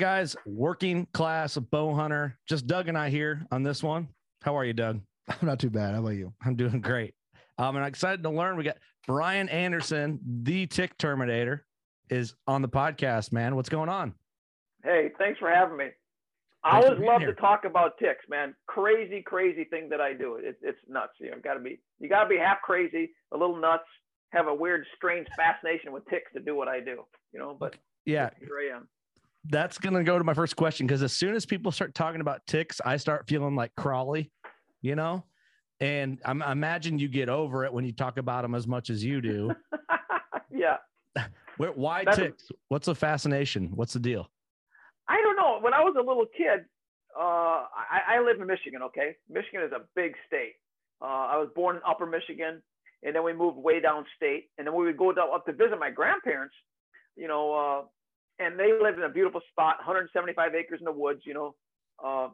Guys, 0.00 0.34
working 0.46 1.06
class 1.12 1.56
bow 1.58 1.94
hunter. 1.94 2.38
Just 2.48 2.66
Doug 2.66 2.88
and 2.88 2.96
I 2.96 3.10
here 3.10 3.46
on 3.52 3.62
this 3.62 3.82
one. 3.82 4.08
How 4.42 4.56
are 4.56 4.64
you, 4.64 4.72
Doug? 4.72 5.00
I'm 5.28 5.46
not 5.46 5.60
too 5.60 5.70
bad. 5.70 5.92
How 5.94 6.00
about 6.00 6.10
you? 6.10 6.32
I'm 6.44 6.56
doing 6.56 6.80
great. 6.80 7.14
Um, 7.58 7.76
and 7.76 7.84
I'm 7.84 7.88
excited 7.88 8.22
to 8.22 8.30
learn. 8.30 8.56
We 8.56 8.64
got 8.64 8.78
Brian 9.06 9.48
Anderson, 9.50 10.18
the 10.42 10.66
Tick 10.66 10.96
Terminator, 10.96 11.66
is 12.08 12.34
on 12.46 12.62
the 12.62 12.68
podcast. 12.68 13.30
Man, 13.30 13.54
what's 13.54 13.68
going 13.68 13.90
on? 13.90 14.14
Hey, 14.82 15.10
thanks 15.18 15.38
for 15.38 15.50
having 15.50 15.76
me. 15.76 15.88
I 16.64 16.72
Thanks 16.72 16.86
for 16.88 16.92
always 16.94 17.06
love 17.08 17.20
here. 17.20 17.34
to 17.34 17.40
talk 17.40 17.64
about 17.66 17.98
ticks, 17.98 18.24
man. 18.28 18.54
Crazy, 18.66 19.22
crazy 19.22 19.64
thing 19.64 19.88
that 19.90 20.00
I 20.00 20.14
do. 20.14 20.36
It, 20.36 20.56
it's 20.62 20.78
nuts. 20.88 21.12
You 21.20 21.30
know, 21.30 21.36
gotta 21.42 21.60
be 21.60 21.80
you 22.00 22.08
gotta 22.08 22.28
be 22.28 22.36
half 22.38 22.60
crazy, 22.62 23.10
a 23.32 23.36
little 23.36 23.56
nuts, 23.56 23.84
have 24.32 24.46
a 24.46 24.54
weird, 24.54 24.84
strange 24.96 25.26
fascination 25.36 25.92
with 25.92 26.06
ticks 26.08 26.30
to 26.34 26.40
do 26.40 26.54
what 26.54 26.68
I 26.68 26.80
do. 26.80 27.04
You 27.32 27.38
know, 27.40 27.56
but 27.58 27.76
Yeah, 28.04 28.30
here 28.38 28.58
I 28.72 28.76
am. 28.76 28.88
That's 29.48 29.78
gonna 29.78 30.04
go 30.04 30.18
to 30.18 30.24
my 30.24 30.34
first 30.34 30.56
question 30.56 30.86
because 30.86 31.02
as 31.02 31.12
soon 31.12 31.34
as 31.34 31.46
people 31.46 31.72
start 31.72 31.94
talking 31.94 32.20
about 32.20 32.46
ticks, 32.46 32.80
I 32.84 32.96
start 32.96 33.26
feeling 33.28 33.56
like 33.56 33.74
Crawley, 33.76 34.30
you 34.82 34.94
know. 34.94 35.24
And 35.80 36.20
I'm, 36.24 36.42
I 36.42 36.52
imagine 36.52 36.98
you 36.98 37.08
get 37.08 37.30
over 37.30 37.64
it 37.64 37.72
when 37.72 37.84
you 37.86 37.92
talk 37.92 38.18
about 38.18 38.42
them 38.42 38.54
as 38.54 38.66
much 38.66 38.90
as 38.90 39.02
you 39.02 39.22
do. 39.22 39.50
yeah. 40.50 40.76
Where, 41.56 41.72
why 41.72 42.04
That's 42.04 42.18
a- 42.18 42.22
ticks? 42.22 42.48
What's 42.68 42.86
the 42.86 42.94
fascination? 42.94 43.70
What's 43.74 43.94
the 43.94 44.00
deal? 44.00 44.30
I 45.08 45.20
don't 45.22 45.36
know. 45.36 45.58
When 45.60 45.74
I 45.74 45.80
was 45.80 45.94
a 45.98 46.02
little 46.06 46.26
kid, 46.36 46.66
uh, 47.18 47.64
I, 47.74 48.16
I 48.16 48.20
live 48.20 48.40
in 48.40 48.46
Michigan. 48.46 48.82
Okay, 48.82 49.16
Michigan 49.28 49.62
is 49.62 49.72
a 49.72 49.80
big 49.96 50.14
state. 50.26 50.54
Uh, 51.02 51.06
I 51.06 51.36
was 51.38 51.48
born 51.54 51.76
in 51.76 51.82
Upper 51.88 52.06
Michigan, 52.06 52.62
and 53.02 53.16
then 53.16 53.24
we 53.24 53.32
moved 53.32 53.56
way 53.56 53.80
downstate, 53.80 54.44
and 54.58 54.66
then 54.66 54.74
we 54.74 54.84
would 54.84 54.96
go 54.98 55.12
down, 55.12 55.28
up 55.34 55.46
to 55.46 55.52
visit 55.52 55.78
my 55.78 55.90
grandparents. 55.90 56.54
You 57.16 57.26
know, 57.26 57.52
uh, 57.54 57.86
and 58.40 58.58
they 58.58 58.72
lived 58.72 58.98
in 58.98 59.04
a 59.04 59.08
beautiful 59.08 59.40
spot, 59.50 59.76
175 59.78 60.54
acres 60.54 60.80
in 60.80 60.84
the 60.84 60.92
woods. 60.92 61.20
You 61.24 61.34
know, 61.34 61.54
uh, 62.04 62.28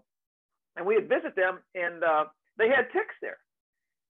and 0.77 0.87
we 0.87 0.94
would 0.94 1.09
visit 1.09 1.34
them, 1.37 1.59
and 1.75 2.05
uh, 2.05 2.25
they 2.59 2.69
had 2.69 2.93
ticks 2.93 3.15
there. 3.21 3.39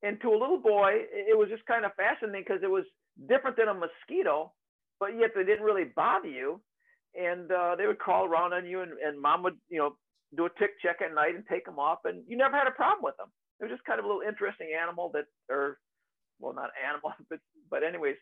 And 0.02 0.20
to 0.20 0.28
a 0.28 0.38
little 0.38 0.60
boy, 0.60 1.08
it 1.10 1.36
was 1.36 1.48
just 1.48 1.64
kind 1.66 1.84
of 1.84 1.92
fascinating 1.96 2.44
because 2.46 2.62
it 2.62 2.70
was 2.70 2.84
different 3.28 3.56
than 3.56 3.68
a 3.68 3.74
mosquito, 3.74 4.52
but 5.00 5.16
yet 5.18 5.30
they 5.34 5.42
didn't 5.42 5.64
really 5.64 5.90
bother 5.96 6.28
you 6.28 6.60
and 7.16 7.50
uh, 7.50 7.74
they 7.76 7.86
would 7.86 7.98
crawl 7.98 8.26
around 8.26 8.52
on 8.52 8.66
you, 8.66 8.82
and, 8.82 8.92
and 9.04 9.20
mom 9.20 9.42
would, 9.42 9.56
you 9.68 9.78
know, 9.78 9.96
do 10.36 10.46
a 10.46 10.50
tick 10.58 10.72
check 10.82 10.96
at 11.04 11.14
night 11.14 11.34
and 11.34 11.44
take 11.48 11.64
them 11.64 11.78
off, 11.78 11.98
and 12.04 12.22
you 12.28 12.36
never 12.36 12.56
had 12.56 12.66
a 12.66 12.72
problem 12.72 13.02
with 13.02 13.16
them. 13.16 13.28
It 13.58 13.64
was 13.64 13.72
just 13.72 13.84
kind 13.84 13.98
of 13.98 14.04
a 14.04 14.08
little 14.08 14.22
interesting 14.22 14.68
animal 14.80 15.10
that, 15.14 15.24
or, 15.48 15.78
well, 16.38 16.52
not 16.52 16.70
animal, 16.76 17.12
but 17.30 17.40
but 17.70 17.82
anyways, 17.82 18.16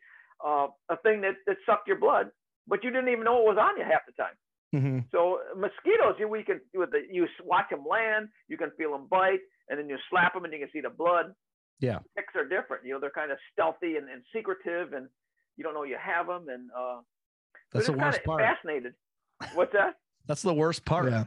uh, 0.45 0.69
a 0.89 0.97
thing 0.99 1.21
that 1.23 1.35
that 1.47 1.57
sucked 1.67 1.89
your 1.89 1.99
blood, 1.99 2.31
but 2.67 2.83
you 2.85 2.91
didn't 2.91 3.09
even 3.09 3.25
know 3.25 3.39
it 3.41 3.45
was 3.45 3.59
on 3.61 3.77
you 3.79 3.85
half 3.85 4.03
the 4.07 4.13
time. 4.13 4.35
Mm-hmm. 4.75 4.99
So 5.13 5.39
mosquitoes, 5.57 6.17
you 6.19 6.29
we 6.29 6.43
can 6.43 6.61
with 6.75 6.91
the 6.91 7.03
you 7.11 7.27
watch 7.45 7.67
them 7.71 7.85
land, 7.89 8.29
you 8.49 8.57
can 8.57 8.71
feel 8.77 8.93
them 8.93 9.07
bite, 9.09 9.41
and 9.69 9.79
then 9.79 9.89
you 9.89 9.97
slap 10.11 10.35
them 10.35 10.45
and 10.45 10.53
you 10.53 10.59
can 10.59 10.69
see 10.73 10.81
the 10.81 10.91
blood. 10.91 11.27
Yeah. 11.81 11.99
Ticks 12.17 12.35
are 12.35 12.49
different. 12.49 12.85
You 12.85 12.95
know, 12.95 13.01
they're 13.01 13.11
kind 13.11 13.31
of 13.31 13.39
stealthy 13.53 13.97
and, 13.97 14.09
and 14.09 14.23
secretive, 14.35 14.93
and 14.93 15.09
you 15.57 15.65
don't 15.65 15.75
know 15.75 15.85
you 15.85 15.97
have 16.03 16.27
them, 16.27 16.47
and 16.49 16.71
uh, 16.77 17.01
That's 17.73 17.87
the 17.87 17.93
worst 17.93 18.25
part. 18.25 18.41
Fascinated. 18.41 18.95
What's 19.55 19.73
that? 19.73 19.95
That's 20.27 20.43
the 20.43 20.55
worst 20.55 20.85
part. 20.85 21.11
Yeah. 21.11 21.25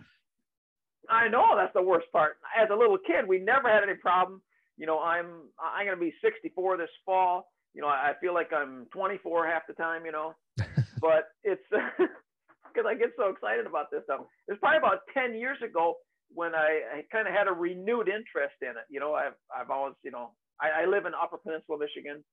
I 1.09 1.28
know 1.30 1.56
that's 1.56 1.74
the 1.74 1.81
worst 1.81 2.08
part. 2.12 2.38
As 2.59 2.68
a 2.69 2.75
little 2.75 2.98
kid, 2.98 3.25
we 3.28 3.40
never 3.40 3.69
had 3.69 3.84
any 3.84 3.94
problem. 3.94 4.42
You 4.78 4.86
know, 4.86 5.00
I'm 5.00 5.44
I'm 5.58 5.86
gonna 5.86 5.98
be 5.98 6.14
64 6.22 6.78
this 6.78 6.90
fall. 7.06 7.50
You 7.74 7.81
know, 7.81 7.88
I 7.88 8.12
I 8.12 8.14
feel 8.19 8.34
like 8.34 8.52
I'm 8.52 8.88
24 8.92 9.48
half 9.48 9.62
the 9.68 9.74
time. 9.74 10.06
You 10.06 10.12
know, 10.12 10.36
but 11.00 11.30
it's 11.44 11.63
because 11.72 12.85
I 12.88 12.96
get 12.96 13.09
so 13.18 13.30
excited 13.30 13.66
about 13.66 13.91
this 13.91 14.02
stuff. 14.03 14.22
It's 14.47 14.59
probably 14.59 14.78
about 14.78 15.00
10 15.13 15.35
years 15.35 15.58
ago 15.63 15.96
when 16.34 16.53
I, 16.56 17.00
I 17.00 17.02
kind 17.12 17.28
of 17.28 17.34
had 17.34 17.47
a 17.47 17.53
renewed 17.53 18.08
interest 18.08 18.59
in 18.62 18.69
it. 18.69 18.85
You 18.90 19.00
know, 19.00 19.13
I've 19.13 19.38
I've 19.53 19.69
always 19.69 19.96
you 20.03 20.12
know 20.12 20.31
I, 20.62 20.84
I 20.84 20.86
live 20.86 21.06
in 21.06 21.13
Upper 21.13 21.38
Peninsula, 21.38 21.78
Michigan, 21.80 22.24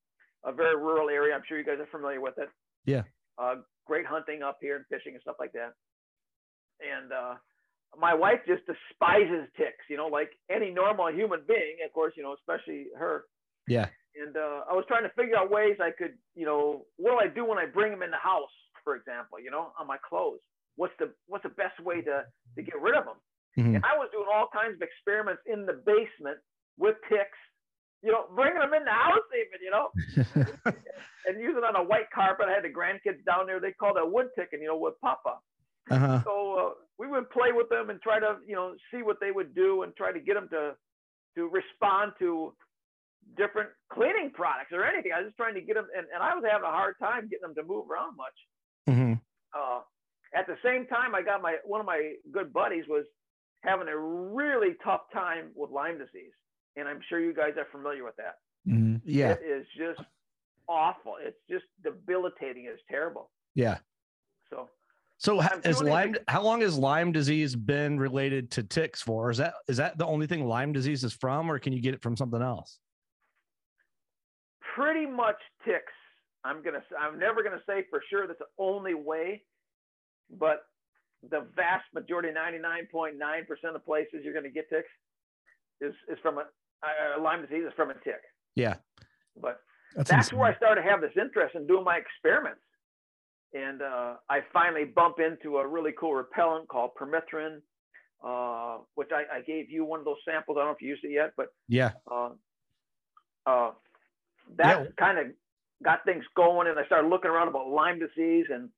a 0.45 0.53
very 0.53 0.77
rural 0.77 1.09
area. 1.09 1.35
I'm 1.35 1.43
sure 1.47 1.59
you 1.59 1.65
guys 1.65 1.79
are 1.81 1.91
familiar 1.91 2.21
with 2.21 2.35
it. 2.39 2.49
Yeah. 2.85 3.03
Uh, 3.39 3.57
great 3.87 4.07
hunting 4.07 4.43
up 4.43 4.59
here 4.61 4.77
and 4.77 4.85
fishing 4.89 5.15
and 5.15 5.23
stuff 5.23 5.37
like 5.39 5.53
that. 5.53 5.73
And 6.81 7.13
uh, 7.13 7.35
my 7.99 8.15
wife 8.15 8.41
just 8.47 8.63
despises 8.67 9.49
ticks, 9.57 9.85
you 9.89 9.97
know, 9.97 10.07
like 10.07 10.31
any 10.51 10.71
normal 10.71 11.11
human 11.13 11.41
being, 11.47 11.79
of 11.85 11.93
course, 11.93 12.15
you 12.17 12.23
know, 12.23 12.35
especially 12.35 12.87
her. 12.99 13.25
Yeah. 13.69 13.89
And 14.17 14.37
uh, 14.37 14.63
I 14.71 14.73
was 14.75 14.85
trying 14.87 15.03
to 15.03 15.11
figure 15.11 15.37
out 15.37 15.51
ways 15.51 15.77
I 15.81 15.91
could, 15.91 16.15
you 16.35 16.47
know, 16.47 16.87
what 16.97 17.13
do 17.13 17.19
I 17.19 17.29
do 17.33 17.45
when 17.45 17.59
I 17.59 17.67
bring 17.67 17.91
them 17.91 18.03
in 18.03 18.11
the 18.11 18.23
house, 18.23 18.53
for 18.85 18.95
example, 18.95 19.41
you 19.41 19.51
know, 19.51 19.73
on 19.79 19.87
my 19.87 19.97
clothes? 20.09 20.41
What's 20.77 20.95
the 20.99 21.13
what's 21.27 21.43
the 21.43 21.51
best 21.55 21.79
way 21.81 22.01
to 22.03 22.25
to 22.57 22.63
get 22.63 22.81
rid 22.81 22.95
of 22.97 23.05
them? 23.05 23.19
Mhm. 23.59 23.77
And 23.77 23.85
I 23.85 23.97
was 23.97 24.09
doing 24.13 24.27
all 24.33 24.49
kinds 24.53 24.75
of 24.75 24.83
experiments 24.83 25.43
in 25.47 25.67
the 25.67 25.75
basement 25.87 26.39
with 26.79 26.97
ticks, 27.09 27.39
you 28.03 28.11
know, 28.11 28.27
bringing 28.35 28.59
them 28.59 28.75
in 28.75 28.85
the 28.85 28.91
house 28.91 29.23
even, 29.35 29.61
you 29.63 29.71
know, 29.71 29.91
and 31.27 31.41
using 31.41 31.59
it 31.59 31.65
on 31.65 31.77
a 31.77 31.83
white 31.83 32.11
carpet. 32.13 32.47
I 32.49 32.53
had 32.53 32.65
the 32.65 32.73
grandkids 32.75 33.25
down 33.25 33.47
there. 33.47 33.61
They 33.61 33.73
called 33.73 33.97
it 33.97 34.11
wood 34.11 34.29
ticking, 34.37 34.61
you 34.63 34.69
know, 34.69 34.77
with 34.77 34.95
Papa. 35.01 35.39
Uh-huh. 35.91 36.21
So 36.25 36.35
uh, 36.59 36.71
we 36.99 37.07
would 37.07 37.31
play 37.31 37.53
with 37.53 37.69
them 37.69 37.91
and 37.91 38.01
try 38.03 38.19
to, 38.19 38.39
you 38.47 38.55
know, 38.57 38.75
see 38.91 39.03
what 39.03 39.19
they 39.21 39.31
would 39.31 39.55
do 39.55 39.83
and 39.83 39.95
try 39.97 40.13
to 40.13 40.21
get 40.21 40.35
them 40.35 40.49
to 40.51 40.75
to 41.37 41.49
respond 41.49 42.13
to 42.21 42.55
different 43.37 43.71
cleaning 43.93 44.31
products 44.33 44.73
or 44.73 44.85
anything. 44.85 45.13
I 45.15 45.21
was 45.21 45.29
just 45.29 45.37
trying 45.37 45.55
to 45.55 45.61
get 45.61 45.75
them, 45.75 45.87
and, 45.97 46.07
and 46.15 46.23
I 46.23 46.35
was 46.35 46.45
having 46.49 46.65
a 46.67 46.71
hard 46.71 46.95
time 46.99 47.29
getting 47.29 47.43
them 47.43 47.55
to 47.57 47.63
move 47.65 47.91
around 47.91 48.17
much. 48.17 48.39
hmm 48.89 49.15
Uh, 49.55 49.81
at 50.35 50.47
the 50.47 50.57
same 50.65 50.87
time, 50.87 51.15
I 51.15 51.23
got 51.23 51.43
my 51.43 51.57
one 51.65 51.81
of 51.81 51.87
my 51.87 52.15
good 52.33 52.53
buddies 52.53 52.85
was 52.89 53.05
having 53.63 53.89
a 53.89 53.97
really 53.97 54.75
tough 54.85 55.03
time 55.13 55.51
with 55.55 55.71
Lyme 55.71 55.99
disease, 55.99 56.33
and 56.77 56.89
I'm 56.89 57.01
sure 57.09 57.21
you 57.21 57.33
guys 57.35 57.53
are 57.57 57.67
familiar 57.71 58.05
with 58.05 58.17
that. 58.17 58.37
Mhm. 58.69 59.01
Yeah. 59.05 59.33
It 59.33 59.43
is 59.47 59.67
just 59.77 60.01
awful. 60.69 61.17
It's 61.21 61.39
just 61.49 61.65
debilitating. 61.83 62.65
It's 62.67 62.83
terrible. 62.91 63.31
Yeah. 63.55 63.79
So 64.51 64.69
So 65.19 65.41
ha- 65.41 65.61
is 65.65 65.81
Lyme? 65.83 66.17
How 66.29 66.43
long 66.43 66.61
has 66.63 66.77
Lyme 66.77 67.13
disease 67.13 67.55
been 67.55 67.99
related 67.99 68.51
to 68.53 68.63
ticks 68.65 69.01
for? 69.03 69.31
Is 69.31 69.39
that 69.39 69.55
is 69.69 69.77
that 69.77 69.97
the 69.99 70.07
only 70.07 70.27
thing 70.27 70.47
Lyme 70.47 70.73
disease 70.73 71.05
is 71.05 71.13
from, 71.13 71.51
or 71.51 71.59
can 71.59 71.73
you 71.73 71.81
get 71.81 71.95
it 71.95 72.03
from 72.03 72.17
something 72.17 72.43
else? 72.43 72.79
Pretty 74.75 75.07
much 75.07 75.37
ticks. 75.65 75.93
I'm 76.45 76.63
gonna. 76.63 76.83
I'm 76.99 77.19
never 77.19 77.43
gonna 77.43 77.63
say 77.67 77.85
for 77.89 78.03
sure 78.11 78.27
that's 78.27 78.39
the 78.39 78.63
only 78.63 78.95
way, 78.95 79.43
but 80.39 80.63
the 81.31 81.47
vast 81.57 81.85
majority, 81.95 82.29
99.9% 82.29 83.75
of 83.75 83.85
places 83.85 84.21
you're 84.23 84.35
gonna 84.35 84.51
get 84.51 84.69
ticks, 84.69 84.89
is 85.81 85.95
is 86.11 86.19
from 86.23 86.39
a 86.39 86.45
uh, 86.85 87.21
Lyme 87.21 87.43
disease 87.43 87.65
is 87.67 87.73
from 87.77 87.91
a 87.91 87.95
tick. 87.95 88.21
Yeah. 88.55 88.75
But 89.41 89.61
That's, 89.97 90.11
that's 90.11 90.33
where 90.33 90.53
I 90.53 90.57
started 90.57 90.83
to 90.83 90.89
have 90.89 91.01
this 91.01 91.13
interest 91.21 91.55
in 91.55 91.67
doing 91.67 91.85
my 91.85 91.97
experiments. 91.97 92.61
And 93.55 93.83
uh, 93.83 94.15
I 94.29 94.41
finally 94.53 94.85
bump 94.85 95.17
into 95.19 95.59
a 95.59 95.67
really 95.67 95.93
cool 95.99 96.15
repellent 96.15 96.69
called 96.69 96.91
permethrin, 97.01 97.61
uh, 98.25 98.79
which 98.97 99.11
I, 99.13 99.39
I 99.39 99.41
gave 99.41 99.71
you 99.71 99.85
one 99.85 99.99
of 100.01 100.05
those 100.05 100.17
samples. 100.29 100.57
I 100.57 100.61
don't 100.61 100.69
know 100.71 100.75
if 100.75 100.83
you 100.83 100.89
used 100.89 101.05
it 101.05 101.13
yet, 101.13 101.33
but 101.37 101.47
Yeah. 101.69 101.93
That 104.57 104.81
Yeah. 104.81 104.87
kind 104.99 105.19
of 105.19 105.27
got 105.83 106.05
things 106.05 106.25
going. 106.37 106.69
And 106.69 106.79
I 106.79 106.85
started 106.87 107.09
looking 107.09 107.31
around 107.31 107.49
about 107.49 107.69
Lyme 107.69 107.99
disease, 107.99 108.47
and 108.51 108.71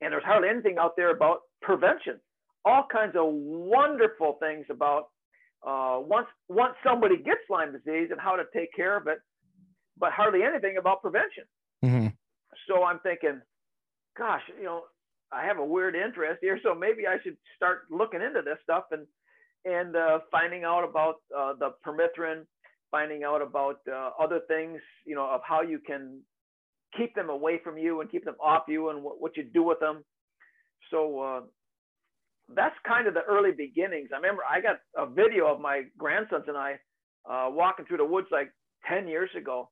and 0.00 0.12
there's 0.12 0.24
hardly 0.24 0.48
anything 0.48 0.78
out 0.78 0.96
there 0.96 1.10
about 1.10 1.40
prevention. 1.62 2.20
All 2.64 2.86
kinds 2.90 3.14
of 3.16 3.26
wonderful 3.26 4.34
things 4.40 4.66
about 4.70 5.10
uh, 5.66 5.98
once 6.00 6.28
once 6.48 6.74
somebody 6.84 7.16
gets 7.18 7.40
Lyme 7.48 7.72
disease 7.72 8.08
and 8.10 8.20
how 8.20 8.36
to 8.36 8.44
take 8.52 8.72
care 8.74 8.96
of 8.96 9.06
it, 9.06 9.18
but 9.96 10.12
hardly 10.12 10.42
anything 10.42 10.76
about 10.78 11.02
prevention. 11.02 11.44
hmm 11.82 12.08
So 12.66 12.84
I'm 12.84 13.00
thinking, 13.00 13.40
gosh, 14.16 14.42
you 14.58 14.64
know, 14.64 14.84
I 15.32 15.44
have 15.46 15.58
a 15.58 15.64
weird 15.64 15.96
interest 15.96 16.38
here, 16.40 16.58
so 16.62 16.74
maybe 16.74 17.06
I 17.06 17.18
should 17.22 17.36
start 17.56 17.84
looking 17.90 18.22
into 18.22 18.42
this 18.42 18.58
stuff 18.62 18.84
and 18.92 19.06
and 19.64 19.96
uh, 19.96 20.20
finding 20.30 20.64
out 20.64 20.84
about 20.84 21.16
uh, 21.36 21.54
the 21.54 21.70
permethrin, 21.86 22.46
finding 22.94 23.24
out 23.24 23.42
about 23.42 23.80
uh, 23.92 24.10
other 24.22 24.40
things, 24.46 24.78
you 25.04 25.16
know, 25.16 25.28
of 25.28 25.40
how 25.44 25.62
you 25.62 25.80
can 25.84 26.20
keep 26.96 27.12
them 27.16 27.28
away 27.28 27.60
from 27.64 27.76
you 27.76 28.00
and 28.00 28.08
keep 28.08 28.24
them 28.24 28.36
off 28.40 28.62
you 28.68 28.90
and 28.90 29.02
what, 29.02 29.20
what 29.20 29.36
you 29.36 29.42
do 29.42 29.64
with 29.64 29.80
them. 29.80 30.04
So 30.92 31.18
uh, 31.18 31.40
that's 32.54 32.76
kind 32.86 33.08
of 33.08 33.14
the 33.14 33.22
early 33.28 33.50
beginnings. 33.50 34.10
I 34.12 34.16
remember 34.18 34.42
I 34.48 34.60
got 34.60 34.76
a 34.96 35.10
video 35.10 35.52
of 35.52 35.60
my 35.60 35.82
grandsons 35.98 36.44
and 36.46 36.56
I 36.56 36.74
uh, 37.28 37.50
walking 37.50 37.84
through 37.84 37.96
the 37.96 38.04
woods 38.04 38.28
like 38.30 38.52
10 38.88 39.08
years 39.08 39.30
ago. 39.36 39.70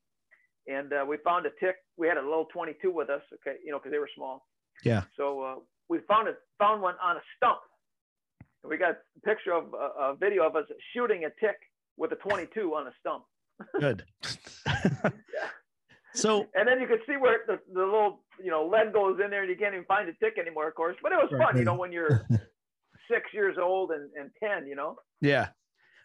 And 0.67 0.93
uh, 0.93 1.05
we 1.09 1.17
found 1.25 1.47
a 1.47 1.51
tick. 1.65 1.77
We 1.97 2.09
had 2.09 2.17
a 2.17 2.23
little 2.23 2.47
22 2.53 2.91
with 2.91 3.09
us, 3.09 3.23
okay, 3.35 3.57
you 3.65 3.71
know, 3.71 3.79
because 3.79 3.93
they 3.93 3.99
were 3.99 4.11
small. 4.17 4.47
Yeah. 4.85 5.03
So 5.17 5.43
uh, 5.43 5.55
we 5.89 6.01
found 6.09 6.27
it, 6.27 6.37
found 6.59 6.83
one 6.83 6.95
on 7.01 7.19
a 7.19 7.23
stump. 7.37 7.61
And 8.65 8.71
we 8.71 8.79
got 8.79 8.91
a 8.91 9.21
picture 9.25 9.53
of 9.53 9.75
a, 9.75 10.11
a 10.11 10.17
video 10.19 10.45
of 10.45 10.57
us 10.57 10.65
shooting 10.93 11.25
a 11.25 11.31
tick 11.45 11.57
with 11.97 12.13
a 12.13 12.17
22 12.17 12.75
on 12.75 12.87
a 12.87 12.93
stump. 13.01 13.25
Good. 13.81 14.05
so 16.15 16.47
And 16.55 16.67
then 16.69 16.81
you 16.81 16.87
could 16.87 17.01
see 17.07 17.17
where 17.17 17.41
the, 17.47 17.59
the 17.73 17.81
little, 17.85 18.25
you 18.43 18.51
know, 18.51 18.67
lead 18.67 18.93
goes 18.93 19.19
in 19.25 19.31
there 19.31 19.43
and 19.43 19.51
you 19.51 19.57
can't 19.57 19.75
even 19.75 19.87
find 19.87 20.09
a 20.09 20.13
tick 20.15 20.39
anymore, 20.39 20.69
of 20.69 20.75
course. 20.75 20.97
But 21.03 21.13
it 21.13 21.17
was 21.17 21.31
Right, 21.33 21.49
fun, 21.49 21.59
you 21.59 21.65
know, 21.65 21.75
when 21.75 21.93
you're 21.93 22.27
six 23.11 23.33
years 23.33 23.57
old 23.61 23.91
and, 23.91 24.11
and 24.19 24.31
10, 24.43 24.67
you 24.67 24.75
know. 24.77 24.97
yeah. 25.21 25.49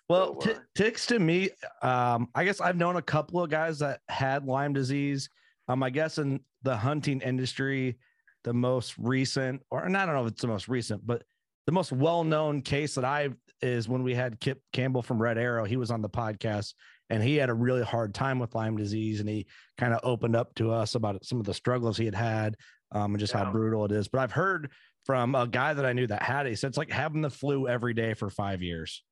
Well, 0.09 0.39
So, 0.39 0.47
t- 0.47 0.55
uh, 0.55 0.59
ticks 0.73 1.05
to 1.07 1.19
me, 1.19 1.49
um, 1.81 2.29
I 2.33 2.45
guess 2.45 2.61
I've 2.61 2.77
known 2.77 2.95
a 2.95 3.01
couple 3.01 3.43
of 3.43 3.49
guys 3.49 3.79
that 3.79 3.99
had 4.07 4.45
Lyme 4.45 4.71
disease. 4.71 5.29
Um, 5.67 5.83
I 5.83 5.89
guess 5.89 6.17
in 6.17 6.39
the 6.63 6.77
hunting 6.77 7.19
industry, 7.19 7.97
the 8.45 8.53
most 8.53 8.95
recent, 8.97 9.61
or 9.69 9.83
and 9.83 9.97
I 9.97 10.05
don't 10.05 10.15
know 10.15 10.25
if 10.25 10.31
it's 10.31 10.41
the 10.41 10.47
most 10.47 10.69
recent, 10.69 11.05
but 11.05 11.23
the 11.67 11.73
most 11.73 11.91
well-known 11.91 12.61
case 12.61 12.95
that 12.95 13.05
I 13.05 13.29
is 13.61 13.89
when 13.89 14.01
we 14.01 14.15
had 14.15 14.39
Kip 14.39 14.61
Campbell 14.71 15.01
from 15.01 15.21
Red 15.21 15.37
Arrow. 15.37 15.65
He 15.65 15.75
was 15.77 15.91
on 15.91 16.01
the 16.01 16.09
podcast 16.09 16.73
and 17.09 17.21
he 17.21 17.35
had 17.35 17.49
a 17.49 17.53
really 17.53 17.83
hard 17.83 18.13
time 18.13 18.39
with 18.39 18.53
Lyme 18.55 18.75
disease, 18.75 19.21
and 19.21 19.29
he 19.29 19.45
kind 19.77 19.93
of 19.93 20.01
opened 20.03 20.35
up 20.35 20.53
to 20.55 20.71
us 20.71 20.95
about 20.95 21.23
some 21.25 21.39
of 21.39 21.45
the 21.45 21.53
struggles 21.53 21.97
he 21.97 22.03
had 22.03 22.13
had, 22.15 22.55
um, 22.91 23.13
and 23.13 23.19
just 23.19 23.31
how 23.31 23.49
brutal 23.49 23.85
it 23.85 23.93
is. 23.93 24.09
But 24.09 24.19
I've 24.19 24.33
heard 24.33 24.71
from 25.05 25.33
a 25.33 25.47
guy 25.47 25.73
that 25.73 25.85
I 25.85 25.93
knew 25.93 26.05
that 26.07 26.21
had 26.21 26.45
it. 26.45 26.49
He 26.49 26.55
said 26.55 26.67
it's 26.67 26.77
like 26.77 26.91
having 26.91 27.21
the 27.21 27.29
flu 27.29 27.65
every 27.69 27.93
day 27.93 28.13
for 28.13 28.29
five 28.29 28.61
years. 28.61 29.03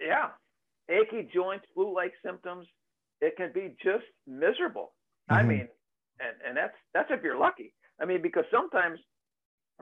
Yeah. 0.00 0.30
Achy 0.88 1.28
joints, 1.32 1.64
flu 1.72 1.94
like 1.94 2.12
symptoms. 2.24 2.66
It 3.20 3.36
can 3.36 3.52
be 3.54 3.76
just 3.82 4.04
miserable. 4.26 4.92
I 5.28 5.42
Mhm. 5.42 5.46
mean, 5.46 5.68
and, 6.18 6.36
and 6.48 6.56
that's 6.56 6.74
that's 6.94 7.10
if 7.12 7.22
you're 7.22 7.38
lucky. 7.38 7.74
I 8.00 8.06
mean, 8.06 8.22
because 8.22 8.44
sometimes 8.50 8.98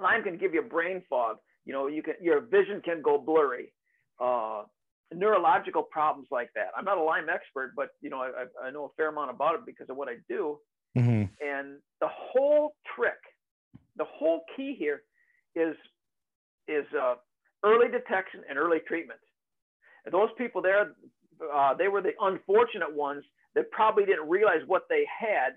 Lyme 0.01 0.23
can 0.23 0.37
give 0.37 0.53
you 0.53 0.61
brain 0.63 1.03
fog. 1.09 1.39
You 1.65 1.73
know, 1.73 1.87
you 1.87 2.03
can 2.03 2.15
your 2.21 2.41
vision 2.41 2.81
can 2.85 3.03
go 3.03 3.19
blurry. 3.19 3.73
Uh, 4.21 4.65
neurological 5.15 5.83
problems 5.83 6.29
like 6.31 6.51
that. 6.55 6.69
I'm 6.77 6.85
not 6.85 6.97
a 6.99 7.03
Lyme 7.03 7.29
expert, 7.29 7.73
but 7.77 7.91
you 8.01 8.11
know, 8.11 8.19
I, 8.23 8.45
I- 8.67 8.71
know 8.71 8.87
a 8.87 8.89
fair 8.97 9.09
amount 9.09 9.31
about 9.31 9.55
it 9.55 9.61
because 9.67 9.89
of 9.91 9.97
what 9.97 10.09
I 10.09 10.17
do. 10.29 10.59
Mhm. 10.97 11.29
And 11.41 11.79
the 12.01 12.09
whole 12.09 12.75
trick, 12.97 13.19
the 13.97 14.05
whole 14.05 14.45
key 14.57 14.75
here 14.79 15.03
is 15.55 15.77
is 16.69 16.87
uh, 16.99 17.17
early 17.65 17.89
detection 17.89 18.43
and 18.49 18.59
early 18.59 18.79
treatment. 18.87 19.21
And 20.05 20.13
those 20.15 20.31
people 20.39 20.63
there, 20.63 20.95
uh, 21.53 21.75
they 21.75 21.89
were 21.89 22.01
the 22.03 22.13
unfortunate 22.21 22.93
ones 22.95 23.25
that 23.55 23.71
probably 23.71 24.05
didn't 24.05 24.29
realize 24.29 24.63
what 24.67 24.83
they 24.89 25.05
had, 25.19 25.51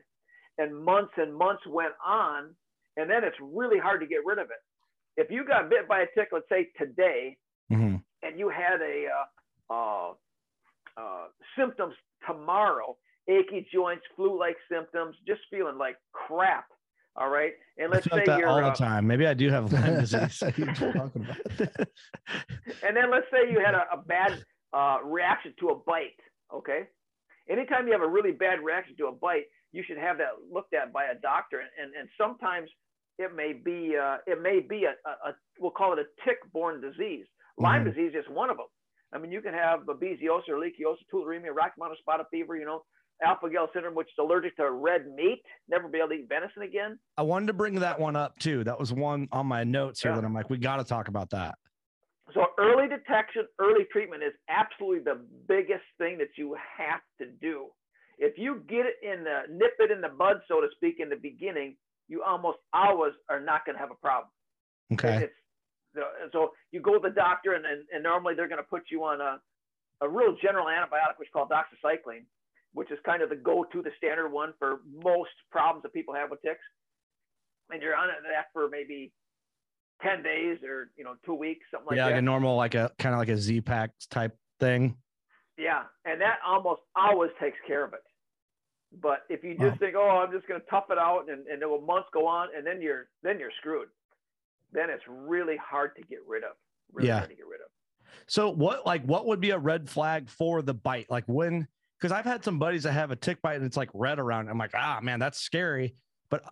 and 0.58 0.76
months 0.76 1.14
and 1.18 1.34
months 1.36 1.64
went 1.68 1.94
on, 2.06 2.56
and 2.98 3.10
then 3.10 3.24
it's 3.24 3.38
really 3.42 3.80
hard 3.80 4.02
to 4.02 4.08
get 4.08 4.26
rid 4.26 4.38
of 4.40 4.50
it. 4.50 4.62
If 5.18 5.32
you 5.32 5.46
got 5.46 5.70
bit 5.70 5.88
by 5.88 6.02
a 6.02 6.08
tick, 6.16 6.30
let's 6.32 6.48
say 6.50 6.70
today, 6.78 7.38
Mhm. 7.72 8.04
and 8.24 8.38
you 8.40 8.50
had 8.50 8.82
a 8.82 9.08
uh, 9.70 9.74
uh, 9.74 10.14
uh, 10.98 11.28
symptoms 11.58 11.96
tomorrow, 12.28 12.98
achy 13.28 13.68
joints, 13.74 14.06
flu-like 14.16 14.58
symptoms, 14.70 15.16
just 15.28 15.42
feeling 15.50 15.78
like 15.78 15.98
crap. 16.12 16.66
All 17.18 17.30
right, 17.30 17.54
and 17.78 17.90
let's 17.92 18.04
say 18.10 18.24
that 18.26 18.40
you're, 18.40 18.50
all 18.50 18.60
the 18.60 18.68
uh, 18.68 18.76
time. 18.76 19.08
Maybe 19.08 19.26
I 19.26 19.34
do 19.34 19.50
have 19.50 19.72
Lyme 19.72 20.00
disease. 20.02 20.44
You're 20.58 20.74
talking 20.74 21.24
about. 21.24 21.38
and 22.84 22.96
then 22.96 23.10
let's 23.10 23.28
say 23.32 23.50
you 23.50 23.62
had 23.66 23.74
a, 23.74 23.86
a 23.94 23.98
bad 23.98 24.44
uh, 24.74 24.98
reaction 25.02 25.54
to 25.62 25.70
a 25.70 25.76
bite. 25.76 26.20
Okay, 26.54 26.88
anytime 27.50 27.88
you 27.88 27.94
have 27.94 28.02
a 28.02 28.08
really 28.08 28.34
bad 28.34 28.60
reaction 28.62 28.98
to 28.98 29.06
a 29.08 29.14
bite, 29.14 29.46
you 29.72 29.82
should 29.88 29.98
have 29.98 30.18
that 30.18 30.32
looked 30.52 30.74
at 30.74 30.92
by 30.92 31.06
a 31.06 31.16
doctor. 31.16 31.62
And 31.62 31.70
and, 31.82 31.96
and 31.96 32.10
sometimes 32.18 32.70
it 33.18 33.36
may 33.36 33.54
be 33.54 33.96
uh, 34.02 34.18
it 34.28 34.42
may 34.42 34.60
be 34.60 34.86
a, 34.86 34.94
a, 35.10 35.30
a 35.30 35.34
we'll 35.60 35.72
call 35.72 35.94
it 35.94 36.00
a 36.00 36.06
tick-borne 36.28 36.82
disease. 36.82 37.26
Lyme 37.58 37.84
Mhm. 37.86 37.94
disease 37.96 38.14
is 38.16 38.26
one 38.30 38.50
of 38.50 38.58
them. 38.58 38.66
I 39.14 39.18
mean, 39.18 39.32
you 39.32 39.42
can 39.42 39.54
have 39.54 39.82
babesiosis 39.82 40.50
or 40.50 40.60
leishmaniasis, 40.60 40.98
tularemia, 41.14 41.54
Mountain 41.78 41.98
spotted 42.00 42.26
fever. 42.32 42.58
You 42.58 42.66
know, 42.66 42.84
alpha-gal 43.24 43.70
syndrome, 43.74 43.96
which 43.96 44.08
is 44.08 44.14
allergic 44.20 44.56
to 44.58 44.70
red 44.72 45.08
meat, 45.16 45.42
never 45.70 45.88
be 45.88 46.00
able 46.00 46.10
to 46.10 46.16
eat 46.16 46.28
venison 46.28 46.64
again. 46.64 47.00
I 47.18 47.22
wanted 47.22 47.48
to 47.48 47.54
bring 47.54 47.76
that 47.76 48.00
one 48.00 48.16
up 48.18 48.38
too. 48.40 48.64
That 48.66 48.78
was 48.78 48.92
one 48.92 49.28
on 49.32 49.48
my 49.48 49.64
notes 49.64 50.02
here 50.02 50.12
Yeah. 50.12 50.16
that 50.18 50.26
I'm 50.26 50.34
like, 50.34 50.50
we 50.50 50.58
got 50.58 50.78
to 50.78 50.84
talk 50.84 51.08
about 51.08 51.30
that. 51.30 51.56
So 52.34 52.48
early 52.58 52.90
detection, 52.90 53.48
early 53.60 53.86
treatment 53.92 54.24
is 54.24 54.34
absolutely 54.50 55.00
the 55.04 55.26
biggest 55.48 55.86
thing 55.98 56.18
that 56.18 56.38
you 56.38 56.58
have 56.78 57.00
to 57.20 57.28
do. 57.40 57.68
If 58.18 58.38
you 58.38 58.64
get 58.68 58.86
it 58.86 58.96
in 59.02 59.24
the 59.24 59.44
nip 59.50 59.74
it 59.80 59.92
in 59.92 60.02
the 60.02 60.10
bud, 60.10 60.42
so 60.48 60.60
to 60.60 60.68
speak, 60.76 61.00
in 61.00 61.08
the 61.10 61.16
beginning, 61.18 61.78
you 62.08 62.24
almost 62.24 62.58
always 62.74 63.14
are 63.30 63.40
not 63.40 63.66
going 63.66 63.76
to 63.76 63.80
have 63.80 63.92
a 63.92 63.96
problem. 63.96 64.30
Okay. 64.94 65.24
It's, 65.24 65.34
so 66.34 66.52
you 66.72 66.82
go 66.82 66.94
to 66.94 67.00
the 67.00 67.16
doctor, 67.16 67.54
and, 67.54 67.66
and, 67.66 67.84
and 67.94 68.04
normally 68.04 68.34
they're 68.36 68.50
going 68.50 68.62
to 68.62 68.70
put 68.70 68.84
you 68.92 69.04
on 69.04 69.22
a, 69.22 69.40
a 70.02 70.10
real 70.10 70.36
general 70.42 70.68
antibiotic, 70.68 71.18
which 71.18 71.30
is 71.30 71.34
called 71.34 71.50
doxycycline, 71.50 72.26
which 72.74 72.92
is 72.92 73.00
kind 73.06 73.22
of 73.22 73.30
the 73.30 73.36
go-to, 73.36 73.82
the 73.82 73.92
standard 73.98 74.30
one 74.30 74.54
for 74.60 74.82
most 74.94 75.32
problems 75.52 75.84
that 75.84 75.94
people 75.94 76.14
have 76.14 76.30
with 76.30 76.42
ticks. 76.42 76.60
And 77.72 77.82
you're 77.82 77.96
on 77.96 78.10
it 78.10 78.16
that 78.24 78.48
for 78.54 78.70
maybe 78.70 79.12
10 80.04 80.22
days 80.22 80.58
or, 80.64 80.92
you 80.98 81.04
know, 81.04 81.16
two 81.26 81.34
weeks, 81.34 81.66
something 81.72 81.88
like 81.88 81.98
yeah, 81.98 82.04
that. 82.04 82.10
Yeah, 82.10 82.16
like 82.16 82.22
a 82.22 82.26
normal, 82.26 82.56
like 82.56 82.76
a 82.76 82.92
kind 83.00 83.16
of 83.16 83.20
like 83.20 83.30
a 83.30 83.38
Z 83.38 83.62
pack 83.62 83.92
type 84.12 84.38
thing. 84.60 84.98
Yeah, 85.58 85.84
and 86.04 86.20
that 86.22 86.40
almost 86.46 86.82
always 86.96 87.32
takes 87.40 87.58
care 87.66 87.84
of 87.86 87.94
it. 87.94 88.02
But 89.02 89.24
if 89.30 89.44
you 89.44 89.52
just 89.52 89.64
Wow. 89.64 89.76
think, 89.80 89.96
oh, 89.96 90.10
I'm 90.26 90.32
just 90.32 90.48
going 90.48 90.62
to 90.62 90.68
tough 90.68 90.86
it 90.90 90.98
out, 90.98 91.30
and, 91.30 91.46
and 91.48 91.62
then 91.62 91.70
will 91.70 91.82
months 91.82 92.10
go 92.14 92.28
on, 92.28 92.50
and 92.56 92.66
then 92.66 92.82
you're 92.82 93.10
then 93.24 93.40
you're 93.40 93.52
screwed. 93.60 93.90
Then 94.72 94.90
it's 94.90 95.04
really 95.08 95.58
hard 95.58 95.96
to 95.98 96.04
get 96.04 96.20
rid 96.28 96.44
of. 96.44 96.52
Really 96.94 97.10
Yeah. 97.10 97.18
hard 97.20 97.30
to 97.30 97.36
get 97.36 97.46
rid 97.48 97.62
of. 97.62 97.68
So 98.28 98.50
what 98.50 98.86
like 98.86 99.04
what 99.04 99.26
would 99.28 99.40
be 99.42 99.52
a 99.52 99.58
red 99.58 99.90
flag 99.90 100.30
for 100.30 100.62
the 100.62 100.74
bite? 100.74 101.10
Like 101.10 101.26
when 101.28 101.68
because 102.00 102.12
I've 102.12 102.26
had 102.26 102.44
some 102.44 102.60
buddies 102.60 102.84
that 102.84 102.92
have 102.94 103.12
a 103.12 103.16
tick 103.16 103.42
bite 103.42 103.56
and 103.56 103.66
it's 103.66 103.78
like 103.78 103.90
red 103.94 104.20
around. 104.20 104.50
I'm 104.50 104.58
like, 104.58 104.72
ah 104.76 105.00
man, 105.02 105.20
that's 105.20 105.40
scary. 105.40 105.96
But 106.30 106.44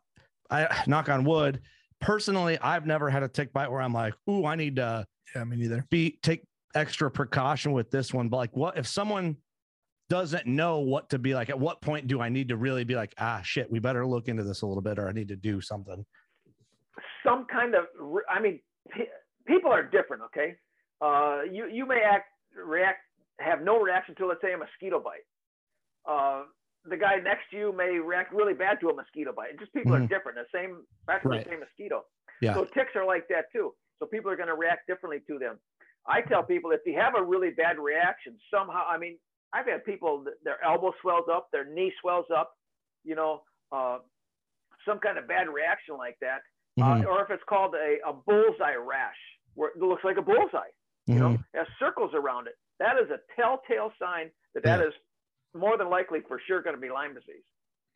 I 0.49 0.83
knock 0.87 1.09
on 1.09 1.23
wood. 1.23 1.61
Personally, 1.99 2.57
I've 2.59 2.85
never 2.85 3.09
had 3.09 3.23
a 3.23 3.27
tick 3.27 3.53
bite 3.53 3.71
where 3.71 3.81
I'm 3.81 3.93
like, 3.93 4.13
ooh, 4.29 4.45
I 4.45 4.55
need 4.55 4.75
to 4.77 5.05
Yeah, 5.35 5.43
me 5.45 5.55
neither. 5.57 5.85
be 5.89 6.19
take 6.21 6.43
extra 6.75 7.09
precaution 7.09 7.71
with 7.71 7.89
this 7.91 8.13
one. 8.13 8.29
But 8.29 8.37
like 8.37 8.55
what 8.55 8.77
if 8.77 8.87
someone 8.87 9.37
doesn't 10.13 10.45
know 10.45 10.77
what 10.77 11.09
to 11.09 11.17
be 11.17 11.33
like. 11.33 11.49
At 11.49 11.59
what 11.59 11.81
point 11.81 12.05
do 12.05 12.21
I 12.21 12.29
need 12.29 12.49
to 12.49 12.55
really 12.55 12.83
be 12.83 12.93
like, 12.93 13.15
ah, 13.17 13.41
shit, 13.43 13.71
we 13.71 13.79
better 13.79 14.05
look 14.05 14.27
into 14.27 14.43
this 14.43 14.61
a 14.61 14.67
little 14.67 14.83
bit, 14.83 14.99
or 14.99 15.09
I 15.09 15.11
need 15.11 15.29
to 15.29 15.35
do 15.35 15.59
something? 15.59 16.05
Some 17.25 17.47
kind 17.51 17.73
of, 17.73 17.85
I 18.29 18.39
mean, 18.39 18.59
people 19.47 19.71
are 19.71 19.81
different. 19.81 20.21
Okay, 20.27 20.53
uh, 21.01 21.41
you 21.51 21.67
you 21.67 21.87
may 21.87 22.01
act 22.05 22.27
react 22.55 22.99
have 23.39 23.63
no 23.63 23.79
reaction 23.79 24.13
to 24.19 24.27
let's 24.27 24.41
say 24.41 24.53
a 24.53 24.57
mosquito 24.57 25.01
bite. 25.01 25.25
Uh, 26.07 26.43
the 26.85 26.97
guy 26.97 27.15
next 27.15 27.49
to 27.49 27.57
you 27.57 27.73
may 27.75 27.97
react 27.97 28.33
really 28.33 28.53
bad 28.53 28.79
to 28.81 28.89
a 28.89 28.93
mosquito 28.93 29.33
bite. 29.35 29.57
Just 29.59 29.73
people 29.73 29.93
mm-hmm. 29.93 30.03
are 30.03 30.07
different. 30.07 30.37
The 30.37 30.45
same, 30.53 30.83
practically 31.07 31.37
right. 31.37 31.45
the 31.45 31.51
same 31.51 31.59
mosquito. 31.61 32.03
Yeah. 32.39 32.53
So 32.53 32.65
ticks 32.65 32.91
are 32.95 33.07
like 33.07 33.27
that 33.29 33.45
too. 33.51 33.73
So 33.97 34.05
people 34.05 34.29
are 34.29 34.35
going 34.35 34.49
to 34.49 34.55
react 34.55 34.85
differently 34.85 35.21
to 35.27 35.39
them. 35.39 35.57
I 36.05 36.21
tell 36.21 36.43
people 36.43 36.71
if 36.71 36.81
you 36.85 36.99
have 36.99 37.15
a 37.17 37.23
really 37.23 37.51
bad 37.51 37.79
reaction, 37.79 38.37
somehow, 38.53 38.83
I 38.85 38.97
mean, 38.99 39.17
I've 39.53 39.67
had 39.67 39.85
people 39.85 40.25
their 40.43 40.63
elbow 40.63 40.93
swells 41.01 41.25
up, 41.31 41.49
their 41.51 41.65
knee 41.65 41.93
swells 42.01 42.25
up, 42.35 42.53
you 43.03 43.15
know, 43.15 43.41
uh, 43.71 43.99
some 44.87 44.99
kind 44.99 45.17
of 45.17 45.27
bad 45.27 45.47
reaction 45.49 45.95
like 45.97 46.17
that, 46.21 46.41
uh, 46.81 46.83
mm-hmm. 46.83 47.05
uh, 47.05 47.09
or 47.09 47.23
if 47.23 47.29
it's 47.29 47.43
called 47.47 47.75
a, 47.75 47.97
a 48.07 48.13
bullseye 48.13 48.75
rash, 48.75 49.15
where 49.53 49.69
it 49.69 49.77
looks 49.77 50.03
like 50.03 50.17
a 50.17 50.21
bullseye, 50.21 50.73
you 51.07 51.15
mm-hmm. 51.15 51.33
know, 51.33 51.37
has 51.53 51.67
circles 51.79 52.11
around 52.13 52.47
it. 52.47 52.55
That 52.79 52.95
is 52.97 53.09
a 53.11 53.19
telltale 53.39 53.91
sign 54.01 54.31
that 54.55 54.63
that 54.63 54.79
yeah. 54.79 54.87
is 54.87 54.93
more 55.55 55.77
than 55.77 55.89
likely 55.89 56.19
for 56.27 56.41
sure 56.47 56.61
going 56.61 56.75
to 56.75 56.81
be 56.81 56.89
Lyme 56.89 57.13
disease. 57.13 57.43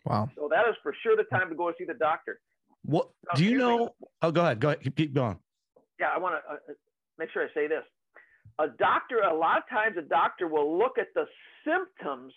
Wow. 0.06 0.30
So 0.36 0.48
that 0.50 0.68
is 0.70 0.76
for 0.84 0.94
sure 1.04 1.16
the 1.16 1.24
time 1.24 1.50
to 1.50 1.56
go 1.56 1.68
and 1.68 1.76
see 1.78 1.86
the 1.86 1.96
doctor. 1.96 2.40
What 2.86 3.10
now, 3.26 3.38
do 3.38 3.44
you 3.44 3.58
know? 3.58 3.90
oh, 4.22 4.32
go 4.32 4.42
ahead. 4.42 4.60
Go 4.60 4.70
ahead. 4.70 4.96
Keep, 4.96 5.14
going. 5.14 5.38
Yeah, 6.00 6.08
I 6.14 6.20
want 6.20 6.36
to 6.36 6.54
uh, 6.54 6.58
make 7.18 7.30
sure 7.32 7.44
I 7.44 7.48
say 7.54 7.68
this. 7.68 7.84
A 8.60 8.68
doctor, 8.80 9.20
a 9.20 9.36
lot 9.36 9.58
of 9.60 9.70
times, 9.70 9.98
a 9.98 10.02
doctor 10.02 10.48
will 10.48 10.78
look 10.78 10.98
at 10.98 11.08
the 11.14 11.26
symptoms 11.66 12.34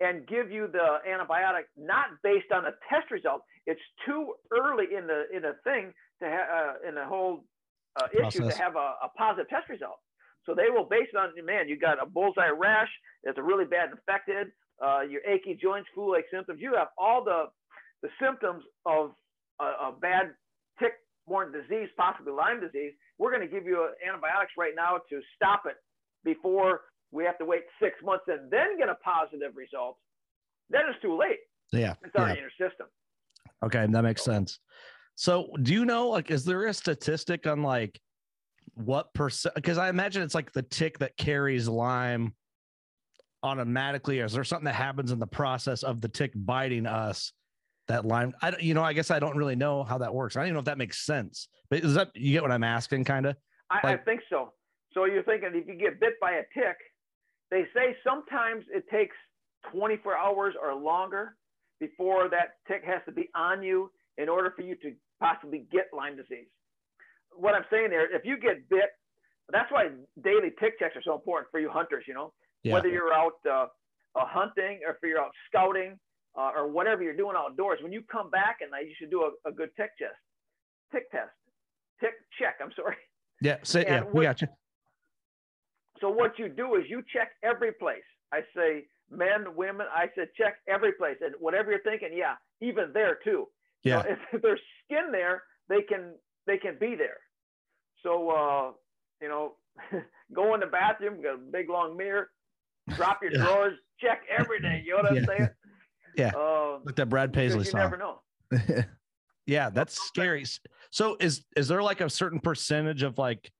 and 0.00 0.26
give 0.26 0.50
you 0.50 0.66
the 0.66 0.98
antibiotic 1.08 1.64
not 1.76 2.06
based 2.22 2.50
on 2.52 2.64
a 2.66 2.72
test 2.90 3.10
result. 3.10 3.42
It's 3.66 3.80
too 4.04 4.34
early 4.50 4.86
in 4.96 5.06
the 5.06 5.24
in 5.34 5.42
the 5.42 5.54
thing 5.62 5.92
to 6.20 6.28
have 6.28 6.48
uh, 6.50 6.88
in 6.88 6.94
the 6.96 7.04
whole 7.04 7.44
uh, 8.00 8.08
issue 8.26 8.48
to 8.50 8.56
have 8.56 8.74
a, 8.74 8.94
a 9.04 9.08
positive 9.16 9.48
test 9.48 9.68
result. 9.68 10.00
So 10.44 10.54
they 10.54 10.70
will 10.70 10.84
base 10.84 11.06
it 11.12 11.16
on, 11.16 11.30
man, 11.44 11.68
you 11.68 11.78
got 11.78 12.02
a 12.02 12.06
bullseye 12.06 12.48
rash, 12.48 12.88
it's 13.22 13.38
a 13.38 13.42
really 13.42 13.64
bad 13.64 13.90
infected, 13.90 14.48
uh, 14.84 15.02
your 15.02 15.20
achy 15.22 15.54
joints, 15.60 15.88
flu-like 15.94 16.24
symptoms. 16.32 16.58
You 16.60 16.74
have 16.76 16.88
all 16.98 17.22
the, 17.22 17.44
the 18.02 18.08
symptoms 18.20 18.64
of 18.84 19.12
a, 19.60 19.64
a 19.64 19.94
bad 20.00 20.34
tick-borne 20.80 21.52
disease, 21.52 21.88
possibly 21.96 22.32
Lyme 22.32 22.60
disease. 22.60 22.92
We're 23.22 23.30
going 23.30 23.48
to 23.48 23.54
give 23.54 23.66
you 23.66 23.88
antibiotics 24.04 24.50
right 24.58 24.72
now 24.74 24.98
to 25.08 25.20
stop 25.36 25.62
it 25.66 25.76
before 26.24 26.80
we 27.12 27.24
have 27.24 27.38
to 27.38 27.44
wait 27.44 27.62
six 27.80 27.94
months 28.02 28.24
and 28.26 28.50
then 28.50 28.76
get 28.76 28.88
a 28.88 28.96
positive 28.96 29.52
result. 29.54 29.96
Then 30.70 30.80
it's 30.90 31.00
too 31.00 31.16
late. 31.16 31.38
Yeah. 31.72 31.94
It's 32.02 32.12
already 32.16 32.40
yeah. 32.40 32.44
in 32.46 32.50
your 32.58 32.68
system. 32.68 32.88
Okay, 33.64 33.86
that 33.88 34.02
makes 34.02 34.24
sense. 34.24 34.58
So, 35.14 35.50
do 35.62 35.72
you 35.72 35.84
know, 35.84 36.08
like, 36.08 36.32
is 36.32 36.44
there 36.44 36.66
a 36.66 36.74
statistic 36.74 37.46
on 37.46 37.62
like 37.62 38.00
what 38.74 39.12
percent 39.12 39.54
because 39.54 39.76
i 39.76 39.88
imagine 39.88 40.22
it's 40.22 40.34
like 40.34 40.50
the 40.52 40.62
tick 40.62 40.98
that 40.98 41.14
carries 41.18 41.68
lyme 41.68 42.32
automatically 43.42 44.20
is 44.20 44.32
there 44.32 44.44
something 44.44 44.64
that 44.64 44.74
happens 44.74 45.12
in 45.12 45.18
the 45.18 45.26
process 45.26 45.82
of 45.82 46.00
the 46.00 46.08
tick 46.08 46.32
biting 46.34 46.86
us 46.86 47.32
that 47.92 48.04
line. 48.04 48.32
i 48.42 48.50
don't 48.50 48.62
you 48.62 48.74
know 48.74 48.82
i 48.82 48.92
guess 48.92 49.10
i 49.10 49.18
don't 49.18 49.36
really 49.36 49.56
know 49.56 49.84
how 49.84 49.98
that 49.98 50.12
works 50.12 50.36
i 50.36 50.40
don't 50.40 50.48
even 50.48 50.54
know 50.54 50.60
if 50.60 50.64
that 50.66 50.78
makes 50.78 51.04
sense 51.04 51.48
but 51.70 51.80
is 51.80 51.94
that 51.94 52.10
you 52.14 52.32
get 52.32 52.42
what 52.42 52.52
i'm 52.52 52.64
asking 52.64 53.04
kind 53.04 53.26
of 53.26 53.36
I, 53.70 53.86
like, 53.86 54.00
I 54.00 54.04
think 54.04 54.20
so 54.28 54.52
so 54.92 55.04
you're 55.04 55.22
thinking 55.22 55.50
if 55.54 55.66
you 55.66 55.74
get 55.74 56.00
bit 56.00 56.14
by 56.20 56.32
a 56.32 56.42
tick 56.54 56.76
they 57.50 57.64
say 57.74 57.96
sometimes 58.04 58.64
it 58.72 58.84
takes 58.90 59.16
24 59.72 60.16
hours 60.16 60.54
or 60.60 60.74
longer 60.74 61.36
before 61.80 62.28
that 62.28 62.56
tick 62.66 62.82
has 62.84 63.00
to 63.06 63.12
be 63.12 63.28
on 63.34 63.62
you 63.62 63.90
in 64.18 64.28
order 64.28 64.52
for 64.54 64.62
you 64.62 64.74
to 64.76 64.92
possibly 65.20 65.66
get 65.70 65.86
lyme 65.92 66.16
disease 66.16 66.48
what 67.36 67.54
I'm 67.54 67.64
saying 67.70 67.90
there, 67.90 68.14
if 68.14 68.24
you 68.24 68.38
get 68.38 68.68
bit, 68.68 68.90
that's 69.50 69.70
why 69.70 69.88
daily 70.22 70.50
tick 70.60 70.78
checks 70.78 70.96
are 70.96 71.02
so 71.04 71.14
important 71.14 71.50
for 71.50 71.60
you 71.60 71.70
hunters. 71.70 72.04
You 72.06 72.14
know, 72.14 72.32
yeah. 72.62 72.74
whether 72.74 72.88
you're 72.88 73.12
out 73.12 73.38
uh, 73.48 73.66
uh, 74.14 74.26
hunting 74.26 74.80
or 74.86 74.92
if 74.92 74.96
you're 75.02 75.20
out 75.20 75.32
scouting 75.48 75.98
uh, 76.36 76.50
or 76.56 76.68
whatever 76.68 77.02
you're 77.02 77.16
doing 77.16 77.36
outdoors, 77.36 77.78
when 77.82 77.92
you 77.92 78.02
come 78.10 78.30
back 78.30 78.58
at 78.62 78.70
night, 78.70 78.86
you 78.86 78.94
should 78.98 79.10
do 79.10 79.22
a, 79.22 79.48
a 79.48 79.52
good 79.52 79.70
tick 79.76 79.90
test, 79.98 80.14
tick 80.92 81.10
test, 81.10 81.30
tick 82.00 82.14
check. 82.38 82.56
I'm 82.62 82.70
sorry. 82.76 82.96
Yeah, 83.40 83.56
say, 83.62 83.84
yeah, 83.86 84.02
what, 84.02 84.14
we 84.14 84.22
got 84.24 84.40
you. 84.40 84.48
So 86.00 86.10
what 86.10 86.38
you 86.38 86.48
do 86.48 86.76
is 86.76 86.84
you 86.88 87.02
check 87.12 87.30
every 87.42 87.72
place. 87.72 88.02
I 88.32 88.40
say 88.56 88.84
men, 89.10 89.54
women. 89.54 89.86
I 89.94 90.06
said 90.14 90.28
check 90.36 90.56
every 90.68 90.92
place, 90.92 91.16
and 91.20 91.34
whatever 91.38 91.70
you're 91.70 91.82
thinking, 91.82 92.10
yeah, 92.14 92.34
even 92.60 92.92
there 92.94 93.18
too. 93.24 93.46
Yeah. 93.84 94.02
So 94.02 94.08
if 94.32 94.42
there's 94.42 94.60
skin 94.84 95.10
there, 95.12 95.42
they 95.68 95.82
can 95.82 96.14
they 96.46 96.58
can 96.58 96.76
be 96.78 96.94
there. 96.96 97.18
So, 98.02 98.30
uh, 98.30 98.72
you 99.20 99.28
know, 99.28 99.54
go 100.34 100.54
in 100.54 100.60
the 100.60 100.66
bathroom, 100.66 101.22
got 101.22 101.34
a 101.34 101.38
big 101.38 101.68
long 101.68 101.96
mirror, 101.96 102.30
drop 102.90 103.20
your 103.22 103.32
drawers, 103.32 103.74
check 104.00 104.22
everything. 104.36 104.84
You 104.84 104.96
know 104.96 105.02
what 105.02 105.10
I'm 105.10 105.16
yeah. 105.16 105.26
saying? 105.26 105.48
Yeah. 106.16 106.32
Uh, 106.36 106.78
like 106.84 106.96
that 106.96 107.08
Brad 107.08 107.32
Paisley 107.32 107.60
you 107.60 107.64
song. 107.64 107.80
never 107.80 107.96
know. 107.96 108.18
yeah, 109.46 109.70
that's 109.70 110.00
scary. 110.06 110.44
So 110.90 111.16
is 111.20 111.44
is 111.56 111.68
there 111.68 111.82
like 111.82 112.00
a 112.00 112.10
certain 112.10 112.40
percentage 112.40 113.02
of 113.02 113.18
like 113.18 113.50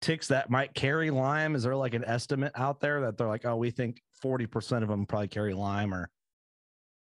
ticks 0.00 0.28
that 0.28 0.50
might 0.50 0.74
carry 0.74 1.10
Lyme? 1.10 1.54
Is 1.54 1.62
there 1.62 1.76
like 1.76 1.94
an 1.94 2.04
estimate 2.04 2.52
out 2.56 2.80
there 2.80 3.02
that 3.02 3.16
they're 3.16 3.28
like, 3.28 3.44
oh, 3.44 3.56
we 3.56 3.70
think 3.70 4.02
40% 4.22 4.82
of 4.82 4.88
them 4.88 5.06
probably 5.06 5.28
carry 5.28 5.54
Lyme 5.54 5.94
or 5.94 6.10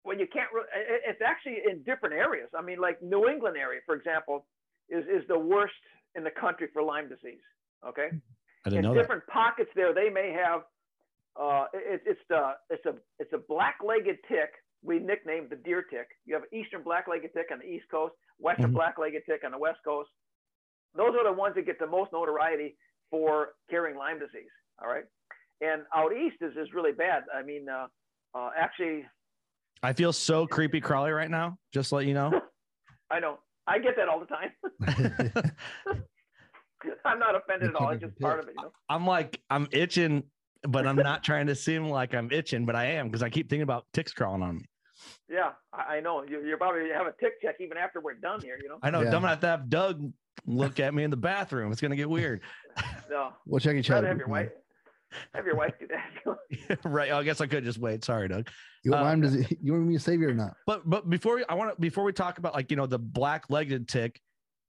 well, 0.08 0.16
you 0.16 0.26
can't 0.26 0.48
really, 0.54 0.68
it's 1.06 1.20
actually 1.20 1.58
in 1.70 1.82
different 1.82 2.14
areas. 2.14 2.48
I 2.58 2.62
mean, 2.62 2.80
like 2.80 3.02
New 3.02 3.28
England 3.28 3.58
area, 3.58 3.80
for 3.84 3.94
example, 3.94 4.46
is, 4.88 5.04
is 5.04 5.22
the 5.28 5.38
worst 5.38 5.74
in 6.14 6.24
the 6.24 6.30
country 6.30 6.68
for 6.72 6.82
Lyme 6.82 7.10
disease. 7.10 7.44
Okay. 7.86 8.08
I 8.64 8.70
didn't 8.70 8.86
in 8.86 8.90
know 8.90 8.94
different 8.94 9.26
that. 9.26 9.32
pockets 9.32 9.68
there, 9.76 9.92
they 9.92 10.08
may 10.08 10.32
have, 10.32 10.62
uh, 11.38 11.66
it, 11.74 12.00
it's 12.06 12.20
the, 12.30 12.52
it's 12.70 12.86
a, 12.86 12.94
it's 13.18 13.34
a 13.34 13.38
black-legged 13.50 14.16
tick. 14.26 14.50
We 14.82 14.98
nicknamed 14.98 15.50
the 15.50 15.56
deer 15.56 15.82
tick. 15.82 16.06
You 16.24 16.34
have 16.34 16.44
eastern 16.52 16.82
black-legged 16.82 17.30
tick 17.34 17.46
on 17.52 17.58
the 17.58 17.66
East 17.66 17.86
Coast, 17.90 18.14
western 18.38 18.66
mm-hmm. 18.66 18.76
black-legged 18.76 19.22
tick 19.28 19.42
on 19.44 19.52
the 19.52 19.58
West 19.58 19.78
Coast. 19.84 20.10
Those 20.94 21.14
are 21.18 21.24
the 21.24 21.32
ones 21.32 21.54
that 21.56 21.66
get 21.66 21.78
the 21.78 21.86
most 21.86 22.12
notoriety 22.12 22.76
for 23.10 23.48
carrying 23.70 23.98
Lyme 23.98 24.18
disease. 24.18 24.50
All 24.82 24.88
right. 24.88 25.04
And 25.60 25.82
out 25.94 26.12
east 26.12 26.36
is, 26.40 26.52
is 26.56 26.72
really 26.72 26.92
bad. 26.92 27.24
I 27.34 27.42
mean, 27.42 27.66
uh, 27.68 27.86
uh, 28.34 28.50
actually, 28.56 29.04
I 29.82 29.92
feel 29.92 30.12
so 30.12 30.46
creepy 30.46 30.80
crawly 30.80 31.10
right 31.10 31.30
now. 31.30 31.58
Just 31.72 31.92
let 31.92 32.06
you 32.06 32.14
know. 32.14 32.40
I 33.10 33.20
know. 33.20 33.38
I 33.66 33.78
get 33.78 33.96
that 33.96 34.08
all 34.08 34.20
the 34.20 34.26
time. 34.26 34.50
I'm 37.04 37.18
not 37.18 37.34
offended 37.34 37.70
at 37.70 37.74
all. 37.74 37.90
It's 37.90 38.02
just 38.02 38.18
part 38.20 38.40
of 38.40 38.48
it. 38.48 38.54
You 38.56 38.64
know? 38.64 38.72
I'm 38.88 39.06
like, 39.06 39.40
I'm 39.50 39.68
itching, 39.72 40.22
but 40.62 40.86
I'm 40.86 40.96
not 40.96 41.22
trying 41.24 41.46
to 41.46 41.54
seem 41.54 41.88
like 41.88 42.14
I'm 42.14 42.30
itching, 42.32 42.66
but 42.66 42.76
I 42.76 42.86
am 42.86 43.08
because 43.08 43.22
I 43.22 43.30
keep 43.30 43.48
thinking 43.48 43.62
about 43.62 43.86
ticks 43.92 44.12
crawling 44.12 44.42
on 44.42 44.56
me. 44.56 44.64
Yeah, 45.28 45.50
I 45.72 46.00
know. 46.00 46.24
You, 46.24 46.44
you're 46.44 46.56
probably 46.56 46.90
have 46.90 47.06
a 47.06 47.14
tick 47.20 47.40
check 47.40 47.56
even 47.60 47.76
after 47.76 48.00
we're 48.00 48.14
done 48.14 48.40
here. 48.40 48.58
You 48.60 48.68
know. 48.68 48.78
I 48.82 48.90
know. 48.90 49.00
Yeah. 49.00 49.06
I'm 49.06 49.12
gonna 49.12 49.28
have 49.28 49.40
to 49.40 49.46
have 49.46 49.68
Doug 49.68 50.12
look 50.46 50.80
at 50.80 50.94
me 50.94 51.04
in 51.04 51.10
the 51.10 51.16
bathroom. 51.16 51.70
It's 51.70 51.80
gonna 51.80 51.96
get 51.96 52.08
weird. 52.08 52.40
No, 53.10 53.32
we'll 53.46 53.58
check 53.58 53.74
each 53.74 53.90
other. 53.90 54.06
Have 54.06 54.18
your 54.18 54.28
wife, 54.28 54.50
have 55.34 55.46
your 55.46 55.56
wife 55.56 55.72
do 55.80 55.88
that. 55.88 56.78
right. 56.84 57.10
I 57.10 57.22
guess 57.22 57.40
I 57.40 57.46
could 57.46 57.64
just 57.64 57.78
wait. 57.78 58.04
Sorry, 58.04 58.28
Doug. 58.28 58.48
You 58.84 58.92
want, 58.92 59.06
um, 59.06 59.20
does 59.22 59.50
you 59.62 59.72
want 59.72 59.86
me 59.86 59.94
to 59.94 60.00
save 60.00 60.20
you 60.20 60.28
or 60.28 60.34
not? 60.34 60.52
But 60.66 60.88
but 60.88 61.08
before 61.08 61.36
we, 61.36 61.44
I 61.48 61.54
want 61.54 61.74
to 61.74 61.80
before 61.80 62.04
we 62.04 62.12
talk 62.12 62.38
about 62.38 62.54
like 62.54 62.70
you 62.70 62.76
know 62.76 62.86
the 62.86 62.98
black 62.98 63.44
legged 63.48 63.88
tick, 63.88 64.20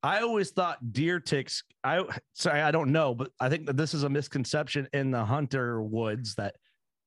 I 0.01 0.22
always 0.22 0.51
thought 0.51 0.94
deer 0.94 1.20
ticks. 1.20 1.63
I 1.84 2.03
sorry, 2.34 2.62
I 2.62 2.72
don't 2.72 2.91
know, 2.91 3.13
but 3.13 3.32
I 3.39 3.50
think 3.50 3.65
that 3.65 3.77
this 3.77 3.94
is 3.94 4.03
a 4.03 4.10
misconception 4.10 4.88
in 4.94 5.12
the 5.12 5.25
hunter 5.25 5.82
woods 5.82 6.36
that 6.36 6.56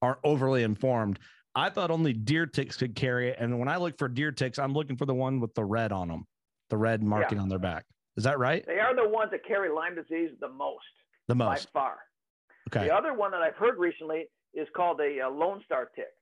aren't 0.02 0.18
overly 0.24 0.62
informed. 0.62 1.18
I 1.54 1.70
thought 1.70 1.90
only 1.90 2.12
deer 2.12 2.46
ticks 2.46 2.76
could 2.76 2.94
carry 2.94 3.28
it, 3.30 3.36
and 3.38 3.58
when 3.58 3.68
I 3.68 3.76
look 3.76 3.98
for 3.98 4.08
deer 4.08 4.32
ticks, 4.32 4.58
I'm 4.58 4.72
looking 4.72 4.96
for 4.96 5.06
the 5.06 5.14
one 5.14 5.40
with 5.40 5.54
the 5.54 5.64
red 5.64 5.92
on 5.92 6.08
them, 6.08 6.24
the 6.70 6.76
red 6.76 7.02
marking 7.02 7.38
yeah. 7.38 7.42
on 7.42 7.48
their 7.48 7.58
back. 7.58 7.84
Is 8.16 8.24
that 8.24 8.38
right? 8.38 8.64
They 8.66 8.78
are 8.78 8.94
the 8.94 9.08
ones 9.08 9.30
that 9.32 9.44
carry 9.46 9.70
Lyme 9.70 9.94
disease 9.94 10.30
the 10.40 10.48
most. 10.48 10.84
The 11.28 11.34
most 11.34 11.72
by 11.72 11.80
far. 11.80 11.98
Okay. 12.68 12.86
The 12.88 12.94
other 12.94 13.14
one 13.14 13.30
that 13.30 13.42
I've 13.42 13.56
heard 13.56 13.78
recently 13.78 14.26
is 14.54 14.66
called 14.76 15.00
a, 15.00 15.20
a 15.20 15.28
Lone 15.28 15.62
Star 15.64 15.88
tick. 15.94 16.12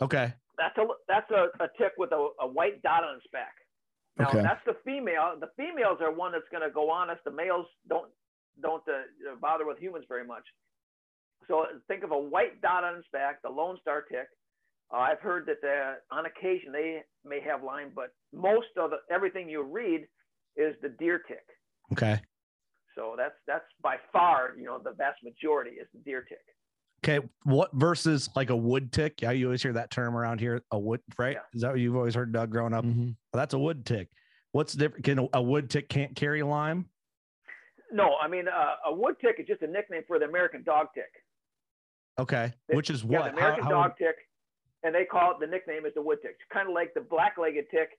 Okay. 0.00 0.32
That's 0.58 0.76
a 0.78 0.86
that's 1.08 1.30
a, 1.30 1.48
a 1.62 1.68
tick 1.78 1.92
with 1.98 2.12
a, 2.12 2.28
a 2.40 2.46
white 2.46 2.82
dot 2.82 3.04
on 3.04 3.16
its 3.16 3.26
back. 3.32 3.54
Now 4.18 4.28
okay. 4.28 4.42
that's 4.42 4.64
the 4.64 4.76
female. 4.84 5.34
The 5.40 5.50
females 5.56 5.98
are 6.00 6.12
one 6.12 6.32
that's 6.32 6.48
going 6.50 6.62
to 6.62 6.70
go 6.70 6.90
on 6.90 7.10
us. 7.10 7.18
The 7.24 7.32
males 7.32 7.66
don't 7.88 8.10
don't 8.62 8.82
uh, 8.88 9.34
bother 9.40 9.66
with 9.66 9.78
humans 9.78 10.04
very 10.08 10.26
much. 10.26 10.44
So 11.48 11.66
think 11.88 12.04
of 12.04 12.12
a 12.12 12.18
white 12.18 12.60
dot 12.62 12.84
on 12.84 12.96
its 12.96 13.08
back, 13.12 13.42
the 13.42 13.50
Lone 13.50 13.76
Star 13.80 14.02
tick. 14.02 14.28
Uh, 14.92 14.98
I've 14.98 15.20
heard 15.20 15.46
that 15.46 15.66
uh, 15.66 16.14
on 16.14 16.26
occasion 16.26 16.72
they 16.72 17.02
may 17.24 17.40
have 17.40 17.64
Lyme, 17.64 17.92
but 17.94 18.14
most 18.32 18.68
of 18.76 18.90
the, 18.90 18.98
everything 19.12 19.48
you 19.48 19.62
read 19.62 20.06
is 20.56 20.74
the 20.82 20.90
deer 20.90 21.20
tick. 21.26 21.44
Okay. 21.92 22.20
So 22.94 23.14
that's 23.16 23.34
that's 23.46 23.64
by 23.82 23.96
far, 24.12 24.54
you 24.56 24.64
know, 24.64 24.78
the 24.78 24.92
vast 24.92 25.18
majority 25.24 25.72
is 25.72 25.88
the 25.92 26.00
deer 26.00 26.24
tick. 26.28 26.38
Okay, 27.06 27.20
what 27.42 27.70
versus 27.74 28.30
like 28.34 28.48
a 28.48 28.56
wood 28.56 28.90
tick? 28.90 29.20
Yeah, 29.20 29.32
you 29.32 29.46
always 29.46 29.62
hear 29.62 29.74
that 29.74 29.90
term 29.90 30.16
around 30.16 30.40
here. 30.40 30.62
A 30.70 30.78
wood, 30.78 31.00
right? 31.18 31.34
Yeah. 31.36 31.40
Is 31.52 31.60
that 31.60 31.72
what 31.72 31.80
you've 31.80 31.96
always 31.96 32.14
heard, 32.14 32.32
Doug, 32.32 32.50
growing 32.50 32.72
up? 32.72 32.84
Mhm. 32.84 33.08
Well, 33.32 33.40
that's 33.40 33.52
a 33.52 33.58
wood 33.58 33.84
tick. 33.84 34.08
What's 34.52 34.72
different? 34.72 35.04
Can 35.04 35.18
a, 35.18 35.28
a 35.34 35.42
wood 35.42 35.68
tick 35.68 35.88
can't 35.90 36.16
carry 36.16 36.42
Lyme? 36.42 36.86
No, 37.92 38.14
I 38.16 38.26
mean 38.26 38.48
uh, 38.48 38.76
a 38.86 38.94
wood 38.94 39.16
tick 39.20 39.36
is 39.38 39.46
just 39.46 39.60
a 39.60 39.66
nickname 39.66 40.02
for 40.06 40.18
the 40.18 40.24
American 40.24 40.62
dog 40.64 40.88
tick. 40.94 41.10
Okay, 42.18 42.52
They- 42.68 42.76
which 42.76 42.88
is 42.88 43.04
what? 43.04 43.24
the 43.24 43.32
American 43.36 43.64
How- 43.64 43.70
how 43.70 43.82
dog 43.88 43.98
tick, 43.98 44.16
and 44.82 44.94
they 44.94 45.04
call 45.04 45.32
it 45.32 45.40
the 45.40 45.46
nickname 45.46 45.84
is 45.84 45.92
the 45.94 46.02
wood 46.02 46.18
tick. 46.22 46.32
It's 46.40 46.48
kind 46.52 46.68
of 46.68 46.74
like 46.74 46.94
the 46.94 47.02
black-legged 47.02 47.66
tick 47.70 47.90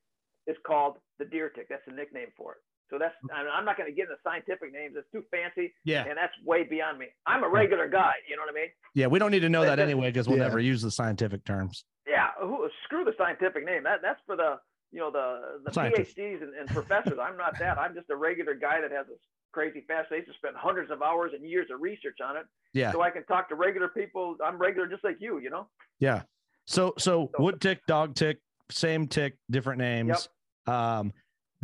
is 0.47 0.55
called 0.65 0.97
the 1.19 1.25
deer 1.25 1.49
tick. 1.49 1.67
That's 1.69 1.85
the 1.85 1.93
nickname 1.93 2.29
for 2.35 2.53
it. 2.53 2.57
So 2.89 2.97
that's 2.99 3.15
I'm 3.33 3.45
I'm 3.53 3.65
not 3.65 3.77
going 3.77 3.89
to 3.89 3.95
get 3.95 4.03
into 4.03 4.15
scientific 4.23 4.71
names. 4.71 4.95
It's 4.97 5.07
too 5.11 5.23
fancy, 5.31 5.73
yeah, 5.85 6.05
and 6.07 6.17
that's 6.17 6.33
way 6.45 6.63
beyond 6.63 6.99
me. 6.99 7.07
I'm 7.25 7.43
a 7.43 7.49
regular 7.49 7.87
guy. 7.89 8.13
You 8.29 8.35
know 8.35 8.43
what 8.43 8.51
I 8.51 8.55
mean? 8.55 8.69
yeah. 8.93 9.07
We 9.07 9.17
don't 9.19 9.31
need 9.31 9.39
to 9.41 9.49
know 9.49 9.63
that 9.63 9.79
anyway 9.79 10.09
because 10.11 10.27
we'll 10.27 10.37
Yeah. 10.37 10.43
never 10.43 10.59
use 10.59 10.81
the 10.81 10.91
scientific 10.91 11.43
terms. 11.45 11.83
Yeah. 12.07 12.27
Who, 12.39 12.69
screw 12.83 13.03
the 13.03 13.13
scientific 13.17 13.65
name. 13.65 13.83
That 13.83 14.01
that's 14.03 14.19
for 14.25 14.35
the 14.35 14.59
you 14.91 14.99
know 14.99 15.09
the 15.11 15.59
the 15.65 15.73
Scientists. 15.73 16.13
PhDs 16.13 16.43
and, 16.43 16.53
and 16.53 16.69
professors. 16.69 17.17
I'm 17.21 17.35
not 17.37 17.57
that. 17.59 17.77
I'm 17.79 17.95
just 17.95 18.09
a 18.11 18.15
regular 18.15 18.53
guy 18.53 18.79
that 18.81 18.91
has 18.91 19.07
this 19.07 19.17
crazy 19.51 19.83
fascination. 19.87 20.33
Spent 20.37 20.55
hundreds 20.55 20.91
of 20.91 21.01
hours 21.01 21.31
and 21.33 21.43
years 21.49 21.67
of 21.73 21.81
research 21.81 22.17
on 22.23 22.37
it, 22.37 22.43
Yeah, 22.73 22.91
so 22.91 23.01
I 23.01 23.09
can 23.09 23.23
talk 23.25 23.49
to 23.49 23.55
regular 23.55 23.87
people. 23.87 24.35
I'm 24.45 24.57
regular 24.57 24.87
just 24.87 25.03
like 25.03 25.17
you. 25.19 25.39
You 25.39 25.49
know? 25.49 25.67
yeah. 25.99 26.21
So, 26.67 26.93
so 26.97 27.31
So- 27.35 27.43
wood 27.43 27.59
tick, 27.61 27.79
dog 27.87 28.15
tick, 28.15 28.37
same 28.69 29.07
tick, 29.07 29.35
different 29.49 29.79
names. 29.79 30.29
Yep. 30.67 30.75
Um, 30.75 31.13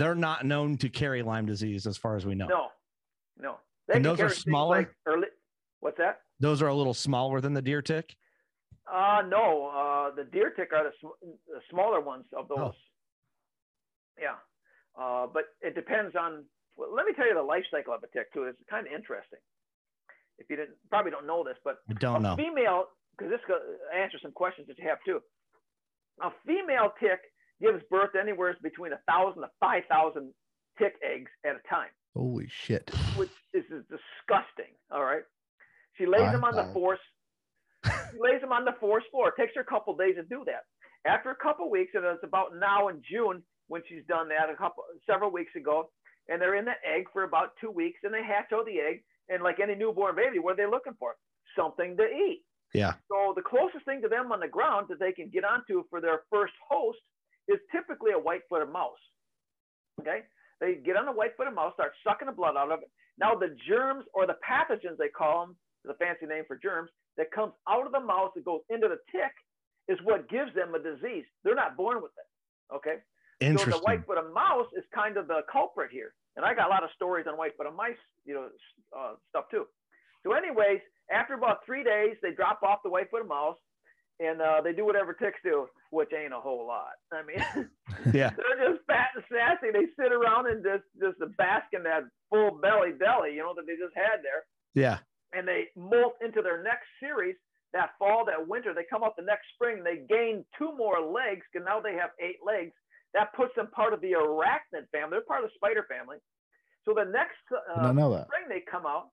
they're 0.02 0.16
not 0.16 0.46
known 0.46 0.78
to 0.78 0.90
carry 0.90 1.22
Lyme 1.22 1.46
disease, 1.46 1.86
as 1.86 1.98
far 1.98 2.16
as 2.16 2.26
we 2.26 2.34
know. 2.36 2.48
No, 2.48 2.68
no. 3.40 3.56
And 3.94 4.04
those 4.04 4.20
are 4.20 4.30
smaller? 4.30 4.78
Like 4.78 4.96
early, 5.06 5.28
what's 5.80 5.98
that? 5.98 6.22
Those 6.40 6.62
are 6.62 6.68
a 6.68 6.76
little 6.76 6.94
smaller 6.94 7.40
than 7.40 7.54
the 7.54 7.62
deer 7.62 7.82
tick. 7.82 8.16
Uh, 8.92 9.22
no. 9.28 9.68
Uh, 9.68 10.16
the 10.16 10.24
deer 10.24 10.52
tick 10.56 10.70
are 10.74 10.86
the, 10.86 10.92
sm- 11.00 11.38
the 11.48 11.62
smaller 11.70 12.02
ones 12.02 12.26
of 12.36 12.48
those. 12.48 12.58
Oh. 12.60 12.74
Yeah. 14.20 14.36
Uh, 15.00 15.28
but 15.32 15.44
it 15.62 15.76
depends 15.76 16.16
on. 16.16 16.46
Well, 16.78 16.94
let 16.96 17.06
me 17.06 17.14
tell 17.14 17.28
you 17.28 17.36
the 17.36 17.44
life 17.44 17.64
cycle 17.70 17.94
of 17.94 18.02
a 18.04 18.08
tick 18.18 18.34
too. 18.34 18.44
It's 18.44 18.58
kind 18.70 18.88
of 18.88 18.94
interesting. 18.94 19.40
If 20.40 20.50
you 20.50 20.56
didn't, 20.56 20.76
probably 20.90 21.12
don't 21.12 21.28
know 21.28 21.44
this, 21.44 21.58
but 21.64 21.78
I 21.90 21.94
don't 21.94 22.26
a 22.26 22.30
know. 22.30 22.36
female, 22.36 22.86
because 23.16 23.30
this 23.32 23.42
answers 23.96 24.22
some 24.24 24.32
questions 24.32 24.68
that 24.68 24.80
you 24.80 24.88
have 24.90 24.98
too. 25.06 25.20
A 26.22 26.32
female 26.46 26.92
tick 27.00 27.20
gives 27.62 27.84
birth 27.90 28.12
anywhere 28.20 28.56
between 28.62 28.94
a 28.94 29.00
thousand 29.10 29.42
to 29.44 29.50
five 29.60 29.84
thousand 29.90 30.34
tick 30.80 30.94
eggs 31.04 31.30
at 31.46 31.52
a 31.56 31.68
time 31.70 31.90
Holy 32.16 32.48
shit. 32.50 32.90
which 33.16 33.30
is, 33.54 33.64
is 33.72 33.84
disgusting. 33.88 34.74
All 34.92 35.04
right. 35.04 35.24
She 35.98 36.06
lays 36.06 36.32
them 36.32 36.44
on 36.44 36.56
the 36.56 36.64
Wow. 36.64 36.74
force. 36.74 37.00
She 37.86 38.18
lays 38.20 38.42
them 38.42 38.52
on 38.52 38.66
the 38.66 38.74
force 38.80 39.04
floor. 39.12 39.30
It 39.30 39.36
takes 39.40 39.54
her 39.56 39.62
a 39.62 39.66
couple 39.66 39.96
days 39.96 40.16
to 40.16 40.24
do 40.24 40.44
that. 40.46 40.64
After 41.06 41.30
a 41.32 41.36
couple 41.36 41.70
weeks, 41.72 41.92
and 41.96 42.06
it's 42.06 42.24
about 42.24 42.56
now 42.60 42.90
in 42.90 43.02
June 43.10 43.42
when 43.68 43.82
she's 43.88 44.04
done 44.08 44.28
that 44.30 44.50
a 44.52 44.56
couple 44.56 44.84
several 45.10 45.32
weeks 45.32 45.56
ago, 45.56 45.90
and 46.30 46.42
they're 46.42 46.56
in 46.56 46.66
the 46.66 46.78
egg 46.86 47.06
for 47.14 47.24
about 47.24 47.52
two 47.60 47.72
weeks, 47.72 48.00
and 48.04 48.14
they 48.14 48.24
hatch 48.24 48.52
out 48.54 48.66
the 48.66 48.80
egg. 48.80 49.04
And 49.30 49.42
like 49.44 49.60
any 49.60 49.76
newborn 49.76 50.16
baby, 50.16 50.40
what 50.40 50.54
are 50.54 50.58
they 50.58 50.70
looking 50.70 50.94
for? 51.00 51.16
Something 51.58 51.96
to 51.98 52.04
eat. 52.04 52.44
Yeah. 52.74 52.94
So 53.10 53.34
the 53.36 53.42
closest 53.42 53.86
thing 53.86 54.02
to 54.02 54.08
them 54.10 54.32
on 54.32 54.40
the 54.42 54.48
ground 54.48 54.88
that 54.90 55.00
they 55.00 55.12
can 55.12 55.30
get 55.30 55.44
onto 55.44 55.84
for 55.90 56.02
their 56.02 56.22
first 56.30 56.54
host 56.70 57.00
is 57.52 57.60
typically 57.72 58.12
a 58.12 58.20
white-footed 58.20 58.72
mouse. 58.72 59.00
Okay, 60.00 60.22
they 60.60 60.76
get 60.76 60.96
on 60.96 61.06
the 61.06 61.12
white-footed 61.12 61.54
mouse, 61.54 61.74
start 61.74 61.92
sucking 62.04 62.28
the 62.28 62.32
blood 62.32 62.56
out 62.58 62.72
of 62.72 62.80
it. 62.80 62.90
Now 63.20 63.36
the 63.36 63.56
germs 63.68 64.06
or 64.14 64.26
the 64.26 64.38
pathogens 64.42 64.98
they 64.98 65.10
call 65.10 65.46
them, 65.46 65.56
is 65.86 65.92
a 65.92 65.98
fancy 65.98 66.26
name 66.26 66.44
for 66.48 66.58
germs, 66.58 66.90
that 67.18 67.32
comes 67.32 67.54
out 67.68 67.86
of 67.86 67.92
the 67.92 68.00
mouse 68.00 68.32
that 68.36 68.46
goes 68.46 68.62
into 68.70 68.88
the 68.88 68.98
tick 69.12 69.34
is 69.88 70.00
what 70.04 70.30
gives 70.30 70.54
them 70.56 70.74
a 70.74 70.80
disease. 70.80 71.26
They're 71.44 71.56
not 71.56 71.76
born 71.76 72.02
with 72.02 72.12
it. 72.18 72.76
Okay. 72.76 73.04
So 73.42 73.66
the 73.66 73.80
white-footed 73.80 74.32
mouse 74.34 74.68
is 74.78 74.84
kind 74.94 75.18
of 75.18 75.28
the 75.28 75.42
culprit 75.52 75.90
here. 75.92 76.14
And 76.38 76.46
I 76.46 76.54
got 76.54 76.68
a 76.68 76.70
lot 76.70 76.84
of 76.84 76.90
stories 76.96 77.26
on 77.28 77.38
white-footed 77.38 77.74
mice, 77.74 77.98
you 78.24 78.36
know, 78.36 78.48
uh, 78.96 79.16
stuff 79.30 79.46
too. 79.50 79.66
So, 80.24 80.34
anyways, 80.34 80.80
after 81.12 81.34
about 81.34 81.66
three 81.66 81.84
days, 81.84 82.16
they 82.22 82.32
drop 82.32 82.62
off 82.64 82.80
the 82.84 82.90
white-footed 82.90 83.28
mouse, 83.28 83.58
and 84.22 84.40
uh, 84.42 84.62
they 84.62 84.72
do 84.72 84.86
whatever 84.86 85.14
ticks 85.14 85.40
do, 85.44 85.66
which 85.90 86.10
ain't 86.14 86.34
a 86.34 86.40
whole 86.40 86.68
lot. 86.68 86.94
I 87.12 87.26
mean, 87.26 87.42
yeah. 88.14 88.30
they're 88.38 88.70
just 88.70 88.86
fat 88.86 89.10
and 89.16 89.24
sassy. 89.32 89.74
They 89.74 89.90
sit 89.98 90.14
around 90.14 90.46
and 90.48 90.64
just 90.64 90.86
just 91.02 91.18
bask 91.38 91.66
in 91.74 91.82
that 91.84 92.04
full 92.30 92.60
belly 92.62 92.92
belly, 92.94 93.34
you 93.34 93.42
know, 93.42 93.54
that 93.56 93.66
they 93.66 93.74
just 93.74 93.96
had 93.98 94.22
there, 94.22 94.46
Yeah. 94.78 95.00
and 95.34 95.48
they 95.48 95.68
molt 95.76 96.14
into 96.24 96.42
their 96.42 96.62
next 96.64 96.86
series. 97.02 97.36
That 97.74 97.92
fall, 97.98 98.26
that 98.26 98.46
winter, 98.48 98.74
they 98.76 98.84
come 98.90 99.02
up 99.02 99.16
the 99.18 99.24
next 99.24 99.48
spring. 99.56 99.82
They 99.82 100.04
gain 100.14 100.44
two 100.60 100.76
more 100.76 101.00
legs, 101.00 101.46
and 101.56 101.64
now 101.64 101.80
they 101.80 101.94
have 101.96 102.12
eight 102.20 102.44
legs. 102.46 102.74
That 103.14 103.34
puts 103.34 103.56
them 103.56 103.68
part 103.74 103.94
of 103.94 104.02
the 104.02 104.12
arachnid 104.12 104.92
family. 104.92 105.12
They're 105.12 105.22
part 105.28 105.44
of 105.44 105.50
the 105.50 105.56
spider 105.56 105.86
family. 105.88 106.18
So 106.84 106.94
the 106.94 107.06
next 107.06 107.40
uh, 107.50 107.82
don't 107.82 107.96
know 107.96 108.12
that. 108.14 108.28
spring 108.28 108.46
they 108.50 108.62
come 108.70 108.86
out. 108.86 109.10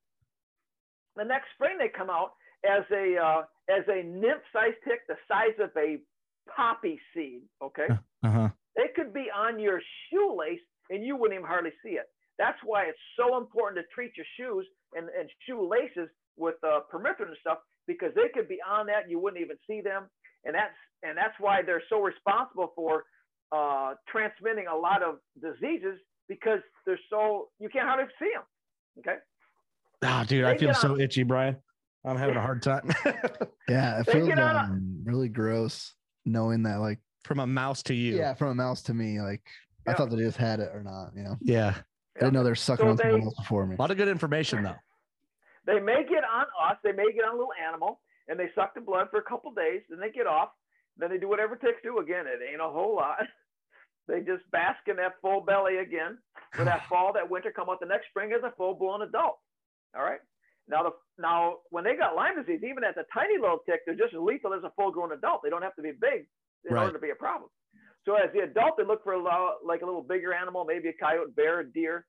The 1.16 1.24
next 1.24 1.46
spring 1.54 1.78
they 1.78 1.88
come 1.88 2.10
out 2.10 2.32
as 2.66 2.82
a 2.90 3.16
uh, 3.16 3.42
as 3.68 3.84
a 3.88 4.02
nymph-sized 4.02 4.76
tick, 4.86 5.00
the 5.08 5.16
size 5.28 5.56
of 5.60 5.70
a 5.76 5.98
poppy 6.54 6.98
seed. 7.14 7.42
Okay, 7.62 7.86
Uh 8.22 8.30
huh. 8.30 8.48
they 8.76 8.88
could 8.96 9.12
be 9.12 9.26
on 9.34 9.58
your 9.60 9.80
shoelace 10.10 10.60
and 10.90 11.04
you 11.04 11.16
wouldn't 11.16 11.38
even 11.38 11.46
hardly 11.46 11.72
see 11.84 11.92
it. 11.92 12.06
That's 12.38 12.58
why 12.64 12.84
it's 12.84 12.98
so 13.18 13.36
important 13.36 13.80
to 13.84 13.86
treat 13.94 14.12
your 14.16 14.26
shoes 14.38 14.66
and, 14.94 15.08
and 15.18 15.28
shoelaces 15.46 16.08
with 16.36 16.54
uh, 16.64 16.80
permethrin 16.92 17.28
and 17.28 17.36
stuff 17.40 17.58
because 17.86 18.12
they 18.14 18.28
could 18.32 18.48
be 18.48 18.58
on 18.68 18.86
that 18.86 19.02
and 19.02 19.10
you 19.10 19.18
wouldn't 19.18 19.42
even 19.42 19.56
see 19.66 19.80
them. 19.80 20.04
And 20.44 20.54
that's 20.54 20.74
and 21.02 21.16
that's 21.16 21.34
why 21.38 21.62
they're 21.62 21.82
so 21.88 22.00
responsible 22.00 22.72
for 22.74 23.04
uh, 23.52 23.94
transmitting 24.08 24.66
a 24.66 24.76
lot 24.76 25.02
of 25.02 25.16
diseases 25.40 25.98
because 26.28 26.60
they're 26.86 27.00
so 27.10 27.48
you 27.58 27.68
can't 27.68 27.86
hardly 27.86 28.06
see 28.18 28.30
them. 28.34 28.44
Okay. 29.00 29.18
Ah, 30.02 30.24
dude, 30.26 30.44
I 30.44 30.56
feel 30.56 30.74
so 30.74 30.98
itchy, 30.98 31.24
Brian. 31.24 31.56
I'm 32.04 32.16
having 32.16 32.36
a 32.36 32.40
hard 32.40 32.62
time. 32.62 32.90
Yeah, 33.68 34.00
it 34.00 34.06
They 34.06 34.12
feels 34.12 34.28
get 34.28 34.38
on 34.38 34.56
a- 34.56 34.58
um, 34.60 35.02
really 35.04 35.28
gross 35.28 35.94
knowing 36.24 36.62
that, 36.62 36.76
like, 36.80 37.00
From 37.24 37.38
a 37.40 37.46
mouse 37.46 37.82
to 37.84 37.94
you. 37.94 38.16
yeah, 38.16 38.32
from 38.32 38.48
a 38.48 38.54
mouse 38.54 38.82
to 38.84 38.94
me, 38.94 39.20
like, 39.20 39.42
I 39.86 39.90
Yeah. 39.90 39.96
thought 39.96 40.10
they 40.10 40.16
just 40.16 40.38
had 40.38 40.60
it 40.60 40.70
or 40.74 40.82
not, 40.82 41.10
you 41.14 41.22
know? 41.22 41.36
Yeah. 41.40 41.74
I 42.16 42.20
didn't 42.20 42.32
know 42.32 42.44
they're 42.44 42.54
sucking 42.54 42.84
So 42.86 42.90
on 42.92 42.96
someone 42.96 43.20
they- 43.20 43.24
else 43.26 43.34
before 43.36 43.66
me. 43.66 43.76
A 43.76 43.80
lot 43.80 43.90
of 43.90 43.96
good 43.98 44.08
information 44.08 44.62
though. 44.62 44.74
They 45.66 45.80
may 45.80 46.02
get 46.08 46.24
on 46.24 46.46
us, 46.64 46.78
they 46.82 46.92
may 46.92 47.12
get 47.12 47.24
on 47.26 47.34
a 47.34 47.36
little 47.36 47.52
animal, 47.62 48.00
and 48.26 48.40
they 48.40 48.48
suck 48.54 48.72
the 48.74 48.80
blood 48.80 49.08
for 49.10 49.18
a 49.18 49.22
couple 49.22 49.52
days, 49.52 49.82
then 49.90 50.00
they 50.00 50.10
get 50.10 50.26
off, 50.26 50.48
then 50.96 51.10
they 51.10 51.18
do 51.18 51.28
whatever 51.28 51.56
ticks 51.56 51.82
do. 51.82 51.98
Again, 51.98 52.24
it 52.26 52.40
ain't 52.50 52.60
a 52.62 52.68
whole 52.70 52.94
lot. 52.96 53.18
They 54.08 54.20
just 54.20 54.50
bask 54.50 54.78
in 54.88 54.96
that 54.96 55.20
full 55.20 55.42
belly 55.42 55.76
again. 55.76 56.16
For 56.54 56.64
that 56.64 56.86
fall, 56.88 57.12
that 57.12 57.28
winter, 57.28 57.52
come 57.54 57.68
out 57.68 57.78
the 57.80 57.84
next 57.84 58.06
spring 58.08 58.32
as 58.32 58.42
a 58.42 58.50
full 58.56 58.72
blown 58.72 59.02
adult. 59.02 59.36
All 59.94 60.02
right. 60.02 60.20
Now 60.68 60.82
the 60.82 60.90
now 61.18 61.56
when 61.70 61.84
they 61.84 61.96
got 61.96 62.14
Lyme 62.14 62.36
disease, 62.36 62.60
even 62.62 62.84
as 62.84 62.94
a 62.96 63.04
tiny 63.12 63.38
little 63.38 63.58
tick, 63.66 63.80
they're 63.86 63.94
just 63.94 64.14
as 64.14 64.20
lethal 64.20 64.54
as 64.54 64.62
a 64.64 64.70
full 64.76 64.90
grown 64.90 65.12
adult. 65.12 65.40
They 65.42 65.50
don't 65.50 65.62
have 65.62 65.74
to 65.76 65.82
be 65.82 65.92
big 65.92 66.26
in 66.68 66.74
Right. 66.74 66.82
order 66.82 66.92
to 66.94 66.98
be 66.98 67.10
a 67.10 67.14
problem. 67.14 67.50
So 68.04 68.14
as 68.14 68.32
the 68.32 68.40
adult, 68.40 68.76
they 68.76 68.84
look 68.84 69.02
for 69.04 69.12
a 69.14 69.18
lo- 69.22 69.56
like 69.64 69.82
a 69.82 69.86
little 69.86 70.02
bigger 70.02 70.32
animal, 70.32 70.64
maybe 70.64 70.88
a 70.88 70.92
coyote, 70.92 71.34
bear, 71.34 71.60
a 71.60 71.64
deer. 71.72 72.06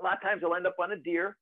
A 0.00 0.02
lot 0.02 0.14
of 0.14 0.22
times 0.22 0.40
they'll 0.40 0.54
end 0.54 0.66
up 0.66 0.76
on 0.80 0.92
a 0.92 0.96
deer, 0.96 1.36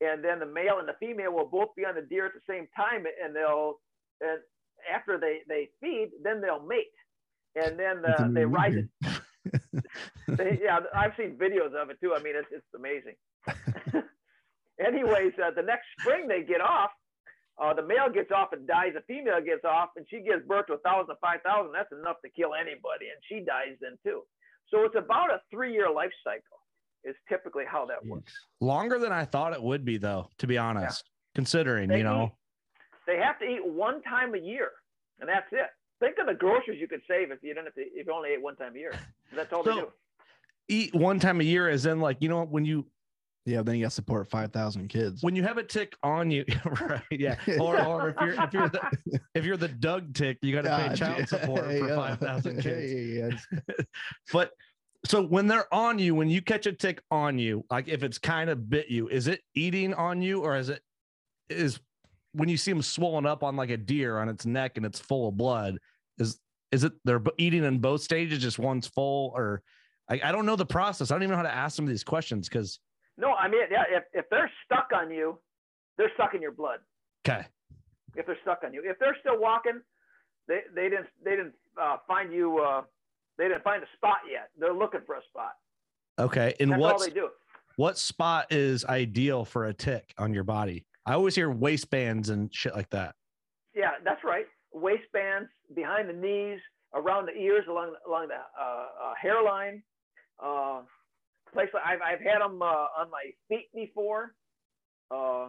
and 0.00 0.22
then 0.22 0.38
the 0.38 0.46
male 0.46 0.78
and 0.78 0.88
the 0.88 0.94
female 1.00 1.32
will 1.32 1.46
both 1.46 1.74
be 1.76 1.84
on 1.84 1.94
the 1.94 2.02
deer 2.02 2.26
at 2.26 2.32
the 2.34 2.40
same 2.48 2.66
time, 2.76 3.04
and 3.22 3.34
they'll 3.34 3.80
and 4.20 4.40
after 4.92 5.18
they 5.18 5.40
they 5.48 5.68
feed, 5.80 6.10
then 6.22 6.40
they'll 6.40 6.64
mate, 6.64 6.92
and 7.56 7.78
then 7.78 8.04
uh, 8.04 8.28
they 8.32 8.44
ride. 8.44 8.88
The, 9.02 9.22
they, 10.36 10.58
yeah, 10.62 10.80
I've 10.94 11.12
seen 11.16 11.36
videos 11.36 11.74
of 11.74 11.90
it 11.90 11.98
too. 12.00 12.14
I 12.14 12.22
mean, 12.22 12.34
it's 12.36 12.48
it's 12.52 12.74
amazing. 12.74 13.14
Anyways, 14.78 15.32
uh, 15.42 15.50
the 15.54 15.62
next 15.62 15.84
spring 16.00 16.26
they 16.28 16.42
get 16.42 16.60
off. 16.60 16.90
Uh, 17.62 17.72
the 17.72 17.82
male 17.86 18.10
gets 18.12 18.32
off 18.32 18.48
and 18.52 18.66
dies. 18.66 18.92
The 18.94 19.02
female 19.06 19.40
gets 19.40 19.64
off 19.64 19.90
and 19.96 20.04
she 20.10 20.18
gives 20.20 20.44
birth 20.46 20.66
to 20.66 20.72
a 20.74 20.78
thousand, 20.78 21.14
five 21.20 21.40
thousand. 21.44 21.72
That's 21.72 21.92
enough 21.92 22.16
to 22.24 22.30
kill 22.30 22.54
anybody, 22.54 23.06
and 23.14 23.20
she 23.28 23.44
dies 23.44 23.76
then 23.80 23.96
too. 24.04 24.22
So 24.70 24.82
it's 24.84 24.96
about 24.96 25.30
a 25.30 25.40
three-year 25.50 25.90
life 25.90 26.10
cycle. 26.24 26.58
Is 27.04 27.14
typically 27.28 27.64
how 27.70 27.84
that 27.84 28.04
works. 28.06 28.32
Longer 28.62 28.98
than 28.98 29.12
I 29.12 29.26
thought 29.26 29.52
it 29.52 29.62
would 29.62 29.84
be, 29.84 29.98
though, 29.98 30.30
to 30.38 30.46
be 30.46 30.56
honest, 30.56 31.04
considering, 31.34 31.92
you 31.92 32.02
know, 32.02 32.24
eat- 32.24 32.32
they 33.06 33.18
have 33.18 33.38
to 33.40 33.44
eat 33.44 33.60
one 33.62 34.00
time 34.02 34.34
a 34.34 34.38
year, 34.38 34.70
and 35.20 35.28
that's 35.28 35.46
it. 35.52 35.66
Think 36.00 36.16
of 36.18 36.26
the 36.26 36.32
groceries 36.32 36.80
you 36.80 36.88
could 36.88 37.02
save 37.06 37.30
if 37.30 37.40
you 37.42 37.50
didn't 37.52 37.66
have 37.66 37.74
to, 37.74 37.82
if 37.82 38.06
you 38.06 38.12
only 38.14 38.30
ate 38.30 38.42
one 38.42 38.56
time 38.56 38.74
a 38.74 38.78
year. 38.78 38.94
That's 39.36 39.52
all 39.52 39.62
they 39.62 39.72
do. 39.74 39.88
eat 40.68 40.94
one 40.94 41.20
time 41.20 41.42
a 41.42 41.44
year 41.44 41.68
is 41.68 41.84
in 41.84 42.00
like, 42.00 42.16
you 42.20 42.30
know, 42.30 42.42
when 42.46 42.64
you 42.64 42.86
Yeah, 43.46 43.62
then 43.62 43.74
you 43.76 43.82
got 43.84 43.88
to 43.88 43.94
support 43.94 44.26
5,000 44.28 44.88
kids. 44.88 45.22
when 45.22 45.36
you 45.36 45.42
have 45.42 45.58
a 45.58 45.62
tick 45.62 45.96
on 46.02 46.30
you, 46.30 46.44
right? 46.80 47.02
Yeah. 47.10 47.36
Or, 47.60 47.78
or 47.84 48.08
if 48.10 48.16
you're 48.20 48.42
if 48.42 48.52
you're 48.54 48.68
the 48.68 48.98
if 49.34 49.44
you're 49.44 49.56
the 49.58 49.68
Doug 49.68 50.14
tick, 50.14 50.38
you 50.40 50.54
got 50.54 50.62
to 50.62 50.76
pay 50.76 50.88
God, 50.88 50.96
child 50.96 51.28
support 51.28 51.64
for 51.66 51.88
five 51.94 52.18
thousand 52.18 52.60
kids. 52.62 53.46
But 54.32 54.52
so 55.06 55.22
when 55.22 55.46
they're 55.46 55.72
on 55.72 55.98
you, 55.98 56.14
when 56.14 56.30
you 56.30 56.40
catch 56.40 56.66
a 56.66 56.72
tick 56.72 57.02
on 57.10 57.38
you, 57.38 57.64
like 57.70 57.88
if 57.88 58.02
it's 58.02 58.18
kind 58.18 58.48
of 58.48 58.70
bit 58.70 58.88
you, 58.88 59.08
is 59.08 59.28
it 59.28 59.42
eating 59.54 59.92
on 59.92 60.22
you 60.22 60.40
or 60.42 60.56
is 60.56 60.70
it 60.70 60.80
is 61.50 61.78
when 62.32 62.48
you 62.48 62.56
see 62.56 62.72
them 62.72 62.80
swollen 62.82 63.26
up 63.26 63.42
on 63.42 63.56
like 63.56 63.70
a 63.70 63.76
deer 63.76 64.18
on 64.18 64.28
its 64.30 64.46
neck 64.46 64.78
and 64.78 64.86
it's 64.86 64.98
full 64.98 65.28
of 65.28 65.36
blood, 65.36 65.78
is 66.18 66.38
is 66.72 66.82
it 66.84 66.92
they're 67.04 67.22
eating 67.36 67.64
in 67.64 67.78
both 67.78 68.00
stages? 68.00 68.38
Just 68.40 68.58
one's 68.58 68.86
full, 68.86 69.32
or 69.36 69.62
I, 70.08 70.20
I 70.24 70.32
don't 70.32 70.46
know 70.46 70.56
the 70.56 70.66
process. 70.66 71.10
I 71.10 71.14
don't 71.14 71.22
even 71.22 71.32
know 71.32 71.36
how 71.36 71.42
to 71.42 71.54
ask 71.54 71.76
them 71.76 71.86
these 71.86 72.04
questions 72.04 72.48
because 72.48 72.80
No, 73.16 73.32
I 73.32 73.48
mean, 73.48 73.60
yeah, 73.70 73.84
if, 73.90 74.04
if 74.12 74.24
they're 74.30 74.50
stuck 74.64 74.88
on 74.94 75.10
you, 75.10 75.38
they're 75.96 76.10
sucking 76.16 76.42
your 76.42 76.52
blood. 76.52 76.80
okay, 77.26 77.46
If 78.16 78.26
they're 78.26 78.38
stuck 78.42 78.62
on 78.64 78.74
you, 78.74 78.82
if 78.84 78.98
they're 78.98 79.16
still 79.20 79.40
walking, 79.40 79.80
they, 80.48 80.60
they 80.74 80.88
didn't 80.88 81.06
they 81.24 81.30
didn't 81.32 81.54
uh, 81.80 81.98
find 82.06 82.32
you. 82.32 82.58
Uh, 82.58 82.82
they 83.38 83.48
didn't 83.48 83.64
find 83.64 83.82
a 83.82 83.86
spot 83.96 84.18
yet. 84.30 84.50
They're 84.58 84.74
looking 84.74 85.00
for 85.06 85.14
a 85.16 85.22
spot. 85.30 85.52
okay. 86.18 86.54
And 86.60 86.76
what 86.76 86.94
all 86.94 87.00
they 87.00 87.10
do. 87.10 87.28
what 87.76 87.98
spot 87.98 88.46
is 88.50 88.84
ideal 88.84 89.44
for 89.44 89.66
a 89.66 89.72
tick 89.74 90.12
on 90.18 90.34
your 90.34 90.44
body? 90.44 90.84
I 91.06 91.14
always 91.14 91.34
hear 91.34 91.50
waistbands 91.50 92.28
and 92.30 92.52
shit 92.54 92.74
like 92.74 92.90
that. 92.90 93.14
Yeah, 93.74 93.92
that's 94.04 94.22
right. 94.24 94.46
Waistbands 94.72 95.48
behind 95.74 96.08
the 96.08 96.12
knees, 96.12 96.60
around 96.94 97.26
the 97.26 97.32
ears, 97.32 97.64
along 97.68 97.94
along 98.06 98.28
the 98.28 98.34
uh, 98.34 98.64
uh, 98.64 99.14
hairline. 99.20 99.82
Place 101.54 101.68
I've 101.74 102.00
I've 102.02 102.20
had 102.20 102.40
them 102.40 102.60
uh, 102.60 102.66
on 102.98 103.10
my 103.10 103.30
feet 103.48 103.68
before. 103.74 104.34
Uh, 105.10 105.48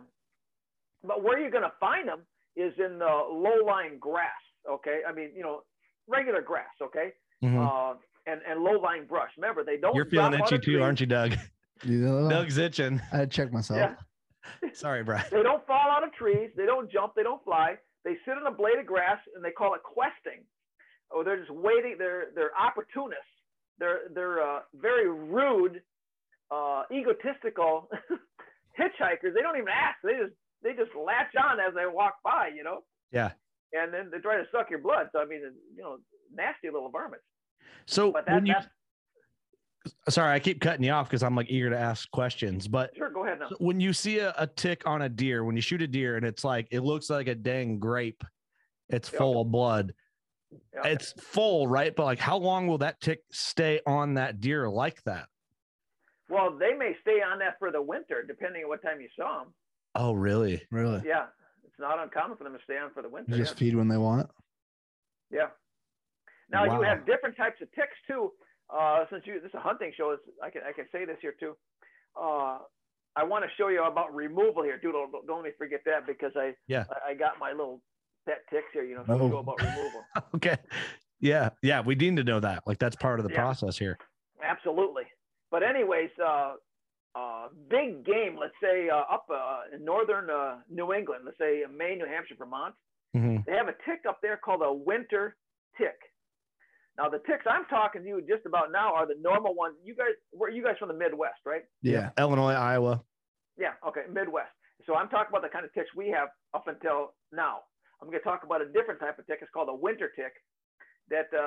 but 1.04 1.24
where 1.24 1.39
you're 1.39 1.50
going 1.52 1.63
to 1.63 1.74
find 1.80 2.08
them 2.08 2.20
is 2.56 2.74
in 2.78 3.00
the 3.00 3.06
low-lying 3.32 3.98
grass. 4.00 4.30
Okay, 4.70 5.02
I 5.08 5.12
mean 5.12 5.32
you 5.36 5.41
know 5.41 5.63
regular 6.08 6.41
grass. 6.41 6.70
Okay, 6.82 7.13
Mhm. 7.44 7.58
uh, 7.60 7.98
and 8.28 8.41
and 8.48 8.62
low-lying 8.63 9.06
brush. 9.06 9.32
Remember 9.38 9.63
they 9.63 9.78
don't. 9.78 9.96
You're 9.96 10.06
feeling 10.06 10.34
itchy 10.39 10.60
too, 10.60 10.82
aren't 10.82 11.00
you, 11.00 11.08
Doug? 11.08 11.34
You 11.84 11.98
know, 11.98 12.30
Doug's 12.30 12.58
itching. 12.58 13.02
I 13.12 13.18
had 13.18 13.32
to 13.32 13.36
check 13.36 13.52
myself. 13.52 13.78
Yeah. 13.80 14.70
Sorry, 14.74 15.04
Brad. 15.04 15.26
They 15.32 15.41
don't 15.44 15.65
fall 15.65 15.89
out 15.89 16.04
of 16.04 16.13
trees. 16.13 16.52
They 16.56 16.65
don't 16.68 16.89
jump. 16.91 17.13
They 17.15 17.24
don't 17.24 17.44
fly. 17.44 17.76
They 18.04 18.13
sit 18.26 18.38
on 18.38 18.46
a 18.46 18.52
blade 18.56 18.78
of 18.80 18.86
grass 18.86 19.18
and 19.36 19.44
they 19.44 19.52
call 19.52 19.74
it 19.74 19.82
questing. 19.84 20.46
Or 21.10 21.24
they're 21.24 21.39
just 21.39 21.50
waiting. 21.52 21.96
They're 21.98 22.28
they're 22.36 22.56
opportunists. 22.58 23.26
They're 23.78 24.02
they're 24.13 24.41
uh, 24.41 24.60
very 24.76 25.10
rude, 25.10 25.82
uh, 26.51 26.84
egotistical 26.91 27.89
hitchhikers. 28.79 29.34
They 29.34 29.41
don't 29.41 29.58
even 29.58 29.69
ask. 29.69 29.97
They 30.03 30.13
just 30.13 30.34
they 30.63 30.71
just 30.73 30.95
latch 30.95 31.34
on 31.41 31.60
as 31.60 31.73
they 31.75 31.86
walk 31.91 32.15
by. 32.23 32.49
You 32.55 32.63
know. 32.63 32.79
Yeah. 33.12 33.31
And 33.73 33.93
then 33.93 34.10
they 34.12 34.19
try 34.19 34.38
to 34.38 34.43
suck 34.51 34.69
your 34.69 34.79
blood. 34.79 35.08
So 35.12 35.19
I 35.19 35.25
mean, 35.25 35.41
you 35.75 35.81
know, 35.84 35.97
nasty 36.34 36.69
little 36.71 36.89
varmints. 36.89 37.25
So 37.88 38.12
But 38.12 38.25
that, 38.25 38.36
when 38.36 38.45
you 38.45 38.53
that's 38.53 40.15
sorry, 40.15 40.34
I 40.34 40.39
keep 40.39 40.62
cutting 40.62 40.84
you 40.84 40.91
off 40.91 41.10
because 41.10 41.23
I'm 41.23 41.36
like 41.36 41.49
eager 41.49 41.69
to 41.69 41.77
ask 41.77 42.10
questions. 42.12 42.67
But 42.67 42.91
sure. 42.95 43.10
Go 43.12 43.25
ahead 43.25 43.39
now. 43.39 43.49
when 43.60 43.79
you 43.79 43.93
see 43.93 44.19
a, 44.19 44.34
a 44.38 44.47
tick 44.47 44.84
on 44.86 45.01
a 45.03 45.10
deer, 45.10 45.43
when 45.43 45.55
you 45.55 45.62
shoot 45.62 45.81
a 45.81 45.88
deer 45.88 46.15
and 46.17 46.25
it's 46.25 46.43
like 46.43 46.67
it 46.71 46.81
looks 46.81 47.10
like 47.10 47.27
a 47.27 47.36
dang 47.36 47.79
grape, 47.79 48.23
it's 48.89 49.12
Yeah. 49.12 49.19
full 49.19 49.41
of 49.41 49.51
blood. 49.51 49.93
Yeah. 50.73 50.88
It's 50.91 51.12
full, 51.13 51.67
right? 51.67 51.93
But 51.95 52.05
like, 52.05 52.19
how 52.19 52.38
long 52.38 52.67
will 52.67 52.77
that 52.79 53.01
tick 53.01 53.19
stay 53.31 53.81
on 53.86 54.13
that 54.15 54.39
deer 54.39 54.69
like 54.69 55.03
that? 55.03 55.27
Well, 56.36 56.58
they 56.58 56.74
may 56.74 56.95
stay 57.02 57.21
on 57.21 57.39
that 57.39 57.58
for 57.60 57.71
the 57.71 57.82
winter, 57.82 58.24
depending 58.28 58.63
on 58.63 58.69
what 58.69 58.82
time 58.82 59.00
you 59.00 59.08
saw 59.17 59.39
them. 59.39 59.54
Oh, 59.95 60.12
really? 60.13 60.62
Really? 60.69 61.02
Yeah, 61.06 61.28
it's 61.63 61.80
not 61.80 61.98
uncommon 62.04 62.38
for 62.38 62.43
them 62.43 62.54
to 62.54 62.60
stay 62.65 62.78
on 62.78 62.91
for 62.93 63.02
the 63.02 63.08
winter. 63.10 63.32
You 63.32 63.38
just 63.38 63.54
yeah. 63.56 63.60
feed 63.60 63.76
when 63.76 63.88
they 63.88 63.98
want. 63.98 64.30
Yeah. 65.32 65.48
Now 66.52 66.67
Wow. 66.67 66.80
you 66.82 66.86
have 66.86 67.06
different 67.06 67.38
types 67.38 67.62
of 67.62 67.71
ticks 67.71 67.95
too. 68.08 68.32
Uh, 68.69 69.06
since 69.10 69.24
you 69.26 69.39
this 69.39 69.50
is 69.50 69.56
a 69.56 69.60
hunting 69.60 69.91
show, 69.95 70.12
it's, 70.12 70.24
I 70.43 70.50
can 70.50 70.62
I 70.67 70.74
can 70.74 70.86
say 70.91 71.06
this 71.06 71.17
here 71.21 71.34
too. 71.39 71.56
Uh, 72.19 72.60
I 73.15 73.24
want 73.24 73.45
to 73.45 73.50
show 73.58 73.69
you 73.69 73.84
about 73.86 74.13
removal 74.13 74.62
here, 74.63 74.78
dude. 74.78 74.91
Don't, 74.93 75.12
don't 75.26 75.38
let 75.38 75.45
me 75.45 75.52
forget 75.58 75.82
that 75.86 76.06
because 76.06 76.32
I 76.36 76.54
Yeah. 76.67 76.84
I, 77.08 77.12
I 77.12 77.13
got 77.13 77.39
my 77.39 77.52
little 77.52 77.82
pet 78.28 78.41
ticks 78.52 78.67
here. 78.74 78.84
You 78.84 78.95
know, 78.95 79.04
so 79.08 79.15
we 79.15 79.21
Oh. 79.24 79.30
go 79.30 79.38
about 79.39 79.62
removal. 79.62 80.04
Okay. 80.36 80.58
Yeah. 81.21 81.50
Yeah. 81.63 81.80
We 81.82 81.95
need 81.95 82.17
to 82.17 82.24
know 82.26 82.41
that. 82.41 82.63
Like, 82.67 82.78
that's 82.78 82.95
part 82.98 83.19
of 83.19 83.26
the 83.28 83.32
Yeah. 83.32 83.39
process 83.41 83.78
here. 83.78 83.98
Absolutely. 84.43 85.04
But 85.56 85.63
anyways, 85.63 86.10
uh, 86.22 86.56
uh, 87.15 87.48
big 87.70 88.04
game. 88.06 88.36
Let's 88.38 88.60
say 88.62 88.89
uh, 88.89 89.04
up 89.10 89.26
uh, 89.34 89.74
in 89.74 89.86
northern 89.86 90.30
uh, 90.30 90.58
New 90.70 90.91
England. 90.91 91.22
Let's 91.24 91.38
say 91.38 91.63
Maine, 91.74 92.00
New 92.00 92.06
Hampshire, 92.06 92.36
Vermont. 92.38 92.76
Mhm. 93.15 93.46
They 93.46 93.54
have 93.54 93.70
a 93.70 93.76
tick 93.88 94.02
up 94.06 94.20
there 94.22 94.36
called 94.36 94.62
a 94.65 94.74
winter 94.74 95.38
tick. 95.78 95.96
Now 96.98 97.08
the 97.08 97.20
ticks 97.20 97.46
I'm 97.50 97.63
talking 97.68 98.02
to 98.04 98.08
you 98.10 98.22
just 98.28 98.46
about 98.46 98.74
now 98.74 98.94
are 98.94 99.08
the 99.08 99.15
normal 99.22 99.56
ones. 99.56 99.78
You 99.82 99.96
guys, 99.96 100.15
where 100.32 100.52
you 100.52 100.62
guys 100.62 100.76
from 100.78 100.89
the 100.89 100.94
Midwest, 100.94 101.39
right? 101.46 101.63
Yeah. 101.82 102.10
Illinois, 102.20 102.52
Iowa. 102.52 103.02
Yeah. 103.58 103.76
Okay, 103.88 104.02
Midwest. 104.12 104.52
So 104.86 104.96
I'm 104.96 105.08
talking 105.08 105.30
about 105.30 105.41
the 105.44 105.54
kind 105.56 105.63
of 105.63 105.74
ticks 105.74 105.88
we 105.96 106.10
have 106.10 106.28
up 106.54 106.68
until 106.68 107.13
now. 107.32 107.60
I'm 108.02 108.10
going 108.10 108.20
to 108.20 108.26
talk 108.26 108.44
about 108.44 108.62
a 108.62 108.68
different 108.74 109.00
type 109.00 109.18
of 109.20 109.26
tick. 109.26 109.39
It's 109.41 109.52
called 109.52 109.70
a 109.70 109.74
winter 109.74 110.12
tick 110.18 110.34
that 111.10 111.28
uh, 111.34 111.39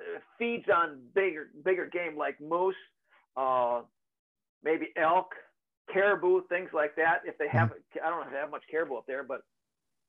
uh, 0.00 0.18
feeds 0.38 0.64
on 0.74 1.02
bigger 1.14 1.48
bigger 1.62 1.84
game 1.92 2.16
like 2.16 2.40
moose, 2.40 2.74
uh, 3.36 3.82
maybe 4.62 4.88
elk, 4.96 5.34
caribou, 5.92 6.42
things 6.48 6.70
like 6.72 6.96
that. 6.96 7.20
If 7.24 7.38
they 7.38 7.48
have, 7.48 7.72
I 8.04 8.08
don't 8.08 8.20
know 8.20 8.26
if 8.26 8.32
they 8.32 8.38
have 8.38 8.50
much 8.50 8.64
caribou 8.70 8.96
up 8.96 9.04
there, 9.06 9.24
but 9.24 9.40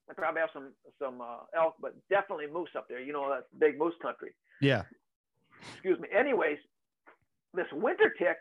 I 0.08 0.14
probably 0.14 0.40
have 0.40 0.50
some 0.52 0.72
some 0.98 1.20
uh, 1.20 1.44
elk, 1.56 1.74
but 1.80 1.94
definitely 2.08 2.46
moose 2.52 2.70
up 2.76 2.88
there. 2.88 3.00
You 3.00 3.12
know, 3.12 3.30
that's 3.30 3.46
big 3.58 3.78
moose 3.78 3.94
country. 4.02 4.34
Yeah. 4.60 4.82
Excuse 5.72 5.98
me. 6.00 6.08
Anyways, 6.16 6.58
this 7.54 7.66
winter 7.72 8.12
tick 8.18 8.36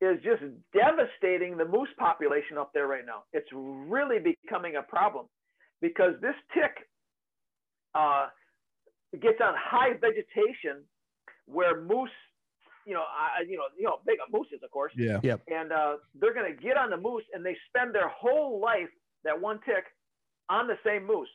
is 0.00 0.18
just 0.22 0.42
devastating 0.72 1.56
the 1.56 1.64
moose 1.64 1.88
population 1.98 2.58
up 2.58 2.72
there 2.74 2.86
right 2.86 3.06
now. 3.06 3.22
It's 3.32 3.48
really 3.52 4.18
becoming 4.18 4.76
a 4.76 4.82
problem 4.82 5.26
because 5.80 6.14
this 6.20 6.34
tick 6.52 6.72
uh, 7.94 8.26
gets 9.20 9.38
on 9.42 9.54
high 9.56 9.92
vegetation 10.00 10.84
where 11.46 11.82
moose, 11.82 12.10
you 12.86 12.94
know, 12.94 13.02
I, 13.02 13.42
you 13.48 13.56
know, 13.56 13.64
you 13.76 13.84
know, 13.84 13.98
big 14.06 14.18
mooses, 14.32 14.60
of 14.62 14.70
course, 14.70 14.92
Yeah. 14.96 15.20
and 15.48 15.72
uh, 15.72 15.96
they're 16.14 16.34
going 16.34 16.54
to 16.54 16.60
get 16.62 16.76
on 16.76 16.90
the 16.90 16.96
moose 16.96 17.24
and 17.34 17.44
they 17.44 17.56
spend 17.68 17.94
their 17.94 18.08
whole 18.08 18.60
life 18.60 18.88
that 19.24 19.40
one 19.40 19.60
tick 19.64 19.84
on 20.48 20.66
the 20.66 20.76
same 20.84 21.06
moose. 21.06 21.28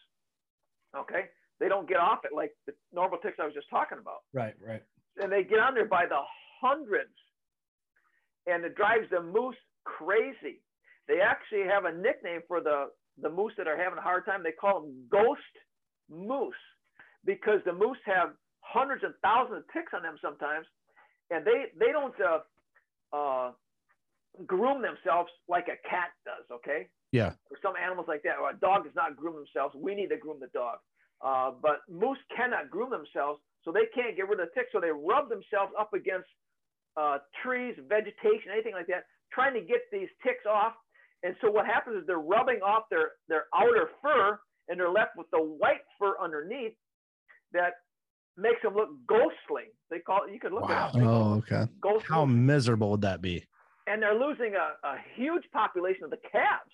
Okay, 0.96 1.26
they 1.60 1.68
don't 1.68 1.88
get 1.88 1.98
off 1.98 2.20
it 2.24 2.32
like 2.34 2.52
the 2.66 2.74
normal 2.94 3.18
ticks 3.20 3.38
I 3.40 3.46
was 3.46 3.54
just 3.54 3.70
talking 3.70 3.98
about 4.00 4.24
Right. 4.34 4.56
Right. 4.66 4.82
and 5.22 5.32
they 5.32 5.44
get 5.44 5.60
on 5.60 5.74
there 5.74 5.86
by 5.86 6.06
the 6.06 6.20
hundreds 6.62 7.14
and 8.48 8.64
it 8.64 8.76
drives 8.76 9.08
the 9.12 9.22
moose 9.22 9.56
crazy 9.84 10.62
they 11.08 11.20
actually 11.22 11.64
have 11.64 11.86
a 11.86 11.92
nickname 11.92 12.42
for 12.48 12.62
the 12.62 12.86
the 13.22 13.30
moose 13.30 13.54
that 13.58 13.68
are 13.68 13.78
having 13.78 13.98
a 14.00 14.02
hard 14.02 14.26
time 14.26 14.42
they 14.44 14.52
call 14.52 14.82
them 14.82 14.94
ghost 15.12 15.42
moose 16.10 16.56
because 17.26 17.60
the 17.66 17.74
moose 17.74 17.98
have 18.06 18.30
hundreds 18.62 19.04
and 19.04 19.14
thousands 19.22 19.60
of 19.60 19.64
ticks 19.74 19.92
on 19.94 20.02
them 20.04 20.16
sometimes 20.22 20.66
and 21.32 21.46
they 21.46 21.66
they 21.80 21.92
don't 21.92 22.16
uh, 22.22 22.40
uh, 23.16 23.52
groom 24.46 24.82
themselves 24.82 25.30
like 25.48 25.68
a 25.68 25.78
cat 25.90 26.12
does 26.26 26.46
okay 26.52 26.88
Yeah. 27.12 27.34
or 27.52 27.58
some 27.62 27.74
animals 27.76 28.08
like 28.08 28.24
that 28.24 28.38
or 28.42 28.52
a 28.52 28.56
dog 28.56 28.84
does 28.84 28.96
not 28.96 29.16
groom 29.16 29.36
themselves 29.36 29.76
we 29.76 29.96
need 29.96 30.08
to 30.10 30.18
groom 30.18 30.40
the 30.40 30.48
dog 30.48 30.78
uh, 31.22 31.52
but 31.62 31.82
moose 31.90 32.20
cannot 32.36 32.70
groom 32.70 32.90
themselves, 32.92 33.42
so 33.64 33.72
they 33.72 33.88
can't 33.96 34.16
get 34.16 34.30
rid 34.30 34.40
of 34.40 34.48
the 34.50 34.54
ticks. 34.54 34.70
So 34.72 34.80
they 34.80 34.92
rub 34.92 35.30
themselves 35.30 35.74
up 35.80 35.94
against 35.94 36.30
uh, 36.96 37.20
trees, 37.44 37.76
vegetation, 37.90 38.52
anything 38.54 38.74
like 38.74 38.88
that, 38.88 39.06
trying 39.34 39.54
to 39.56 39.62
get 39.62 39.82
these 39.92 40.10
ticks 40.24 40.46
off. 40.50 40.74
And 41.24 41.36
so 41.42 41.50
what 41.50 41.66
happens 41.66 42.02
is 42.02 42.08
they're 42.08 42.20
rubbing 42.20 42.60
off 42.62 42.84
their 42.90 43.14
their 43.28 43.46
outer 43.56 43.90
fur, 44.02 44.40
and 44.70 44.80
they're 44.80 44.92
left 44.92 45.18
with 45.18 45.28
the 45.32 45.42
white 45.42 45.82
fur 45.98 46.14
underneath 46.22 46.74
that 47.54 47.82
makes 48.38 48.62
them 48.62 48.76
look 48.76 48.90
ghostly. 49.08 49.66
They 49.90 50.00
call 50.00 50.24
it. 50.28 50.34
You 50.34 50.40
could 50.40 50.54
look 50.54 50.70
Wow. 50.70 50.92
it 50.94 51.02
up. 51.02 51.08
Oh, 51.10 51.34
okay. 51.38 51.66
Ghost 51.82 52.06
How 52.08 52.26
miserable 52.26 52.92
would 52.92 53.02
that 53.02 53.22
be? 53.22 53.46
and 53.90 54.02
they're 54.02 54.20
losing 54.20 54.54
a, 54.56 54.86
a 54.88 54.96
huge 55.16 55.44
population 55.54 56.04
of 56.04 56.10
the 56.10 56.18
calves 56.30 56.74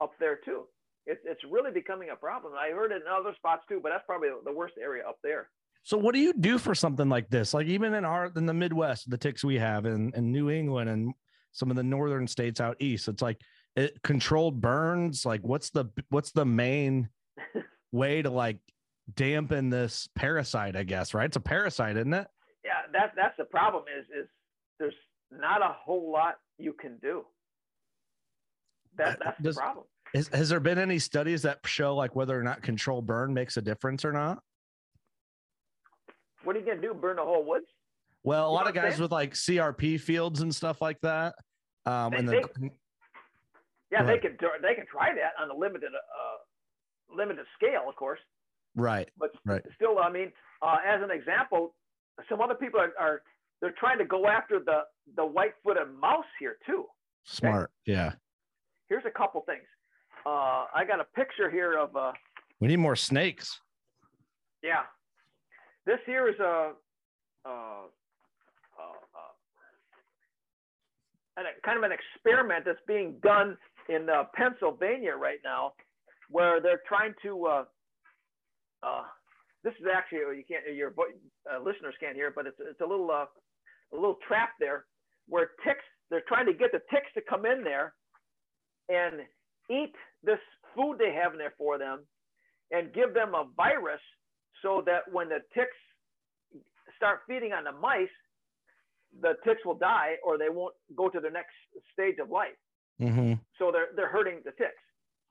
up 0.00 0.12
there 0.20 0.38
too. 0.44 0.62
It's 1.06 1.20
it's 1.24 1.40
really 1.50 1.72
becoming 1.72 2.10
a 2.10 2.16
problem. 2.16 2.52
I 2.58 2.70
heard 2.72 2.92
it 2.92 3.02
in 3.02 3.08
other 3.08 3.34
spots 3.36 3.62
too, 3.68 3.80
but 3.82 3.90
that's 3.90 4.04
probably 4.06 4.28
the 4.44 4.52
worst 4.52 4.74
area 4.80 5.02
up 5.06 5.16
there. 5.24 5.50
So 5.82 5.98
what 5.98 6.14
do 6.14 6.20
you 6.20 6.32
do 6.32 6.56
for 6.58 6.74
something 6.74 7.08
like 7.08 7.28
this? 7.28 7.52
Like 7.54 7.66
even 7.66 7.92
in 7.94 8.04
our 8.04 8.30
in 8.36 8.46
the 8.46 8.54
Midwest, 8.54 9.10
the 9.10 9.18
ticks 9.18 9.44
we 9.44 9.58
have 9.58 9.84
in, 9.84 10.12
in 10.14 10.30
New 10.32 10.48
England 10.48 10.88
and 10.88 11.12
some 11.52 11.70
of 11.70 11.76
the 11.76 11.82
northern 11.82 12.26
states 12.26 12.60
out 12.60 12.76
east, 12.80 13.08
it's 13.08 13.20
like 13.20 13.40
it 13.76 14.00
controlled 14.02 14.60
burns. 14.60 15.26
Like 15.26 15.40
what's 15.42 15.70
the 15.70 15.86
what's 16.10 16.30
the 16.32 16.44
main 16.46 17.08
way 17.92 18.22
to 18.22 18.30
like 18.30 18.58
dampen 19.14 19.70
this 19.70 20.08
parasite, 20.14 20.76
I 20.76 20.82
guess, 20.82 21.14
right? 21.14 21.26
It's 21.26 21.36
a 21.36 21.40
parasite, 21.40 21.96
isn't 21.96 22.14
it? 22.14 22.26
Yeah, 22.64 22.72
that 22.92 23.12
that's 23.16 23.36
the 23.36 23.44
problem. 23.44 23.84
Is 23.98 24.06
is 24.06 24.28
there's 24.78 24.94
not 25.30 25.60
a 25.62 25.74
whole 25.78 26.10
lot 26.10 26.36
you 26.58 26.72
can 26.72 26.96
do. 27.02 27.24
That 28.96 29.20
Uh, 29.20 29.24
that's 29.24 29.42
does- 29.42 29.54
the 29.56 29.60
problem. 29.60 29.84
Has, 30.14 30.28
has 30.28 30.48
there 30.48 30.60
been 30.60 30.78
any 30.78 31.00
studies 31.00 31.42
that 31.42 31.58
show 31.66 31.96
like 31.96 32.14
whether 32.14 32.38
or 32.38 32.42
not 32.44 32.62
control 32.62 33.02
burn 33.02 33.34
makes 33.34 33.56
a 33.56 33.62
difference 33.62 34.04
or 34.04 34.12
not? 34.12 34.40
What 36.44 36.54
are 36.54 36.60
you 36.60 36.64
gonna 36.66 36.80
do? 36.80 36.94
Burn 36.94 37.16
the 37.16 37.24
whole 37.24 37.44
woods? 37.44 37.66
Well, 38.22 38.46
a 38.46 38.50
You 38.50 38.54
lot 38.54 38.68
of 38.68 38.74
guys 38.74 38.92
saying? 38.92 39.02
with 39.02 39.10
like 39.12 39.32
CRP 39.34 39.98
fields 40.00 40.40
and 40.40 40.54
stuff 40.54 40.80
like 40.80 41.00
that. 41.00 41.34
Um, 41.84 42.12
They- 42.12 42.16
and 42.18 42.28
they- 42.28 42.40
the 42.42 42.70
Yeah, 43.90 44.02
they 44.04 44.18
could 44.18 44.38
they 44.62 44.74
can 44.74 44.86
try 44.86 45.12
that 45.14 45.34
on 45.38 45.50
a 45.50 45.54
limited 45.54 45.92
uh, 45.94 46.36
limited 47.14 47.46
scale, 47.54 47.88
of 47.88 47.96
course, 47.96 48.20
Right. 48.76 49.08
but 49.18 49.30
Right. 49.44 49.62
still, 49.74 49.98
I 49.98 50.10
mean, 50.10 50.32
uh, 50.62 50.76
as 50.86 51.00
an 51.02 51.10
example, 51.10 51.74
some 52.28 52.40
other 52.40 52.54
people 52.54 52.80
are, 52.80 52.92
are 52.98 53.22
they're 53.60 53.74
trying 53.78 53.98
to 53.98 54.04
go 54.04 54.26
after 54.26 54.58
the 54.58 54.82
the 55.16 55.24
white-footed 55.24 55.88
mouse 56.00 56.24
here 56.38 56.56
too. 56.66 56.86
Smart. 57.24 57.70
Yeah. 57.86 58.12
Here's 58.88 59.04
a 59.06 59.10
couple 59.10 59.40
things. 59.42 59.64
Uh, 60.26 60.66
I 60.74 60.84
got 60.86 61.00
a 61.00 61.04
picture 61.14 61.50
here 61.50 61.78
of 61.78 61.94
uh, 61.96 62.12
We 62.60 62.68
need 62.68 62.78
more 62.78 62.96
snakes. 62.96 63.60
yeah. 64.62 64.82
This 65.86 65.98
here 66.06 66.28
is 66.28 66.38
a 66.40 66.72
uh, 67.46 67.50
uh, 67.50 67.50
uh, 71.36 71.42
kind 71.64 71.76
of 71.76 71.82
an 71.84 71.92
experiment 71.92 72.64
that's 72.64 72.78
being 72.86 73.16
done 73.22 73.56
in 73.88 74.08
uh, 74.08 74.24
Pennsylvania 74.34 75.12
right 75.14 75.40
now, 75.44 75.74
where 76.30 76.60
they're 76.60 76.80
trying 76.88 77.12
to. 77.22 77.46
Uh, 77.46 77.64
uh, 78.84 79.02
this 79.62 79.72
is 79.80 79.86
actually 79.92 80.18
you 80.36 80.44
can't 80.46 80.64
your 80.74 80.92
uh, 80.98 81.58
listeners 81.58 81.94
can't 82.00 82.14
hear, 82.14 82.28
it, 82.28 82.34
but 82.34 82.46
it's 82.46 82.58
it's 82.60 82.80
a 82.80 82.86
little 82.86 83.10
uh, 83.10 83.26
a 83.92 83.96
little 83.96 84.18
trap 84.26 84.50
there 84.60 84.84
where 85.28 85.50
ticks. 85.64 85.84
They're 86.10 86.22
trying 86.28 86.46
to 86.46 86.52
get 86.52 86.70
the 86.70 86.80
ticks 86.92 87.08
to 87.14 87.22
come 87.28 87.46
in 87.46 87.64
there 87.64 87.94
and 88.88 89.22
eat 89.70 89.94
this 90.22 90.38
food 90.76 90.98
they 90.98 91.12
have 91.14 91.32
in 91.32 91.38
there 91.38 91.54
for 91.56 91.78
them, 91.78 92.04
and 92.70 92.92
give 92.92 93.14
them 93.14 93.34
a 93.34 93.46
virus 93.56 94.00
so 94.62 94.82
that 94.86 95.10
when 95.10 95.28
the 95.28 95.40
ticks 95.54 95.76
start 96.96 97.20
feeding 97.26 97.52
on 97.52 97.64
the 97.64 97.72
mice, 97.72 98.08
the 99.22 99.34
ticks 99.44 99.64
will 99.64 99.74
die 99.74 100.16
or 100.24 100.36
they 100.38 100.50
won't 100.50 100.74
go 100.94 101.08
to 101.08 101.20
the 101.20 101.30
next 101.30 101.54
stage 101.92 102.16
of 102.20 102.30
life. 102.30 102.58
Mm-hmm. 103.00 103.34
So 103.58 103.72
they're 103.72 103.88
they're 103.96 104.10
hurting 104.10 104.40
the 104.44 104.52
ticks. 104.52 104.82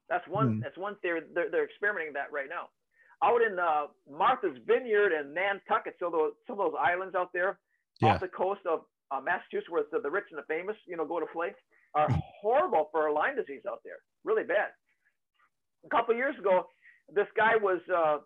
That's 0.10 0.28
one 0.28 0.56
Hmm. 0.56 0.60
that's 0.60 0.78
one 0.78 0.96
theory. 1.02 1.22
They're, 1.34 1.50
they're 1.50 1.66
experimenting 1.66 2.14
that 2.14 2.32
right 2.32 2.50
now. 2.50 2.70
Out 3.24 3.42
in 3.42 3.58
uh, 3.58 3.86
Martha's 4.12 4.58
Vineyard 4.68 5.14
and 5.14 5.34
Nantucket, 5.34 5.96
so 6.00 6.10
those 6.10 6.34
some 6.46 6.60
of 6.60 6.72
those 6.72 6.80
islands 6.82 7.16
out 7.16 7.32
there 7.34 7.60
Yeah. 8.02 8.16
off 8.16 8.20
the 8.22 8.28
coast 8.28 8.62
of 8.70 8.82
uh, 9.12 9.22
Massachusetts, 9.22 9.70
where 9.70 9.84
the, 9.92 10.00
the 10.02 10.10
rich 10.10 10.26
and 10.32 10.38
the 10.40 10.44
famous, 10.48 10.76
you 10.88 10.98
know, 10.98 11.06
go 11.06 11.20
to 11.20 11.26
play, 11.28 11.54
are 11.96 12.10
horrible 12.42 12.90
for 12.92 13.10
Lyme 13.12 13.36
disease 13.36 13.62
out 13.70 13.80
there. 13.86 13.98
Really 14.26 14.44
bad. 14.44 14.70
A 15.86 15.90
couple 15.90 16.16
years 16.16 16.36
ago, 16.40 16.68
this 17.14 17.28
guy 17.38 17.56
was 17.56 17.80
uh, 17.94 18.18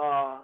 uh, 0.00 0.38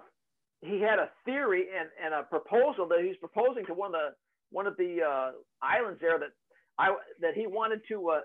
he 0.60 0.80
had 0.80 0.98
a 0.98 1.10
theory 1.24 1.66
and, 1.78 1.88
and 2.02 2.14
a 2.14 2.22
proposal 2.24 2.88
that 2.88 3.00
he's 3.04 3.16
proposing 3.18 3.66
to 3.66 3.74
one 3.74 3.88
of 3.94 4.00
the 4.00 4.08
one 4.50 4.66
of 4.66 4.76
the 4.76 5.02
uh, 5.02 5.30
islands 5.62 6.00
there 6.00 6.18
that 6.18 6.30
I 6.78 6.94
that 7.20 7.34
he 7.34 7.46
wanted 7.46 7.80
to 7.88 8.08
uh, 8.10 8.20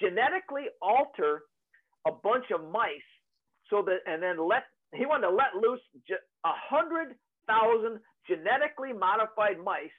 genetically 0.00 0.66
alter 0.80 1.42
a 2.06 2.12
bunch 2.12 2.46
of 2.54 2.60
mice 2.70 3.10
so 3.70 3.82
that 3.82 3.98
and 4.06 4.22
then 4.22 4.36
let 4.48 4.64
he 4.94 5.06
wanted 5.06 5.28
to 5.28 5.34
let 5.34 5.56
loose 5.56 5.80
a 6.44 6.52
hundred 6.68 7.14
thousand 7.46 8.00
genetically 8.28 8.92
modified 8.92 9.58
mice 9.62 9.94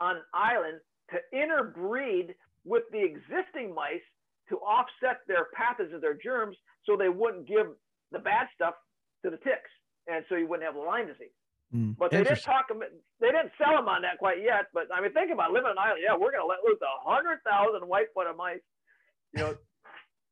on 0.00 0.16
an 0.16 0.22
island 0.34 0.80
to 1.10 1.18
interbreed 1.36 2.34
with 2.64 2.82
the 2.92 3.02
existing 3.02 3.74
mice 3.74 4.02
to 4.48 4.56
offset 4.58 5.20
their 5.28 5.48
pathogens, 5.54 6.00
their 6.00 6.18
germs, 6.18 6.56
so 6.84 6.96
they 6.96 7.08
wouldn't 7.08 7.46
give 7.46 7.66
the 8.10 8.18
bad 8.18 8.46
stuff 8.54 8.74
to 9.24 9.30
the 9.30 9.36
ticks, 9.38 9.70
and 10.08 10.24
so 10.28 10.34
you 10.34 10.46
wouldn't 10.46 10.66
have 10.66 10.76
Lyme 10.76 11.06
disease. 11.06 11.32
Mm. 11.74 11.96
But 11.96 12.10
they 12.10 12.22
didn't 12.22 12.42
talk. 12.42 12.68
They 12.68 13.32
didn't 13.32 13.52
sell 13.56 13.76
them 13.76 13.88
on 13.88 14.02
that 14.02 14.18
quite 14.18 14.42
yet. 14.42 14.68
But 14.74 14.92
I 14.92 15.00
mean, 15.00 15.12
think 15.12 15.32
about 15.32 15.52
living 15.52 15.72
on 15.72 15.78
an 15.78 15.80
island. 15.80 16.02
Yeah, 16.04 16.12
we're 16.12 16.32
going 16.32 16.44
to 16.44 16.50
let 16.50 16.60
loose 16.66 16.80
a 16.82 17.08
hundred 17.08 17.40
thousand 17.48 17.88
white-footed 17.88 18.36
mice. 18.36 18.60
You 19.32 19.40
know, 19.40 19.54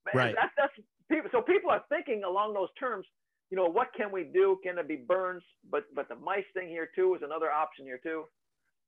Right. 0.14 0.34
That's 0.34 0.52
that's 0.56 0.72
people. 1.10 1.30
So 1.32 1.42
people 1.42 1.70
are 1.70 1.82
thinking 1.88 2.24
along 2.24 2.54
those 2.54 2.68
terms. 2.78 3.06
You 3.50 3.56
know, 3.56 3.66
what 3.66 3.88
can 3.96 4.12
we 4.12 4.24
do? 4.32 4.58
Can 4.62 4.78
it 4.78 4.86
be 4.86 4.96
burns? 4.96 5.42
But 5.70 5.84
but 5.94 6.08
the 6.08 6.14
mice 6.16 6.44
thing 6.54 6.68
here 6.68 6.88
too 6.94 7.14
is 7.16 7.22
another 7.24 7.50
option 7.50 7.84
here 7.84 7.98
too. 8.02 8.24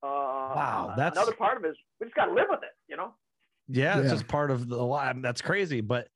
Uh, 0.02 0.06
Wow, 0.06 0.94
that's- 0.96 1.16
another 1.16 1.36
part 1.36 1.56
of 1.56 1.64
it. 1.64 1.70
Is 1.70 1.76
we 2.00 2.06
just 2.06 2.16
got 2.16 2.26
to 2.26 2.32
live 2.32 2.46
with 2.48 2.62
it. 2.62 2.70
You 2.88 2.96
know. 2.96 3.14
Yeah, 3.68 3.98
it's 4.00 4.10
just 4.10 4.26
part 4.28 4.50
of 4.50 4.68
the 4.68 4.76
Lyme. 4.82 5.22
That's 5.22 5.40
crazy. 5.40 5.80
But 5.80 6.08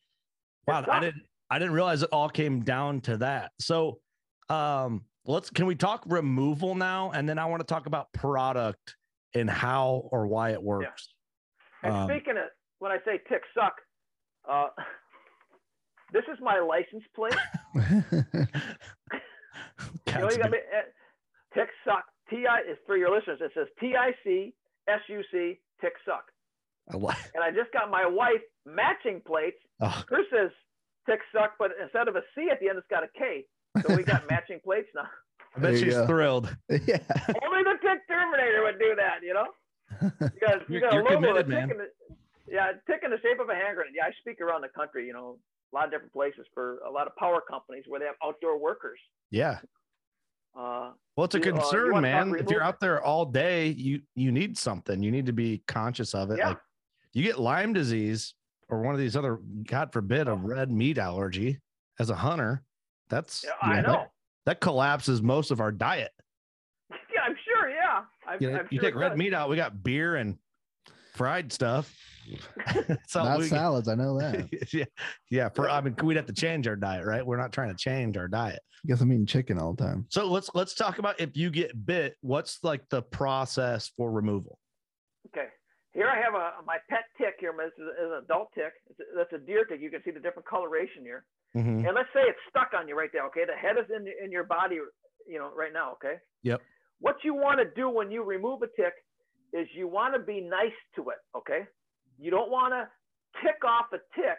wow, 0.66 0.84
I 0.90 1.00
didn't 1.00 1.22
I 1.50 1.58
didn't 1.58 1.74
realize 1.74 2.02
it 2.02 2.08
all 2.12 2.28
came 2.28 2.60
down 2.62 3.00
to 3.02 3.16
that. 3.18 3.52
So 3.60 4.00
um 4.48 5.04
let's 5.24 5.50
can 5.50 5.66
we 5.66 5.74
talk 5.74 6.02
removal 6.06 6.74
now? 6.74 7.12
And 7.12 7.28
then 7.28 7.38
I 7.38 7.46
want 7.46 7.60
to 7.60 7.66
talk 7.66 7.86
about 7.86 8.12
product 8.12 8.96
and 9.34 9.48
how 9.50 10.08
or 10.12 10.26
why 10.26 10.50
it 10.50 10.62
works. 10.62 11.14
And 11.82 11.94
Um, 11.94 12.08
speaking 12.08 12.36
of 12.36 12.44
when 12.78 12.90
I 12.92 12.98
say 13.04 13.18
ticks 13.28 13.48
suck, 13.54 13.74
uh, 14.48 14.68
this 16.12 16.24
is 16.32 16.38
my 16.40 16.58
license 16.60 17.04
plate. 17.14 17.34
You 20.06 20.22
know, 20.22 20.30
you 20.30 20.38
got 20.38 20.50
me, 20.50 20.58
uh, 20.72 20.82
tick 21.54 21.68
suck. 21.84 22.04
T 22.30 22.46
I 22.48 22.60
is 22.60 22.78
for 22.86 22.96
your 22.96 23.14
listeners. 23.14 23.38
It 23.42 23.50
says 23.54 23.66
T 23.78 23.94
I 23.94 24.12
C 24.24 24.54
S 24.88 25.00
U 25.08 25.20
C 25.30 25.58
tick 25.80 25.92
suck. 26.06 26.24
I 26.92 26.96
like- 26.96 27.16
And 27.34 27.42
I 27.44 27.50
just 27.50 27.70
got 27.72 27.90
my 27.90 28.06
wife 28.06 28.40
matching 28.64 29.20
plates. 29.26 29.58
oh, 29.80 30.02
Hers 30.08 30.26
says 30.32 30.50
tick 31.06 31.20
suck, 31.34 31.54
but 31.58 31.72
instead 31.82 32.08
of 32.08 32.16
a 32.16 32.22
C 32.34 32.48
at 32.50 32.60
the 32.60 32.68
end, 32.68 32.78
it's 32.78 32.86
got 32.88 33.04
a 33.04 33.08
K. 33.18 33.44
So 33.86 33.94
we 33.94 34.04
got 34.04 34.26
matching 34.30 34.60
plates 34.64 34.88
now. 34.94 35.06
I 35.56 35.60
bet 35.60 35.72
There 35.72 35.76
she's 35.84 35.94
go. 35.94 36.06
thrilled. 36.06 36.46
yeah. 36.70 36.98
Only 37.44 37.62
the 37.64 37.76
tick 37.82 38.00
terminator 38.08 38.62
would 38.62 38.78
do 38.78 38.94
that. 38.96 39.20
You 39.22 39.34
know, 39.34 39.46
you 40.00 40.40
got 40.40 40.70
you 40.70 40.80
got 40.80 40.92
a 40.92 40.94
you're 40.96 41.04
logo, 41.04 41.14
committed, 41.16 41.36
a 41.36 41.42
tick 41.42 41.48
man. 41.50 41.70
in 41.72 41.76
the, 41.78 41.88
yeah, 42.48 42.72
tick 42.86 43.02
in 43.04 43.10
the 43.10 43.18
shape 43.20 43.40
of 43.40 43.50
a 43.50 43.54
hand 43.54 43.76
grenade. 43.76 43.92
Yeah, 43.94 44.06
I 44.06 44.12
speak 44.20 44.40
around 44.40 44.62
the 44.62 44.68
country. 44.68 45.06
You 45.06 45.12
know, 45.12 45.36
a 45.72 45.76
lot 45.76 45.84
of 45.86 45.90
different 45.90 46.12
places 46.12 46.46
for 46.54 46.78
a 46.86 46.90
lot 46.90 47.06
of 47.06 47.14
power 47.16 47.40
companies 47.40 47.84
where 47.86 48.00
they 48.00 48.06
have 48.06 48.14
outdoor 48.24 48.58
workers. 48.58 48.98
Yeah. 49.30 49.58
Uh, 50.56 50.92
Well, 51.16 51.24
it's 51.24 51.34
a 51.34 51.38
You, 51.38 51.54
uh, 51.54 51.58
concern, 51.60 51.92
wanna 51.92 52.02
man. 52.02 52.34
If 52.38 52.50
you're 52.50 52.62
out 52.62 52.80
there 52.80 53.02
all 53.02 53.24
day, 53.26 53.68
you 53.68 54.00
you 54.14 54.32
need 54.32 54.56
something. 54.56 55.02
You 55.02 55.10
need 55.10 55.26
to 55.26 55.32
be 55.32 55.62
conscious 55.66 56.14
of 56.14 56.30
it. 56.30 56.38
Yeah. 56.38 56.50
Like 56.50 56.58
you 57.12 57.22
get 57.22 57.38
Lyme 57.38 57.72
disease 57.72 58.34
or 58.68 58.80
one 58.82 58.94
of 58.94 59.00
these 59.00 59.16
other, 59.16 59.38
God 59.64 59.92
forbid, 59.92 60.28
a 60.28 60.34
red 60.34 60.70
meat 60.70 60.98
allergy 60.98 61.58
as 61.98 62.10
a 62.10 62.14
hunter. 62.16 62.62
That's 63.08 63.44
yeah, 63.44 63.50
I 63.62 63.76
that- 63.76 63.86
know. 63.86 64.06
that 64.46 64.60
collapses 64.60 65.20
most 65.22 65.50
of 65.50 65.60
our 65.60 65.72
diet. 65.72 66.12
Yeah, 67.12 67.22
I'm 67.22 67.36
sure. 67.44 67.70
Yeah, 67.70 68.02
I'm, 68.26 68.42
You, 68.42 68.50
know, 68.50 68.58
I'm 68.60 68.68
you 68.70 68.78
sure 68.80 68.90
take 68.90 68.94
red 68.98 69.10
does. 69.10 69.18
meat 69.18 69.32
out, 69.34 69.48
we 69.48 69.56
got 69.56 69.82
beer 69.82 70.16
and 70.16 70.36
fried 71.14 71.50
stuff. 71.52 71.94
That's 72.88 73.16
all 73.16 73.24
Not 73.24 73.38
we- 73.38 73.48
salads. 73.48 73.88
I 73.88 73.94
know 73.94 74.18
that. 74.20 74.48
yeah, 74.72 74.84
yeah. 75.30 75.48
For 75.50 75.68
I 75.70 75.80
mean, 75.80 75.94
we'd 76.02 76.16
have 76.16 76.26
to 76.26 76.32
change 76.32 76.66
our 76.68 76.76
diet, 76.76 77.04
right? 77.06 77.24
We're 77.26 77.36
not 77.36 77.52
trying 77.52 77.68
to 77.70 77.76
change 77.76 78.16
our 78.16 78.28
diet. 78.28 78.60
guess 78.86 79.00
I'm 79.00 79.12
eating 79.12 79.26
chicken 79.26 79.58
all 79.58 79.74
the 79.74 79.82
time. 79.84 80.06
So 80.10 80.26
let's 80.30 80.50
let's 80.54 80.74
talk 80.74 80.98
about 80.98 81.20
if 81.20 81.36
you 81.36 81.50
get 81.50 81.86
bit, 81.86 82.16
what's 82.20 82.58
like 82.62 82.88
the 82.90 83.02
process 83.02 83.90
for 83.96 84.10
removal? 84.10 84.58
Okay. 85.28 85.48
Here 85.92 86.08
I 86.08 86.16
have 86.20 86.34
a 86.34 86.62
my 86.66 86.76
pet 86.90 87.04
tick 87.18 87.34
here. 87.40 87.54
This 87.56 87.72
is, 87.78 87.88
is 88.04 88.10
an 88.12 88.22
adult 88.24 88.48
tick. 88.54 88.72
That's 89.16 89.32
a 89.32 89.38
deer 89.44 89.64
tick. 89.64 89.80
You 89.80 89.90
can 89.90 90.02
see 90.04 90.10
the 90.10 90.20
different 90.20 90.46
coloration 90.46 91.02
here. 91.02 91.24
Mhm. 91.56 91.86
And 91.86 91.94
let's 91.94 92.08
say 92.12 92.20
it's 92.20 92.38
stuck 92.50 92.72
on 92.78 92.86
you 92.86 92.96
right 92.98 93.08
there. 93.12 93.24
Okay, 93.26 93.44
the 93.46 93.54
head 93.56 93.76
is 93.78 93.86
in 93.94 94.06
in 94.22 94.30
your 94.30 94.44
body, 94.44 94.76
you 95.26 95.38
know, 95.38 95.50
right 95.56 95.72
now. 95.72 95.92
Okay. 95.92 96.16
Yep. 96.42 96.60
What 97.00 97.16
you 97.24 97.34
want 97.34 97.60
to 97.60 97.66
do 97.74 97.88
when 97.88 98.10
you 98.10 98.22
remove 98.24 98.62
a 98.62 98.66
tick 98.80 98.92
is 99.52 99.66
you 99.74 99.88
want 99.88 100.12
to 100.14 100.20
be 100.20 100.40
nice 100.40 100.76
to 100.96 101.08
it. 101.10 101.16
Okay. 101.36 101.60
You 102.18 102.30
don't 102.30 102.50
want 102.50 102.72
to 102.72 102.88
tick 103.42 103.64
off 103.64 103.86
a 103.92 103.98
tick 104.18 104.38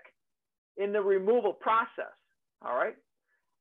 in 0.77 0.91
the 0.91 1.01
removal 1.01 1.53
process. 1.53 2.13
All 2.65 2.75
right. 2.75 2.95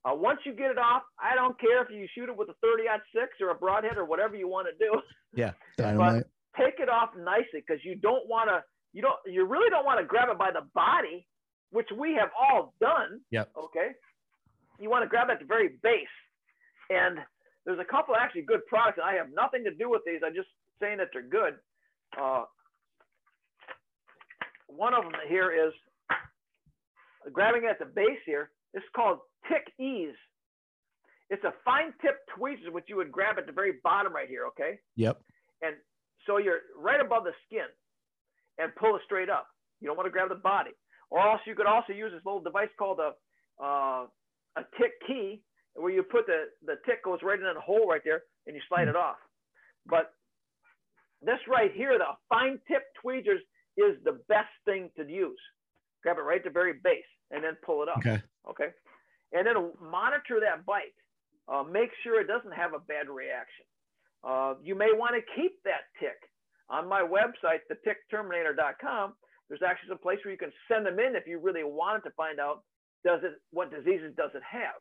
Uh, 0.04 0.14
once 0.14 0.38
you 0.44 0.52
get 0.52 0.70
it 0.70 0.78
off, 0.78 1.02
I 1.18 1.34
don't 1.34 1.58
care 1.60 1.82
if 1.82 1.90
you 1.90 2.06
shoot 2.14 2.28
it 2.28 2.36
with 2.36 2.48
a 2.48 2.54
30 2.62 2.84
six 3.12 3.40
or 3.40 3.50
a 3.50 3.54
broadhead 3.54 3.96
or 3.98 4.04
whatever 4.04 4.36
you 4.36 4.46
want 4.48 4.68
to 4.70 4.84
do. 4.84 5.00
Yeah, 5.34 5.52
dynamite. 5.76 6.24
take 6.56 6.78
it 6.78 6.88
off 6.88 7.10
nicely 7.18 7.64
because 7.66 7.84
you 7.84 7.96
don't 7.96 8.28
want 8.28 8.48
to 8.48 8.62
you 8.92 9.02
don't 9.02 9.16
you 9.26 9.44
really 9.44 9.68
don't 9.68 9.84
want 9.84 10.00
to 10.00 10.06
grab 10.06 10.28
it 10.30 10.38
by 10.38 10.50
the 10.50 10.62
body 10.74 11.26
which 11.70 11.88
we 11.98 12.14
have 12.14 12.30
all 12.40 12.72
done 12.80 13.20
Yep. 13.30 13.50
okay 13.64 13.88
you 14.78 14.88
want 14.88 15.02
to 15.04 15.08
grab 15.08 15.28
it 15.28 15.32
at 15.32 15.38
the 15.40 15.44
very 15.44 15.70
base 15.82 16.16
and 16.88 17.18
there's 17.66 17.78
a 17.80 17.84
couple 17.84 18.14
actually 18.16 18.40
good 18.42 18.64
products 18.68 18.96
and 18.96 19.04
i 19.04 19.12
have 19.14 19.26
nothing 19.34 19.64
to 19.64 19.74
do 19.74 19.90
with 19.90 20.00
these 20.06 20.20
i'm 20.24 20.32
just 20.34 20.48
saying 20.80 20.96
that 20.96 21.08
they're 21.12 21.28
good 21.28 21.54
uh, 22.18 22.44
one 24.76 24.94
of 24.94 25.02
them 25.04 25.12
here 25.28 25.50
is 25.52 25.72
grabbing 27.32 27.64
at 27.68 27.78
the 27.78 27.84
base 27.86 28.20
here 28.24 28.50
it's 28.74 28.84
called 28.94 29.18
TickEase 29.50 30.14
it's 31.30 31.42
a 31.44 31.52
fine 31.64 31.92
tip 32.02 32.18
tweezers 32.36 32.72
which 32.72 32.84
you 32.88 32.96
would 32.96 33.10
grab 33.10 33.36
at 33.38 33.46
the 33.46 33.52
very 33.52 33.72
bottom 33.82 34.14
right 34.14 34.28
here 34.28 34.46
okay 34.46 34.78
Yep. 34.96 35.20
and 35.62 35.74
so 36.26 36.38
you're 36.38 36.60
right 36.78 37.00
above 37.00 37.24
the 37.24 37.32
skin 37.46 37.66
and 38.58 38.74
pull 38.76 38.96
it 38.96 39.02
straight 39.04 39.28
up. 39.30 39.46
You 39.80 39.86
don't 39.86 39.96
want 39.96 40.06
to 40.06 40.10
grab 40.10 40.28
the 40.30 40.34
body. 40.34 40.70
Or 41.10 41.20
else 41.20 41.40
you 41.46 41.54
could 41.54 41.66
also 41.66 41.92
use 41.92 42.10
this 42.12 42.22
little 42.24 42.40
device 42.40 42.70
called 42.78 42.98
a 42.98 43.12
uh, 43.62 44.06
a 44.56 44.62
tick 44.80 44.92
key, 45.06 45.42
where 45.74 45.92
you 45.92 46.02
put 46.02 46.26
the 46.26 46.46
the 46.64 46.76
tick 46.86 47.04
goes 47.04 47.20
right 47.22 47.38
in 47.38 47.44
that 47.44 47.56
hole 47.56 47.86
right 47.86 48.00
there, 48.04 48.22
and 48.46 48.56
you 48.56 48.62
slide 48.68 48.88
it 48.88 48.96
off. 48.96 49.16
But 49.86 50.14
this 51.22 51.38
right 51.48 51.70
here, 51.72 51.96
the 51.98 52.06
fine 52.28 52.58
tip 52.66 52.82
tweezers 53.00 53.40
is 53.76 53.96
the 54.04 54.18
best 54.28 54.52
thing 54.64 54.90
to 54.96 55.08
use. 55.08 55.38
Grab 56.02 56.18
it 56.18 56.22
right 56.22 56.38
at 56.38 56.44
the 56.44 56.50
very 56.50 56.74
base 56.84 57.04
and 57.30 57.42
then 57.42 57.56
pull 57.64 57.82
it 57.82 57.88
up. 57.88 57.98
Okay. 57.98 58.22
Okay. 58.48 58.68
and 59.32 59.46
then 59.46 59.72
monitor 59.82 60.38
that 60.40 60.64
bite. 60.64 60.94
Uh, 61.48 61.62
make 61.62 61.90
sure 62.02 62.20
it 62.20 62.26
doesn't 62.26 62.52
have 62.52 62.74
a 62.74 62.78
bad 62.78 63.08
reaction. 63.08 63.64
Uh, 64.24 64.54
you 64.62 64.74
may 64.74 64.90
want 64.92 65.14
to 65.14 65.22
keep 65.40 65.62
that 65.64 65.86
tick. 66.00 66.16
On 66.68 66.88
my 66.88 67.00
website, 67.00 67.60
thetickterminator.com, 67.70 69.14
there's 69.48 69.62
actually 69.62 69.92
a 69.92 69.96
place 69.96 70.18
where 70.24 70.32
you 70.32 70.38
can 70.38 70.52
send 70.68 70.84
them 70.86 70.98
in 70.98 71.14
if 71.14 71.26
you 71.26 71.38
really 71.38 71.62
wanted 71.62 72.02
to 72.02 72.10
find 72.16 72.40
out 72.40 72.64
does 73.04 73.20
it 73.22 73.40
what 73.52 73.70
diseases 73.70 74.12
does 74.16 74.30
it 74.34 74.42
have. 74.48 74.80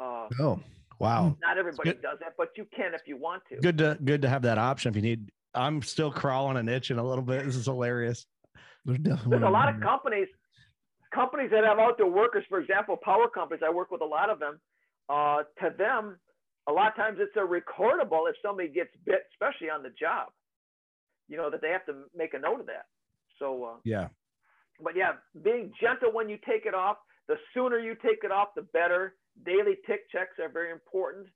Uh, 0.00 0.28
oh, 0.40 0.60
wow! 0.98 1.36
Not 1.40 1.56
everybody 1.56 1.92
does 1.92 2.18
that, 2.20 2.34
but 2.36 2.48
you 2.56 2.66
can 2.74 2.94
if 2.94 3.02
you 3.06 3.16
want 3.16 3.42
to. 3.50 3.56
Good 3.60 3.78
to 3.78 3.96
good 4.04 4.22
to 4.22 4.28
have 4.28 4.42
that 4.42 4.58
option 4.58 4.90
if 4.90 4.96
you 4.96 5.02
need. 5.02 5.30
I'm 5.54 5.82
still 5.82 6.10
crawling 6.10 6.56
and 6.56 6.68
itching 6.68 6.98
a 6.98 7.04
little 7.04 7.24
bit. 7.24 7.44
This 7.44 7.56
is 7.56 7.66
hilarious. 7.66 8.26
There's 8.84 8.98
definitely 8.98 9.38
there's 9.38 9.48
a 9.48 9.52
lot 9.52 9.74
of 9.74 9.80
companies 9.80 10.28
companies 11.12 11.50
that 11.50 11.64
have 11.64 11.78
outdoor 11.78 12.10
workers, 12.10 12.44
for 12.48 12.60
example, 12.60 12.96
power 13.02 13.28
companies. 13.28 13.62
I 13.66 13.70
work 13.70 13.90
with 13.90 14.02
a 14.02 14.06
lot 14.06 14.30
of 14.30 14.38
them. 14.38 14.60
Uh, 15.08 15.42
to 15.60 15.74
them, 15.76 16.18
a 16.68 16.72
lot 16.72 16.88
of 16.88 16.96
times 16.96 17.18
it's 17.20 17.34
a 17.36 17.40
recordable 17.40 18.28
if 18.28 18.36
somebody 18.44 18.68
gets 18.68 18.90
bit, 19.06 19.22
especially 19.32 19.70
on 19.70 19.82
the 19.82 19.90
job. 19.98 20.28
You 21.28 21.36
know 21.36 21.50
that 21.50 21.60
they 21.60 21.70
have 21.70 21.84
to 21.86 22.04
make 22.16 22.34
a 22.34 22.38
note 22.38 22.60
of 22.60 22.66
that. 22.66 22.86
So 23.38 23.64
uh, 23.64 23.76
yeah, 23.84 24.08
but 24.82 24.94
yeah, 24.96 25.12
being 25.42 25.72
gentle 25.80 26.12
when 26.12 26.28
you 26.28 26.38
take 26.46 26.66
it 26.66 26.74
off. 26.74 26.96
The 27.28 27.36
sooner 27.52 27.78
you 27.78 27.94
take 27.94 28.24
it 28.24 28.32
off, 28.32 28.48
the 28.56 28.62
better. 28.72 29.16
Daily 29.44 29.76
tick 29.86 30.10
checks 30.10 30.38
are 30.40 30.48
very 30.48 30.72
important. 30.72 31.26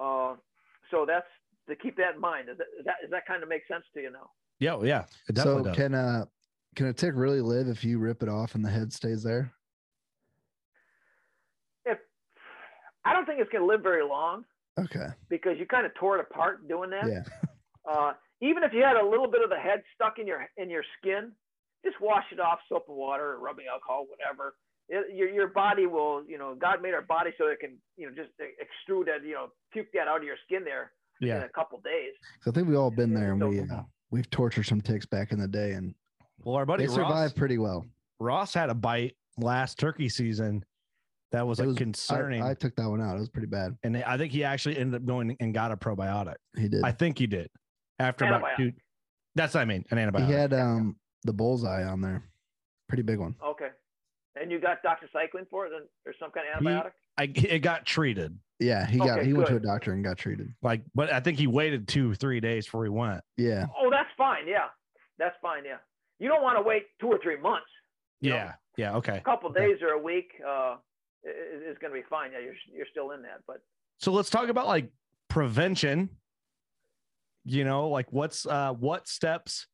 Uh, 0.00 0.36
so 0.90 1.04
that's 1.06 1.26
to 1.68 1.76
keep 1.76 1.96
that 1.96 2.14
in 2.14 2.20
mind. 2.20 2.46
Does 2.48 2.58
that, 2.58 2.66
does 2.76 2.84
that, 2.86 2.94
does 3.02 3.10
that 3.10 3.26
kind 3.26 3.42
of 3.42 3.48
make 3.48 3.62
sense 3.66 3.84
to 3.94 4.00
you 4.00 4.10
now? 4.10 4.30
Yeah, 4.58 4.78
yeah. 4.82 5.04
so 5.34 5.62
does. 5.62 5.74
can 5.74 5.94
uh 5.94 6.26
can 6.76 6.86
a 6.86 6.92
tick 6.92 7.12
really 7.14 7.40
live 7.40 7.68
if 7.68 7.84
you 7.84 7.98
rip 7.98 8.22
it 8.22 8.28
off 8.28 8.54
and 8.54 8.64
the 8.64 8.70
head 8.70 8.92
stays 8.92 9.22
there? 9.22 9.52
If 11.84 11.98
I 13.04 13.12
don't 13.12 13.26
think 13.26 13.40
it's 13.40 13.50
going 13.50 13.62
to 13.62 13.66
live 13.66 13.82
very 13.82 14.04
long. 14.04 14.44
Okay. 14.78 15.08
Because 15.28 15.58
you 15.58 15.66
kind 15.66 15.84
of 15.84 15.94
tore 15.94 16.18
it 16.18 16.26
apart 16.30 16.68
doing 16.68 16.90
that. 16.90 17.06
Yeah. 17.08 17.22
Uh, 17.90 18.12
even 18.42 18.62
if 18.62 18.72
you 18.74 18.82
had 18.82 18.94
a 18.94 19.04
little 19.04 19.26
bit 19.26 19.42
of 19.42 19.48
the 19.48 19.56
head 19.56 19.82
stuck 19.94 20.18
in 20.18 20.26
your 20.26 20.46
in 20.58 20.68
your 20.68 20.84
skin, 20.98 21.32
just 21.82 21.96
wash 21.98 22.24
it 22.30 22.38
off, 22.38 22.58
soap 22.68 22.84
and 22.88 22.96
water, 22.96 23.32
or 23.32 23.40
rubbing 23.40 23.64
alcohol, 23.72 24.04
whatever. 24.06 24.54
It, 24.90 25.16
your 25.16 25.30
your 25.30 25.48
body 25.48 25.86
will, 25.86 26.22
you 26.28 26.36
know, 26.36 26.54
God 26.54 26.82
made 26.82 26.92
our 26.92 27.02
body 27.02 27.30
so 27.38 27.46
it 27.46 27.58
can, 27.58 27.78
you 27.96 28.06
know, 28.06 28.14
just 28.14 28.30
extrude 28.38 29.06
that, 29.06 29.26
you 29.26 29.32
know, 29.32 29.48
puke 29.72 29.88
that 29.94 30.08
out 30.08 30.18
of 30.18 30.24
your 30.24 30.36
skin 30.46 30.62
there 30.62 30.92
yeah. 31.20 31.36
in 31.36 31.42
a 31.42 31.48
couple 31.48 31.80
days. 31.80 32.12
I 32.46 32.50
think 32.50 32.68
we've 32.68 32.78
all 32.78 32.90
been 32.90 33.14
there, 33.14 33.32
and 33.32 33.48
we 33.48 33.60
uh, 33.60 33.82
we've 34.10 34.28
tortured 34.30 34.64
some 34.64 34.80
ticks 34.80 35.06
back 35.06 35.32
in 35.32 35.38
the 35.38 35.48
day, 35.48 35.72
and 35.72 35.94
well, 36.44 36.56
our 36.56 36.66
buddy 36.66 36.86
they 36.86 36.92
survived 36.92 37.36
pretty 37.36 37.58
well. 37.58 37.86
Ross 38.18 38.54
had 38.54 38.70
a 38.70 38.74
bite 38.74 39.16
last 39.38 39.78
turkey 39.78 40.08
season 40.08 40.64
that 41.32 41.46
was, 41.46 41.58
like 41.58 41.68
was, 41.68 41.76
concerning. 41.76 42.42
I, 42.42 42.50
I, 42.50 42.54
took 42.54 42.74
that 42.76 42.88
one 42.88 43.00
out. 43.00 43.16
It 43.16 43.20
was 43.20 43.28
pretty 43.28 43.46
bad. 43.46 43.76
And 43.82 43.96
I 43.96 44.16
think 44.16 44.32
he 44.32 44.44
actually 44.44 44.78
ended 44.78 45.00
up 45.00 45.06
going 45.06 45.36
and 45.40 45.54
got 45.54 45.70
a 45.70 45.76
probiotic. 45.76 46.34
He 46.56 46.68
did. 46.68 46.82
I 46.82 46.92
think 46.92 47.18
he 47.18 47.26
did. 47.26 47.48
After 47.98 48.24
antibiotic. 48.24 48.38
about 48.38 48.56
two. 48.56 48.72
That's 49.36 49.54
what 49.54 49.60
I 49.60 49.64
mean. 49.64 49.84
An 49.90 49.98
antibiotic. 49.98 50.26
He 50.26 50.32
had 50.32 50.52
um 50.52 50.96
the 51.24 51.32
bullseye 51.32 51.84
on 51.84 52.00
there. 52.00 52.24
Pretty 52.88 53.02
big 53.02 53.18
one. 53.18 53.36
Okay. 53.44 53.68
And 54.40 54.50
you 54.50 54.60
got 54.60 54.82
Dr. 54.82 55.06
doxycycline 55.06 55.48
for 55.50 55.66
it, 55.66 55.72
or 56.06 56.14
some 56.18 56.30
kind 56.30 56.46
of 56.52 56.62
antibiotic? 56.62 56.92
He, 57.24 57.48
I 57.48 57.54
it 57.54 57.58
got 57.60 57.86
treated. 57.86 58.38
Yeah, 58.58 58.86
he 58.86 58.98
got 58.98 59.18
okay, 59.18 59.24
he 59.24 59.30
good. 59.30 59.38
went 59.38 59.48
to 59.48 59.56
a 59.56 59.60
doctor 59.60 59.92
and 59.92 60.04
got 60.04 60.18
treated. 60.18 60.52
Like, 60.62 60.82
but 60.94 61.12
I 61.12 61.20
think 61.20 61.38
he 61.38 61.46
waited 61.46 61.88
two, 61.88 62.14
three 62.14 62.40
days 62.40 62.66
before 62.66 62.84
he 62.84 62.90
went. 62.90 63.22
Yeah. 63.38 63.66
Oh, 63.78 63.88
that's 63.90 64.10
fine. 64.18 64.46
Yeah, 64.46 64.66
that's 65.18 65.36
fine. 65.40 65.64
Yeah, 65.64 65.78
you 66.18 66.28
don't 66.28 66.42
want 66.42 66.58
to 66.58 66.62
wait 66.62 66.84
two 67.00 67.06
or 67.08 67.18
three 67.22 67.40
months. 67.40 67.66
Yeah. 68.20 68.44
Know? 68.44 68.50
Yeah. 68.76 68.96
Okay. 68.96 69.16
A 69.16 69.20
couple 69.20 69.50
okay. 69.50 69.66
days 69.66 69.78
or 69.82 69.94
a 69.94 69.98
week 69.98 70.32
uh, 70.46 70.76
is 71.24 71.76
going 71.78 71.92
to 71.92 71.98
be 71.98 72.04
fine. 72.08 72.32
Yeah, 72.32 72.40
you're 72.40 72.54
you're 72.72 72.86
still 72.90 73.12
in 73.12 73.22
that. 73.22 73.40
But 73.46 73.62
so 73.98 74.12
let's 74.12 74.30
talk 74.30 74.48
about 74.48 74.66
like 74.66 74.90
prevention. 75.28 76.10
You 77.44 77.64
know, 77.64 77.88
like 77.88 78.12
what's 78.12 78.44
uh 78.46 78.74
what 78.74 79.08
steps 79.08 79.66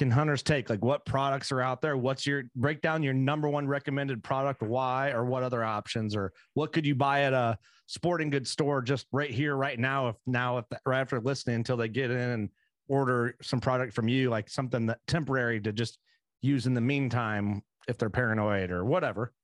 can 0.00 0.10
hunters 0.10 0.42
take? 0.42 0.70
Like 0.70 0.82
what 0.82 1.04
products 1.04 1.52
are 1.52 1.60
out 1.60 1.82
there? 1.82 1.94
What's 1.94 2.26
your 2.26 2.44
break 2.56 2.80
down 2.80 3.02
your 3.02 3.12
number 3.12 3.50
one 3.50 3.68
recommended 3.68 4.24
product? 4.24 4.62
Why 4.62 5.10
or 5.10 5.26
what 5.26 5.42
other 5.42 5.62
options 5.62 6.16
or 6.16 6.32
what 6.54 6.72
could 6.72 6.86
you 6.86 6.94
buy 6.94 7.24
at 7.24 7.34
a 7.34 7.58
sporting 7.86 8.30
goods 8.30 8.48
store 8.48 8.80
just 8.80 9.06
right 9.12 9.30
here, 9.30 9.56
right 9.56 9.78
now? 9.78 10.08
If 10.08 10.16
now, 10.26 10.56
if 10.56 10.64
right 10.86 11.00
after 11.00 11.20
listening 11.20 11.56
until 11.56 11.76
they 11.76 11.88
get 11.88 12.10
in 12.10 12.16
and 12.30 12.48
order 12.88 13.36
some 13.42 13.60
product 13.60 13.92
from 13.92 14.08
you, 14.08 14.30
like 14.30 14.48
something 14.48 14.86
that 14.86 15.00
temporary 15.06 15.60
to 15.60 15.70
just 15.70 15.98
use 16.40 16.66
in 16.66 16.72
the 16.72 16.80
meantime 16.80 17.60
if 17.86 17.98
they're 17.98 18.08
paranoid 18.08 18.70
or 18.70 18.86
whatever. 18.86 19.34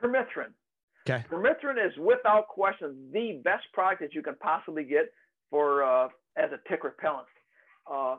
Permethrin. 0.00 0.52
Okay. 1.08 1.24
Permethrin 1.28 1.84
is 1.84 1.92
without 1.98 2.46
question 2.46 3.10
the 3.12 3.40
best 3.42 3.64
product 3.72 4.00
that 4.02 4.14
you 4.14 4.22
can 4.22 4.36
possibly 4.36 4.84
get 4.84 5.12
for 5.50 5.82
uh, 5.82 6.06
as 6.36 6.52
a 6.52 6.68
tick 6.68 6.84
repellent. 6.84 7.26
Uh, 7.92 8.18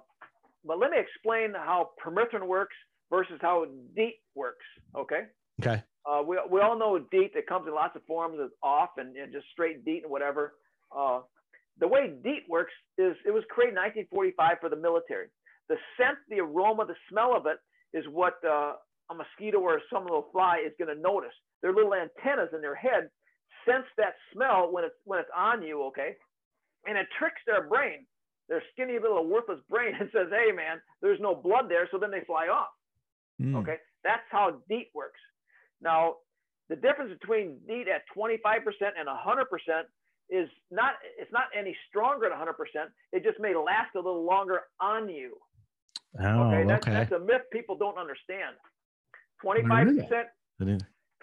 but 0.66 0.80
let 0.80 0.92
me 0.92 0.98
explain 1.00 1.54
how 1.54 1.92
permethrin 2.04 2.48
works 2.48 2.76
versus 3.10 3.38
how 3.42 3.66
DEET 3.96 4.16
works. 4.36 4.66
Okay. 4.96 5.24
Okay. 5.62 5.84
Uh, 6.10 6.22
we, 6.26 6.38
we 6.50 6.62
all 6.62 6.78
know 6.78 7.00
DEET. 7.00 7.32
It 7.36 7.48
comes 7.48 7.68
in 7.68 7.74
lots 7.74 7.96
of 7.96 8.04
forms. 8.06 8.38
It's 8.40 8.54
off 8.62 8.90
and, 8.98 9.16
and 9.16 9.32
just 9.32 9.46
straight 9.52 9.86
DEET 9.86 10.04
and 10.04 10.12
whatever. 10.12 10.54
Uh, 10.96 11.22
the 11.80 11.88
way 11.88 12.14
DEET 12.24 12.44
works 12.50 12.74
is 12.98 13.16
it 13.26 13.32
was 13.32 13.44
created 13.50 13.78
in 13.78 14.08
1945 14.10 14.58
for 14.60 14.70
the 14.70 14.76
military. 14.76 15.28
The 15.70 15.76
scent, 15.98 16.18
the 16.30 16.40
aroma, 16.40 16.86
the 16.86 16.96
smell 17.10 17.36
of 17.36 17.46
it 17.46 17.58
is 17.98 18.06
what 18.12 18.36
uh, 18.44 18.74
a 19.10 19.16
mosquito 19.16 19.60
or 19.60 19.82
some 19.92 20.04
little 20.04 20.28
fly 20.32 20.62
is 20.66 20.74
going 20.78 20.94
to 20.94 21.02
notice. 21.02 21.34
Their 21.62 21.74
little 21.74 21.94
antennas 21.94 22.50
in 22.54 22.62
their 22.62 22.76
head 22.76 23.10
sense 23.66 23.86
that 23.98 24.16
smell 24.34 24.70
when 24.72 24.84
it's 24.84 24.96
when 25.06 25.20
it's 25.20 25.30
on 25.36 25.62
you. 25.62 25.84
Okay, 25.84 26.16
and 26.86 26.98
it 26.98 27.08
tricks 27.18 27.40
their 27.48 27.68
brain 27.68 28.06
their 28.54 28.64
skinny 28.72 29.00
little 29.02 29.26
worthless 29.26 29.60
brain 29.68 29.94
and 30.00 30.10
says, 30.14 30.28
hey, 30.30 30.52
man, 30.52 30.78
there's 31.02 31.20
no 31.20 31.34
blood 31.34 31.66
there. 31.70 31.90
So 31.92 31.98
then 31.98 32.12
they 32.12 32.22
fly 32.26 32.48
off. 32.48 32.70
Mm. 33.42 33.56
Okay. 33.58 33.78
That's 34.04 34.22
how 34.30 34.62
DEET 34.70 34.90
works. 34.94 35.20
Now, 35.82 36.16
the 36.70 36.76
difference 36.76 37.12
between 37.20 37.58
DEET 37.68 37.88
at 37.88 38.04
25% 38.16 38.62
and 38.98 39.10
100% 39.10 39.82
is 40.30 40.48
not, 40.72 40.94
it's 41.20 41.32
not 41.32 41.46
any 41.58 41.76
stronger 41.90 42.30
than 42.30 42.38
100%. 42.38 42.54
It 43.12 43.24
just 43.24 43.40
may 43.40 43.56
last 43.56 43.96
a 43.96 44.00
little 44.00 44.24
longer 44.24 44.62
on 44.80 45.10
you. 45.10 45.38
Oh, 46.22 46.44
okay. 46.44 46.68
That, 46.68 46.82
okay. 46.82 46.92
That's 46.92 47.12
a 47.12 47.20
myth 47.20 47.42
people 47.52 47.76
don't 47.76 47.98
understand. 47.98 48.56
25%, 49.44 50.26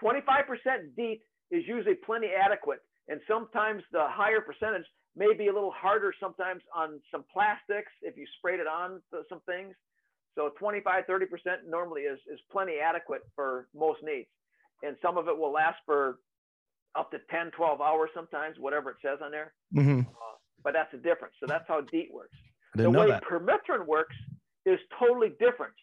25% 0.03 0.97
DEET 0.97 1.21
is 1.51 1.63
usually 1.67 1.95
plenty 1.95 2.29
adequate. 2.29 2.81
And 3.09 3.21
sometimes 3.27 3.83
the 3.93 4.05
higher 4.09 4.41
percentage 4.41 4.85
maybe 5.17 5.49
a 5.49 5.53
little 5.53 5.73
harder 5.73 6.13
sometimes 6.21 6.63
on 6.75 7.01
some 7.11 7.25
plastics 7.33 7.93
if 8.03 8.17
you 8.17 8.27
sprayed 8.39 8.61
it 8.61 8.67
on 8.67 9.01
some 9.29 9.41
things. 9.47 9.75
So 10.37 10.51
25, 10.59 11.05
30% 11.07 11.25
normally 11.69 12.03
is, 12.03 12.19
is 12.33 12.39
plenty 12.53 12.75
adequate 12.79 13.23
for 13.35 13.67
most 13.75 14.01
needs. 14.03 14.29
And 14.83 14.97
some 15.03 15.19
of 15.19 15.29
it 15.29 15.37
will 15.37 15.53
last 15.53 15.77
for 15.85 16.19
up 16.97 17.11
to 17.11 17.19
10, 17.31 17.51
12 17.57 17.81
hours 17.81 18.11
sometimes, 18.15 18.57
whatever 18.59 18.91
it 18.91 18.97
says 19.05 19.19
on 19.23 19.31
there. 19.31 19.53
Mm-hmm. 19.75 20.01
Uh, 20.01 20.37
but 20.63 20.73
that's 20.73 20.91
the 20.93 20.99
difference. 20.99 21.35
So 21.41 21.47
that's 21.47 21.65
how 21.67 21.81
DEET 21.81 22.11
works. 22.13 22.37
The 22.75 22.89
way 22.91 23.09
that. 23.09 23.25
permethrin 23.25 23.87
works 23.87 24.15
is 24.65 24.79
totally 24.99 25.31
different. 25.41 25.75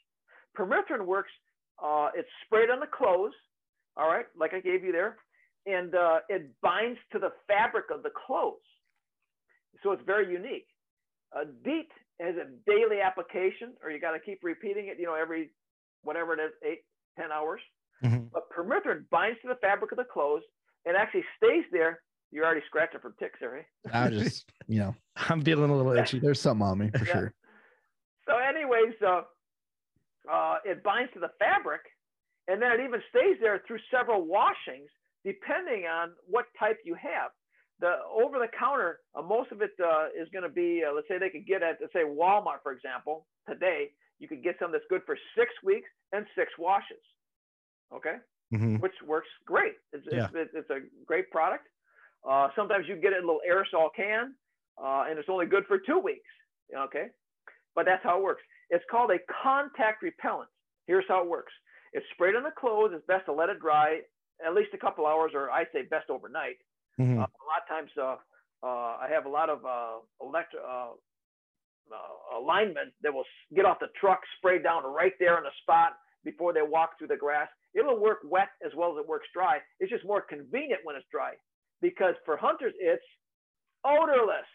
Permethrin 0.58 1.06
works, 1.06 1.32
uh, 1.84 2.10
it's 2.16 2.30
sprayed 2.46 2.70
on 2.70 2.80
the 2.80 2.88
clothes, 2.88 3.34
all 3.98 4.08
right, 4.08 4.26
like 4.38 4.54
I 4.54 4.60
gave 4.60 4.84
you 4.84 4.92
there, 4.92 5.18
and 5.66 5.94
uh, 5.94 6.20
it 6.30 6.50
binds 6.62 7.00
to 7.12 7.20
the 7.20 7.32
fabric 7.48 7.86
of 7.94 8.04
the 8.04 8.12
clothes 8.26 8.62
so 9.84 9.92
it's 9.92 10.04
very 10.06 10.32
unique. 10.32 10.68
A 11.34 11.46
DEET 11.46 11.90
has 12.20 12.36
a 12.36 12.48
daily 12.70 13.02
application, 13.02 13.74
or 13.84 13.92
you 13.92 14.00
got 14.00 14.12
to 14.12 14.20
keep 14.20 14.40
repeating 14.44 14.88
it, 14.88 14.98
you 15.00 15.06
know, 15.06 15.16
every 15.16 15.52
whatever 16.04 16.34
it 16.34 16.40
is, 16.40 16.52
eight, 16.66 16.80
ten 17.20 17.32
hours. 17.32 17.62
Mm-hmm. 18.04 18.28
But 18.34 18.44
permethrin 18.52 19.10
binds 19.10 19.40
to 19.42 19.48
the 19.48 19.58
fabric 19.62 19.92
of 19.92 19.98
the 19.98 20.04
clothes 20.04 20.44
and 20.86 20.96
actually 20.96 21.24
stays 21.38 21.66
there. 21.72 22.02
You're 22.32 22.46
already 22.46 22.62
scratching 22.68 23.00
from 23.00 23.14
ticks 23.20 23.40
there, 23.40 23.60
eh? 23.60 23.64
I 23.94 24.10
just, 24.10 24.46
you 24.68 24.80
know, 24.80 24.96
I'm 25.16 25.42
feeling 25.44 25.70
a 25.70 25.76
little 25.76 25.94
itchy. 25.94 26.20
There's 26.20 26.42
something 26.42 26.66
on 26.66 26.78
me 26.78 26.90
for 26.92 27.06
yeah. 27.06 27.14
sure. 27.14 27.34
So, 28.28 28.38
anyways, 28.38 28.96
uh, 29.06 29.22
uh, 30.32 30.58
it 30.66 30.84
binds 30.84 31.12
to 31.14 31.20
the 31.20 31.32
fabric, 31.40 31.82
and 32.50 32.62
then 32.62 32.72
it 32.74 32.84
even 32.84 33.02
stays 33.10 33.38
there 33.40 33.64
through 33.66 33.80
several 33.90 34.26
washings, 34.26 34.90
depending 35.24 35.86
on 35.86 36.12
what 36.28 36.46
type 36.60 36.78
you 36.84 36.96
have 36.96 37.32
the 37.80 37.96
over 38.12 38.40
the 38.40 38.48
counter, 38.58 39.00
uh, 39.16 39.22
most 39.22 39.52
of 39.52 39.62
it 39.62 39.72
uh, 39.84 40.08
is 40.20 40.28
going 40.32 40.44
to 40.44 40.50
be, 40.50 40.84
uh, 40.88 40.94
let's 40.94 41.08
say 41.08 41.18
they 41.18 41.30
could 41.30 41.46
get 41.46 41.62
at, 41.62 41.78
let's 41.80 41.94
say 41.94 42.04
Walmart, 42.04 42.64
for 42.64 42.72
example, 42.72 43.28
today, 43.48 43.92
you 44.20 44.28
could 44.28 44.44
get 44.44 44.56
some 44.60 44.72
that's 44.72 44.84
good 44.90 45.02
for 45.06 45.18
six 45.38 45.52
weeks 45.64 45.90
and 46.12 46.26
six 46.36 46.52
washes. 46.58 47.04
Okay. 47.94 48.16
Mm-hmm. 48.54 48.78
Which 48.78 48.94
works 49.06 49.28
great. 49.46 49.74
It's, 49.94 50.06
yeah. 50.12 50.28
it's, 50.34 50.52
it's, 50.54 50.70
a 50.70 50.80
great 51.06 51.30
product. 51.30 51.68
Uh, 52.28 52.48
sometimes 52.56 52.86
you 52.88 52.96
get 52.96 53.14
it 53.14 53.18
in 53.18 53.24
a 53.24 53.28
little 53.28 53.42
aerosol 53.48 53.90
can 53.96 54.34
uh, 54.82 55.06
and 55.10 55.18
it's 55.18 55.30
only 55.30 55.46
good 55.46 55.66
for 55.68 55.80
two 55.80 56.00
weeks. 56.00 56.30
Okay. 56.76 57.08
But 57.76 57.86
that's 57.86 58.04
how 58.04 58.18
it 58.18 58.24
works. 58.24 58.42
It's 58.70 58.84
called 58.90 59.12
a 59.12 59.18
contact 59.44 60.04
repellent. 60.04 60.50
Here's 60.88 61.06
how 61.08 61.24
it 61.24 61.30
works. 61.30 61.54
It's 61.94 62.06
sprayed 62.14 62.36
on 62.36 62.44
the 62.44 62.52
clothes. 62.58 62.92
It's 62.94 63.06
best 63.08 63.26
to 63.26 63.34
let 63.34 63.50
it 63.50 63.60
dry 63.60 64.00
at 64.46 64.54
least 64.54 64.70
a 64.74 64.78
couple 64.78 65.06
hours, 65.06 65.32
or 65.34 65.50
I 65.50 65.64
say 65.74 65.84
best 65.90 66.10
overnight. 66.10 66.58
Mhm. 67.00 67.18
Uh, 67.20 67.28
a 67.28 67.46
lot 67.46 67.62
of 67.62 67.68
times, 67.68 67.92
uh, 67.98 68.18
uh, 68.64 68.98
I 69.00 69.08
have 69.10 69.26
a 69.26 69.30
lot 69.30 69.50
of 69.50 69.66
uh, 69.66 70.00
elect- 70.22 70.56
uh, 70.56 70.92
uh, 71.92 72.40
linemen 72.42 72.92
that 73.02 73.14
will 73.14 73.26
get 73.56 73.66
off 73.66 73.80
the 73.80 73.88
truck, 74.00 74.20
spray 74.38 74.60
down 74.62 74.84
right 74.84 75.14
there 75.20 75.38
on 75.38 75.44
the 75.44 75.52
spot 75.62 75.94
before 76.24 76.54
they 76.54 76.62
walk 76.62 76.98
through 76.98 77.08
the 77.08 77.16
grass. 77.16 77.48
It'll 77.74 78.00
work 78.00 78.20
wet 78.26 78.50
as 78.66 78.74
well 78.76 78.92
as 78.98 79.04
it 79.04 79.08
works 79.08 79.28
dry. 79.34 79.60
It's 79.80 79.92
just 79.92 80.04
more 80.06 80.22
convenient 80.22 80.82
when 80.84 80.96
it's 80.96 81.06
dry 81.12 81.34
because 81.82 82.16
for 82.26 82.36
hunters, 82.36 82.74
it's 82.80 83.04
odorless, 83.86 84.48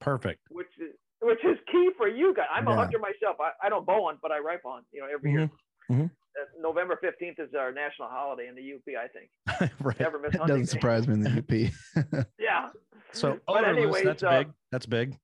Perfect. 0.00 0.40
which 0.50 0.68
is 0.78 0.94
which 1.22 1.44
is 1.44 1.58
key 1.70 1.90
for 1.98 2.08
you 2.08 2.32
guys. 2.32 2.46
I'm 2.50 2.66
a 2.66 2.74
hunter 2.74 2.98
myself. 2.98 3.36
I, 3.40 3.50
I 3.62 3.68
don't 3.68 3.84
bow 3.84 4.06
hunt, 4.06 4.20
but 4.22 4.32
I 4.32 4.38
rifle 4.38 4.72
hunt. 4.72 4.86
You 4.90 5.02
know, 5.02 5.06
every 5.12 5.32
year. 5.32 5.50
Mhm. 5.90 6.10
Uh, 6.40 6.44
November 6.60 6.98
15th 7.02 7.40
is 7.40 7.54
our 7.58 7.72
national 7.72 8.08
holiday 8.08 8.48
in 8.48 8.54
the 8.54 8.74
UP. 8.74 8.86
I 8.96 9.08
think 9.08 9.72
right. 9.80 10.00
never 10.00 10.18
miss 10.18 10.34
It 10.34 10.46
doesn't 10.46 10.66
surprise 10.66 11.06
me 11.06 11.14
in 11.14 11.22
the 11.22 11.72
UP. 12.10 12.26
Yeah. 12.38 12.68
So 13.12 13.38
But 13.46 13.64
anyways, 13.64 14.04
that's 14.04 14.22
uh, 14.22 14.38
big. 14.38 14.48
That's 14.70 14.86
big. 14.86 15.18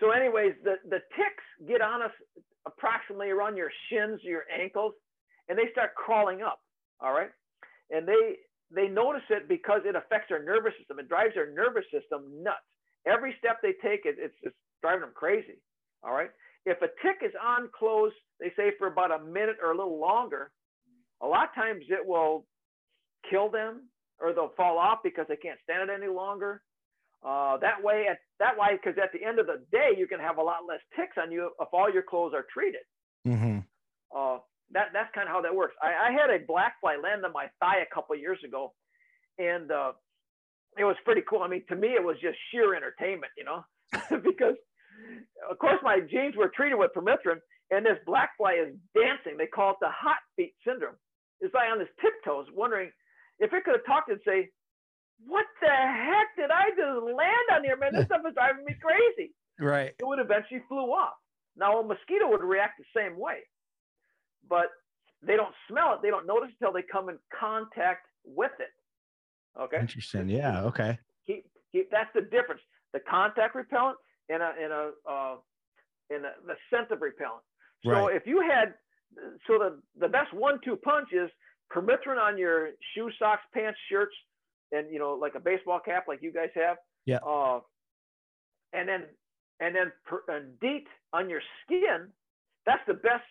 So, 0.00 0.10
anyways, 0.10 0.54
the 0.64 0.76
the 0.88 1.00
ticks 1.16 1.44
get 1.68 1.80
on 1.82 2.02
us 2.02 2.10
approximately 2.66 3.30
around 3.30 3.56
your 3.56 3.70
shins, 3.90 4.20
your 4.22 4.44
ankles, 4.50 4.94
and 5.48 5.58
they 5.58 5.70
start 5.70 5.94
crawling 5.94 6.42
up. 6.42 6.60
All 7.00 7.12
right, 7.12 7.30
and 7.90 8.08
they 8.08 8.36
they 8.74 8.88
notice 8.88 9.22
it 9.28 9.48
because 9.48 9.82
it 9.84 9.96
affects 9.96 10.28
their 10.30 10.42
nervous 10.42 10.72
system. 10.78 10.98
It 10.98 11.08
drives 11.08 11.34
their 11.34 11.52
nervous 11.52 11.84
system 11.92 12.42
nuts. 12.42 12.64
Every 13.06 13.34
step 13.38 13.58
they 13.62 13.74
take, 13.82 14.06
it, 14.06 14.16
it's 14.18 14.34
it's 14.42 14.56
driving 14.82 15.02
them 15.02 15.12
crazy. 15.14 15.60
All 16.02 16.12
right. 16.12 16.30
If 16.66 16.80
a 16.82 16.88
tick 17.02 17.18
is 17.22 17.32
on 17.42 17.68
close, 17.76 18.12
they 18.40 18.52
say 18.56 18.72
for 18.78 18.86
about 18.86 19.10
a 19.10 19.24
minute 19.24 19.56
or 19.62 19.72
a 19.72 19.76
little 19.76 20.00
longer, 20.00 20.50
a 21.20 21.26
lot 21.26 21.48
of 21.48 21.54
times 21.54 21.84
it 21.88 22.06
will 22.06 22.46
kill 23.30 23.50
them 23.50 23.88
or 24.20 24.32
they'll 24.32 24.52
fall 24.56 24.78
off 24.78 24.98
because 25.02 25.26
they 25.28 25.36
can't 25.36 25.58
stand 25.62 25.90
it 25.90 25.92
any 25.94 26.10
longer. 26.10 26.62
Uh, 27.24 27.56
that 27.58 27.82
way, 27.82 28.06
at 28.10 28.18
that 28.38 28.56
way, 28.58 28.68
because 28.72 28.98
at 29.02 29.10
the 29.12 29.24
end 29.24 29.38
of 29.38 29.46
the 29.46 29.62
day, 29.72 29.90
you 29.96 30.06
can 30.06 30.20
have 30.20 30.36
a 30.36 30.42
lot 30.42 30.58
less 30.68 30.80
ticks 30.94 31.16
on 31.20 31.32
you 31.32 31.50
if 31.58 31.68
all 31.72 31.90
your 31.90 32.02
clothes 32.02 32.32
are 32.34 32.44
treated. 32.52 32.82
Mm-hmm. 33.26 33.60
Uh, 34.14 34.38
that 34.72 34.88
that's 34.92 35.08
kind 35.14 35.28
of 35.28 35.34
how 35.34 35.40
that 35.40 35.54
works. 35.54 35.74
I, 35.82 36.08
I 36.08 36.12
had 36.12 36.28
a 36.28 36.44
black 36.46 36.74
fly 36.80 36.96
land 37.02 37.24
on 37.24 37.32
my 37.32 37.46
thigh 37.60 37.80
a 37.80 37.94
couple 37.94 38.14
years 38.16 38.38
ago, 38.44 38.74
and 39.38 39.70
uh, 39.70 39.92
it 40.76 40.84
was 40.84 40.96
pretty 41.04 41.22
cool. 41.28 41.42
I 41.42 41.48
mean, 41.48 41.64
to 41.68 41.76
me, 41.76 41.88
it 41.88 42.04
was 42.04 42.16
just 42.20 42.36
sheer 42.50 42.74
entertainment, 42.74 43.32
you 43.38 43.44
know, 43.44 43.64
because 44.22 44.56
of 45.50 45.58
course 45.58 45.78
my 45.82 46.00
jeans 46.00 46.36
were 46.36 46.50
treated 46.54 46.76
with 46.76 46.92
permethrin, 46.96 47.40
and 47.70 47.84
this 47.84 47.98
black 48.06 48.30
fly 48.36 48.54
is 48.54 48.74
dancing. 48.94 49.36
They 49.38 49.46
call 49.46 49.72
it 49.72 49.76
the 49.80 49.90
hot 49.90 50.18
feet 50.36 50.54
syndrome. 50.66 50.96
It's 51.40 51.54
like 51.54 51.70
on 51.70 51.80
his 51.80 51.88
tiptoes, 52.00 52.46
wondering 52.54 52.90
if 53.38 53.52
it 53.52 53.64
could 53.64 53.76
have 53.76 53.86
talked 53.86 54.10
and 54.10 54.20
say, 54.26 54.50
"What 55.26 55.46
the 55.60 55.68
heck 55.68 56.36
did 56.36 56.50
I 56.50 56.70
just 56.70 57.02
land 57.02 57.46
on 57.52 57.64
here, 57.64 57.76
man? 57.76 57.94
This 57.94 58.06
stuff 58.06 58.22
is 58.26 58.34
driving 58.34 58.64
me 58.64 58.74
crazy." 58.80 59.34
Right. 59.60 59.94
it 59.98 60.04
would 60.04 60.18
eventually 60.18 60.60
flew 60.68 60.90
off. 60.90 61.14
Now 61.56 61.78
a 61.78 61.84
mosquito 61.84 62.28
would 62.28 62.42
react 62.42 62.78
the 62.78 62.84
same 62.96 63.16
way, 63.18 63.38
but 64.48 64.66
they 65.22 65.36
don't 65.36 65.54
smell 65.68 65.94
it. 65.94 66.00
They 66.02 66.10
don't 66.10 66.26
notice 66.26 66.50
until 66.60 66.72
they 66.72 66.82
come 66.82 67.08
in 67.08 67.18
contact 67.38 68.06
with 68.24 68.50
it. 68.58 68.72
Okay. 69.60 69.78
Interesting. 69.78 70.28
Yeah. 70.28 70.64
Okay. 70.64 70.98
Keep, 71.26 71.46
keep, 71.70 71.90
that's 71.90 72.10
the 72.14 72.22
difference. 72.22 72.60
The 72.92 73.00
contact 73.08 73.54
repellent 73.54 73.96
and 74.28 74.42
a, 74.42 74.52
and 74.60 74.72
a, 74.72 74.90
uh, 75.08 75.36
and 76.10 76.24
a, 76.24 76.32
the 76.46 76.54
scent 76.70 76.90
of 76.90 77.00
repellent. 77.00 77.42
So 77.84 77.90
Right. 77.90 78.16
if 78.16 78.26
you 78.26 78.40
had, 78.40 78.74
so 79.46 79.58
the, 79.58 79.80
the 80.00 80.08
best 80.08 80.32
one-two 80.32 80.76
punch 80.76 81.08
is 81.12 81.30
permethrin 81.74 82.18
on 82.18 82.38
your 82.38 82.70
shoe, 82.94 83.10
socks, 83.18 83.42
pants, 83.52 83.78
shirts, 83.90 84.14
and 84.72 84.90
you 84.92 84.98
know, 84.98 85.12
like 85.14 85.34
a 85.34 85.40
baseball 85.40 85.80
cap, 85.84 86.06
like 86.08 86.20
you 86.22 86.32
guys 86.32 86.48
have. 86.54 86.78
Yeah. 87.04 87.18
Uh, 87.18 87.60
and 88.72 88.88
then, 88.88 89.04
and 89.60 89.74
then 89.74 89.92
per, 90.04 90.22
and 90.28 90.58
DEET 90.60 90.86
on 91.12 91.28
your 91.30 91.40
skin. 91.64 92.08
That's 92.66 92.82
the 92.86 92.94
best 92.94 93.24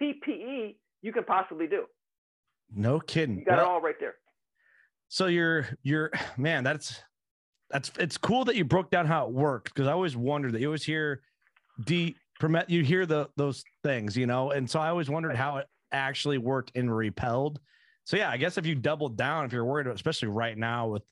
PPE 0.00 0.76
you 1.02 1.12
can 1.12 1.24
possibly 1.24 1.66
do. 1.66 1.84
No 2.74 3.00
kidding. 3.00 3.38
You 3.38 3.44
got 3.44 3.56
Well, 3.56 3.64
it 3.66 3.68
all 3.68 3.80
right 3.80 3.94
there. 3.98 4.14
So 5.08 5.26
you're 5.26 5.66
you're 5.82 6.10
man, 6.36 6.62
that's 6.64 7.02
that's 7.70 7.90
it's 7.98 8.16
cool 8.16 8.44
that 8.44 8.56
you 8.56 8.64
broke 8.64 8.90
down 8.90 9.06
how 9.06 9.26
it 9.26 9.32
worked 9.32 9.74
because 9.74 9.88
I 9.88 9.92
always 9.92 10.16
wondered 10.16 10.52
that 10.52 10.60
you 10.60 10.68
always 10.68 10.84
hear 10.84 11.22
D 11.84 12.16
permit 12.38 12.70
you 12.70 12.82
hear 12.82 13.06
the 13.06 13.28
those 13.36 13.64
things, 13.82 14.16
you 14.16 14.26
know, 14.26 14.50
and 14.52 14.68
so 14.70 14.78
I 14.80 14.88
always 14.88 15.10
wondered 15.10 15.36
how 15.36 15.56
it 15.58 15.66
actually 15.92 16.38
worked 16.38 16.72
and 16.76 16.94
repelled. 16.94 17.60
So 18.04 18.16
yeah, 18.16 18.30
I 18.30 18.36
guess 18.36 18.56
if 18.56 18.66
you 18.66 18.74
doubled 18.76 19.16
down, 19.16 19.44
if 19.46 19.52
you're 19.52 19.64
worried, 19.64 19.86
especially 19.88 20.28
right 20.28 20.56
now 20.56 20.86
with 20.88 21.02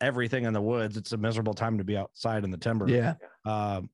everything 0.00 0.44
in 0.44 0.52
the 0.52 0.60
woods, 0.60 0.96
it's 0.96 1.12
a 1.12 1.16
miserable 1.16 1.54
time 1.54 1.78
to 1.78 1.84
be 1.84 1.96
outside 1.96 2.44
in 2.44 2.50
the 2.50 2.56
timber. 2.56 2.88
yeah. 2.88 3.14
Um, 3.44 3.90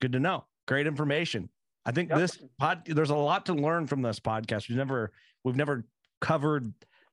good 0.00 0.12
to 0.12 0.20
know. 0.20 0.44
Great 0.66 0.86
information. 0.86 1.48
I 1.84 1.92
think 1.92 2.08
Yep. 2.08 2.18
this 2.18 2.38
pod 2.58 2.82
there's 2.86 3.10
a 3.10 3.14
lot 3.16 3.46
to 3.46 3.54
learn 3.54 3.86
from 3.86 4.02
this 4.02 4.18
podcast. 4.18 4.68
We've 4.68 4.78
never 4.78 5.12
we've 5.44 5.56
never 5.56 5.86
covered 6.20 6.72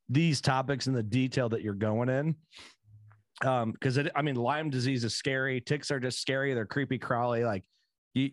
these 0.10 0.42
topics 0.42 0.88
in 0.88 0.94
the 0.94 1.04
detail 1.04 1.50
that 1.50 1.62
you're 1.62 1.74
going 1.74 2.10
in. 2.10 2.36
Um, 3.44 3.72
because 3.72 3.98
it 3.98 4.10
I 4.16 4.22
mean 4.22 4.36
Lyme 4.36 4.70
disease 4.70 5.04
is 5.04 5.14
scary, 5.16 5.60
ticks 5.62 5.91
are 5.91 6.00
just 6.00 6.20
scary, 6.22 6.54
they're 6.54 6.66
creepy 6.66 6.98
crawly. 6.98 7.44
Like 7.44 7.64
you 8.14 8.32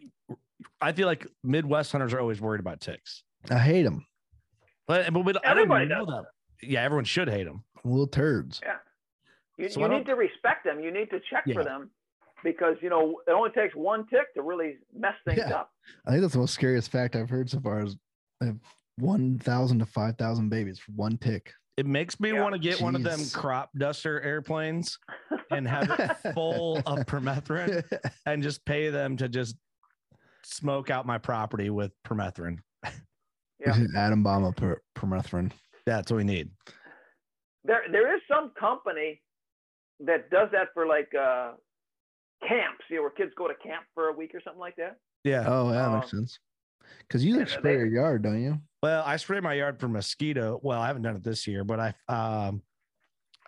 I 0.81 0.93
feel 0.93 1.07
like 1.07 1.27
Midwest 1.43 1.93
hunters 1.93 2.13
are 2.13 2.21
always 2.21 2.41
worried 2.41 2.61
about 2.61 2.81
ticks. 2.81 3.23
I 3.51 3.59
hate 3.59 3.83
them. 3.85 4.07
But, 4.87 5.13
but 5.13 5.25
we, 5.25 5.33
I 5.35 5.39
Everybody 5.51 5.87
didn't 5.87 6.07
know 6.07 6.07
that. 6.07 6.25
Yeah, 6.63 6.83
everyone 6.83 7.05
should 7.05 7.29
hate 7.29 7.45
them. 7.45 7.65
Little 7.85 8.07
turds. 8.07 8.61
Yeah. 8.63 8.77
You, 9.57 9.69
So 9.71 9.81
you 9.81 9.89
need 9.89 10.05
to 10.07 10.15
respect 10.15 10.65
them. 10.65 10.81
You 10.81 10.91
need 10.91 11.09
to 11.11 11.21
check 11.31 11.45
Yeah. 11.47 11.55
for 11.55 11.65
them 11.65 11.91
because 12.45 12.77
you 12.83 12.91
know 12.91 13.21
it 13.27 13.31
only 13.31 13.51
takes 13.51 13.75
one 13.75 14.07
tick 14.09 14.33
to 14.35 14.43
really 14.43 14.77
mess 14.95 15.15
things 15.27 15.39
Yeah. 15.39 15.55
up. 15.55 15.71
I 16.07 16.11
think 16.11 16.21
that's 16.23 16.35
the 16.35 16.41
most 16.41 16.55
scariest 16.55 16.91
fact 16.91 17.17
I've 17.17 17.31
heard 17.31 17.49
so 17.49 17.61
far 17.61 17.83
is 17.85 17.97
1,000 18.99 19.79
to 19.79 19.87
5,000 19.87 20.49
babies 20.49 20.79
for 20.79 20.93
one 20.93 21.17
tick. 21.19 21.53
It 21.77 21.87
makes 21.87 22.21
me 22.21 22.33
Yeah. 22.33 22.43
want 22.43 22.55
to 22.55 22.59
get 22.59 22.81
one 22.81 22.95
of 22.95 23.03
them 23.03 23.21
crop 23.33 23.71
duster 23.77 24.21
airplanes 24.21 24.99
and 25.51 25.67
have 25.67 25.89
it 25.91 26.33
full 26.35 26.79
of 26.79 26.99
permethrin 27.07 27.83
and 28.27 28.43
just 28.43 28.65
pay 28.65 28.91
them 28.91 29.17
to 29.17 29.29
just 29.29 29.57
smoke 30.45 30.91
out 30.91 31.07
my 31.07 31.17
property 31.19 31.71
with 31.71 31.93
permethrin. 32.07 32.59
Yeah. 33.61 33.77
Atom 33.97 34.23
bomb 34.23 34.45
of 34.45 34.57
per- 34.57 34.81
permethrin. 34.97 35.53
That's 35.87 36.11
what 36.11 36.19
we 36.19 36.25
need. 36.25 36.51
There 37.65 37.83
there 37.93 38.15
is 38.15 38.23
some 38.27 38.53
company 38.59 39.21
that 40.01 40.31
does 40.31 40.49
that 40.53 40.69
for 40.73 40.87
like 40.87 41.13
uh, 41.15 41.53
camps, 42.47 42.85
you 42.89 42.97
know, 42.97 43.03
where 43.03 43.11
kids 43.11 43.33
go 43.37 43.49
to 43.49 43.55
camp 43.55 43.85
for 43.95 44.09
a 44.09 44.13
week 44.13 44.35
or 44.35 44.41
something 44.43 44.61
like 44.61 44.77
that. 44.77 44.97
Yeah. 45.25 45.45
Oh, 45.47 45.71
yeah, 45.71 45.83
that 45.89 45.93
makes 45.95 46.13
Um, 46.15 46.21
sense. 46.21 46.39
Because 47.01 47.23
you 47.25 47.37
like 47.37 47.49
yeah, 47.49 47.55
spray 47.59 47.73
they- 47.75 47.79
your 47.81 47.87
yard, 47.89 48.23
don't 48.23 48.43
you? 48.43 48.59
Well, 48.83 49.03
I 49.05 49.17
spray 49.17 49.41
my 49.41 49.55
yard 49.55 49.79
for 49.79 49.89
mosquito. 49.89 50.59
Well, 50.63 50.81
I 50.81 50.87
haven't 50.87 51.03
done 51.03 51.17
it 51.17 51.23
this 51.23 51.47
year, 51.47 51.65
but 51.65 51.81
I 51.81 51.89
um 52.09 52.63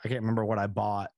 I 0.05 0.09
can't 0.09 0.21
remember 0.21 0.45
what 0.45 0.59
I 0.59 0.67
bought. 0.67 1.11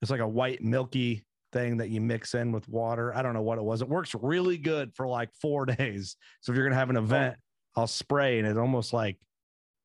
It's 0.00 0.10
like 0.10 0.20
a 0.20 0.28
white 0.28 0.62
milky 0.62 1.24
thing 1.52 1.78
that 1.78 1.88
you 1.90 2.00
mix 2.00 2.34
in 2.34 2.52
with 2.52 2.68
water. 2.68 3.14
I 3.14 3.22
don't 3.22 3.34
know 3.34 3.42
what 3.42 3.58
it 3.58 3.64
was. 3.64 3.82
It 3.82 3.88
works 3.88 4.14
really 4.14 4.58
good 4.58 4.94
for 4.94 5.06
like 5.06 5.30
four 5.40 5.66
days. 5.66 6.16
So 6.40 6.52
if 6.52 6.56
you're 6.56 6.66
gonna 6.66 6.76
have 6.78 6.90
an 6.90 6.96
event, 6.96 7.36
I'll 7.76 7.86
spray 7.86 8.38
and 8.38 8.48
it 8.48 8.56
almost 8.56 8.92
like 8.92 9.18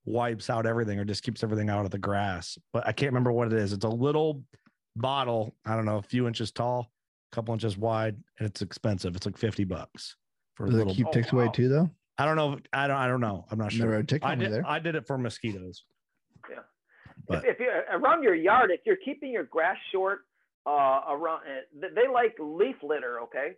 wipes 0.06 0.50
out 0.50 0.66
everything 0.66 0.98
or 1.00 1.06
just 1.06 1.24
keeps 1.24 1.44
everything 1.44 1.70
out 1.70 1.86
of 1.86 1.92
the 1.92 1.98
grass. 1.98 2.58
But 2.74 2.88
I 2.88 2.92
can't 2.94 3.12
remember 3.12 3.32
what 3.32 3.48
it 3.48 3.54
is. 3.54 3.74
It's 3.74 3.86
a 3.86 3.90
little 3.90 4.44
bottle, 4.96 5.56
I 5.66 5.76
don't 5.76 5.86
know, 5.86 5.98
a 5.98 6.02
few 6.02 6.28
inches 6.28 6.52
tall, 6.52 6.92
a 7.32 7.36
couple 7.36 7.54
inches 7.54 7.78
wide, 7.78 8.16
and 8.40 8.48
it's 8.48 8.62
expensive. 8.62 9.16
It's 9.16 9.26
like 9.26 9.38
50 9.38 9.66
bucks 9.66 10.16
for 10.56 10.66
a 10.66 10.70
Does 10.70 10.76
it 10.76 10.78
little 10.80 10.96
keep 10.96 11.08
Oh, 11.08 11.12
ticks 11.12 11.32
away 11.34 11.50
too, 11.54 11.70
though? 11.70 11.90
I 12.22 12.26
don't 12.26 12.36
know. 12.36 12.60
I 12.72 12.88
don't. 12.88 12.98
I 12.98 13.08
don't 13.08 13.22
know. 13.22 13.46
I'm 13.50 13.58
not 13.58 13.72
sure. 13.72 13.86
Never 13.86 13.96
had 13.98 14.04
a 14.04 14.08
tick 14.08 14.24
I 14.24 14.34
on 14.34 14.40
me 14.40 14.46
did. 14.46 14.54
there. 14.54 14.64
I 14.68 14.80
did 14.80 14.96
it 14.96 15.08
for 15.08 15.18
mosquitoes. 15.18 15.84
But- 17.28 17.46
if, 17.46 17.56
if 17.56 17.60
you're 17.60 17.84
around 17.92 18.24
your 18.24 18.36
yard, 18.36 18.72
if 18.72 18.82
you're 18.86 18.98
keeping 19.06 19.32
your 19.32 19.44
grass 19.44 19.78
short, 19.92 20.20
uh, 20.66 21.02
around 21.10 21.42
uh, 21.48 21.88
they 21.96 22.08
like 22.12 22.36
leaf 22.40 22.76
litter, 22.84 23.22
okay, 23.22 23.54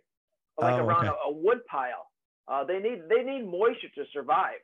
like 0.60 0.74
Oh, 0.74 0.84
around 0.84 1.08
okay. 1.08 1.16
a, 1.26 1.28
a 1.28 1.32
wood 1.32 1.60
pile. 1.66 2.06
Uh, 2.46 2.62
they 2.64 2.78
need 2.78 3.02
they 3.08 3.22
need 3.22 3.42
moisture 3.46 3.88
to 3.96 4.04
survive. 4.12 4.60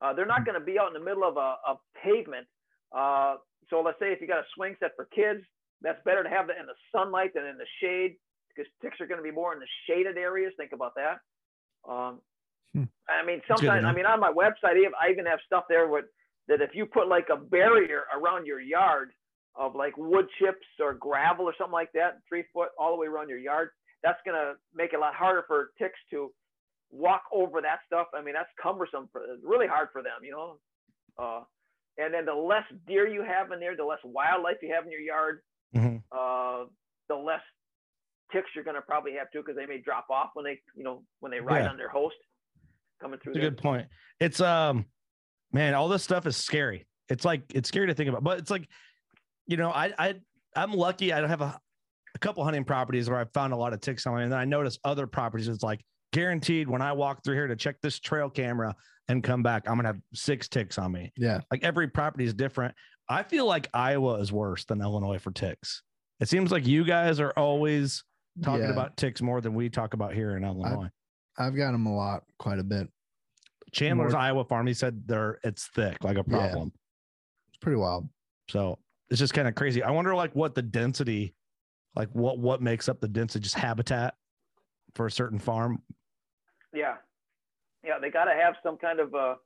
Uh, 0.00 0.12
they're 0.12 0.24
Hmm. 0.24 0.30
not 0.30 0.44
going 0.46 0.58
to 0.58 0.64
be 0.64 0.78
out 0.78 0.88
in 0.88 0.94
the 0.94 1.04
middle 1.04 1.24
of 1.24 1.36
a, 1.36 1.56
a 1.72 1.78
pavement. 2.02 2.46
Uh, 2.94 3.36
so 3.70 3.80
let's 3.80 3.98
say 3.98 4.12
if 4.12 4.20
you 4.20 4.26
got 4.26 4.38
a 4.40 4.46
swing 4.54 4.76
set 4.80 4.90
for 4.96 5.06
kids, 5.14 5.40
that's 5.80 5.98
better 6.04 6.22
to 6.22 6.28
have 6.28 6.46
that 6.48 6.56
in 6.60 6.66
the 6.66 6.74
sunlight 6.94 7.32
than 7.34 7.46
in 7.46 7.56
the 7.56 7.66
shade 7.80 8.16
because 8.48 8.70
ticks 8.82 9.00
are 9.00 9.06
going 9.06 9.18
to 9.18 9.24
be 9.24 9.30
more 9.30 9.54
in 9.54 9.60
the 9.60 9.68
shaded 9.88 10.18
areas. 10.18 10.52
Think 10.58 10.72
about 10.72 10.92
that. 10.96 11.20
Um, 11.90 12.20
Hmm. 12.74 12.84
I 13.08 13.24
mean, 13.24 13.42
That's 13.48 13.60
good 13.60 13.66
to 13.66 13.72
sometimes 13.72 13.84
I 13.84 13.92
mean 13.92 14.06
on 14.06 14.20
my 14.20 14.32
website, 14.32 14.76
I 15.00 15.10
even- 15.10 15.26
have 15.26 15.40
stuff 15.46 15.64
there 15.68 15.88
with 15.88 16.06
that 16.48 16.60
if 16.60 16.74
you 16.74 16.86
put 16.86 17.08
like 17.08 17.28
a 17.28 17.36
barrier 17.36 18.04
around 18.12 18.46
your 18.46 18.60
yard 18.60 19.12
of 19.54 19.74
like 19.74 19.96
wood 19.96 20.26
chips 20.38 20.66
or 20.80 20.94
gravel 20.94 21.44
or 21.46 21.54
something 21.56 21.72
like 21.72 21.92
that, 21.92 22.18
three 22.28 22.44
foot 22.52 22.70
all 22.78 22.90
the 22.90 22.96
way 22.96 23.06
around 23.06 23.28
your 23.28 23.38
yard, 23.38 23.70
that's 24.02 24.18
gonna 24.24 24.54
make 24.74 24.92
it 24.92 24.96
a 24.96 24.98
lot 24.98 25.14
harder 25.14 25.44
for 25.46 25.72
ticks 25.78 25.98
to 26.10 26.32
walk 26.90 27.22
over 27.32 27.60
that 27.60 27.80
stuff. 27.86 28.08
I 28.14 28.22
mean, 28.22 28.34
that's 28.34 28.50
cumbersome 28.60 29.08
for 29.12 29.22
really 29.42 29.66
hard 29.66 29.90
for 29.92 30.02
them, 30.02 30.22
you 30.24 30.32
know. 30.32 30.58
Uh, 31.18 31.44
And 31.98 32.12
then 32.14 32.24
the 32.24 32.34
less 32.34 32.64
deer 32.86 33.06
you 33.06 33.22
have 33.22 33.52
in 33.52 33.60
there, 33.60 33.76
the 33.76 33.84
less 33.84 34.02
wildlife 34.02 34.56
you 34.62 34.72
have 34.74 34.86
in 34.86 34.90
your 34.90 35.02
yard, 35.02 35.42
Mhm. 35.74 36.02
uh, 36.10 36.64
the 37.08 37.14
less 37.14 37.42
ticks 38.30 38.48
you're 38.54 38.64
going 38.64 38.76
to 38.76 38.80
probably 38.82 39.12
have 39.12 39.30
too, 39.30 39.40
because 39.40 39.56
they 39.56 39.66
may 39.66 39.76
drop 39.76 40.08
off 40.08 40.30
when 40.34 40.42
they, 40.46 40.62
you 40.74 40.84
know, 40.84 41.04
when 41.20 41.30
they 41.30 41.38
ride 41.40 41.64
Yeah. 41.64 41.68
on 41.70 41.76
their 41.76 41.90
host 41.90 42.16
coming 43.02 43.18
through 43.18 43.34
That's 43.34 43.44
a 43.44 43.50
good 43.50 43.58
point. 43.58 43.88
It's 44.20 44.40
um, 44.40 44.86
man, 45.52 45.74
all 45.74 45.88
this 45.88 46.02
stuff 46.02 46.26
is 46.26 46.36
scary. 46.36 46.86
It's 47.08 47.24
like 47.24 47.42
it's 47.54 47.68
scary 47.68 47.88
to 47.88 47.94
think 47.94 48.08
about, 48.08 48.22
but 48.24 48.38
it's 48.38 48.50
like, 48.50 48.68
you 49.46 49.56
know, 49.56 49.70
I 49.70 49.92
I 49.98 50.14
I'm 50.56 50.72
lucky. 50.72 51.12
I 51.12 51.20
don't 51.20 51.28
have 51.28 51.40
a, 51.42 51.58
a 52.14 52.18
couple 52.18 52.44
hunting 52.44 52.64
properties 52.64 53.10
where 53.10 53.18
I 53.18 53.24
found 53.34 53.52
a 53.52 53.56
lot 53.56 53.72
of 53.72 53.80
ticks 53.80 54.06
on 54.06 54.16
me, 54.16 54.22
and 54.22 54.32
then 54.32 54.38
I 54.38 54.44
notice 54.44 54.78
other 54.84 55.06
properties. 55.06 55.48
It's 55.48 55.62
like 55.62 55.80
guaranteed 56.12 56.68
when 56.68 56.82
I 56.82 56.92
walk 56.92 57.24
through 57.24 57.34
here 57.34 57.48
to 57.48 57.56
check 57.56 57.76
this 57.82 57.98
trail 57.98 58.30
camera 58.30 58.74
and 59.08 59.22
come 59.22 59.42
back, 59.42 59.64
I'm 59.68 59.76
gonna 59.76 59.88
have 59.88 60.00
six 60.14 60.48
ticks 60.48 60.78
on 60.78 60.92
me. 60.92 61.12
Yeah. 61.16 61.40
Like 61.50 61.64
every 61.64 61.88
property 61.88 62.24
is 62.24 62.34
different. 62.34 62.74
I 63.08 63.22
feel 63.24 63.46
like 63.46 63.68
Iowa 63.74 64.14
is 64.20 64.32
worse 64.32 64.64
than 64.64 64.80
Illinois 64.80 65.18
for 65.18 65.32
ticks. 65.32 65.82
It 66.20 66.28
seems 66.28 66.52
like 66.52 66.66
you 66.66 66.84
guys 66.84 67.18
are 67.18 67.32
always 67.36 68.04
talking 68.42 68.62
Yeah. 68.62 68.70
about 68.70 68.96
ticks 68.96 69.20
more 69.20 69.40
than 69.40 69.54
we 69.54 69.68
talk 69.68 69.92
about 69.94 70.14
here 70.14 70.36
in 70.36 70.44
Illinois. 70.44 70.88
I've 71.38 71.56
got 71.56 71.72
them 71.72 71.86
a 71.86 71.94
lot, 71.94 72.24
quite 72.38 72.58
a 72.58 72.64
bit. 72.64 72.88
Chandler's 73.72 74.12
more- 74.12 74.20
Iowa 74.20 74.44
farm, 74.44 74.66
he 74.66 74.74
said 74.74 75.06
they're 75.06 75.38
it's 75.44 75.66
thick, 75.68 76.02
like 76.04 76.16
a 76.16 76.24
Yeah. 76.26 76.36
problem. 76.38 76.72
It's 77.48 77.56
pretty 77.58 77.76
wild. 77.78 78.08
So 78.48 78.78
it's 79.08 79.18
just 79.18 79.32
kind 79.34 79.48
of 79.48 79.54
crazy. 79.54 79.82
I 79.82 79.90
wonder 79.90 80.14
like 80.14 80.34
what 80.34 80.54
the 80.54 80.62
density, 80.62 81.34
like 81.94 82.08
what 82.10 82.38
what 82.38 82.60
makes 82.60 82.88
up 82.88 83.00
the 83.00 83.08
density, 83.08 83.42
just 83.42 83.54
habitat 83.54 84.14
for 84.94 85.06
a 85.06 85.10
certain 85.10 85.38
farm. 85.38 85.82
Yeah, 86.74 86.96
yeah, 87.82 87.98
they 87.98 88.10
got 88.10 88.24
to 88.24 88.34
have 88.34 88.54
some 88.62 88.76
kind 88.76 89.00
of 89.00 89.14
uh, 89.14 89.36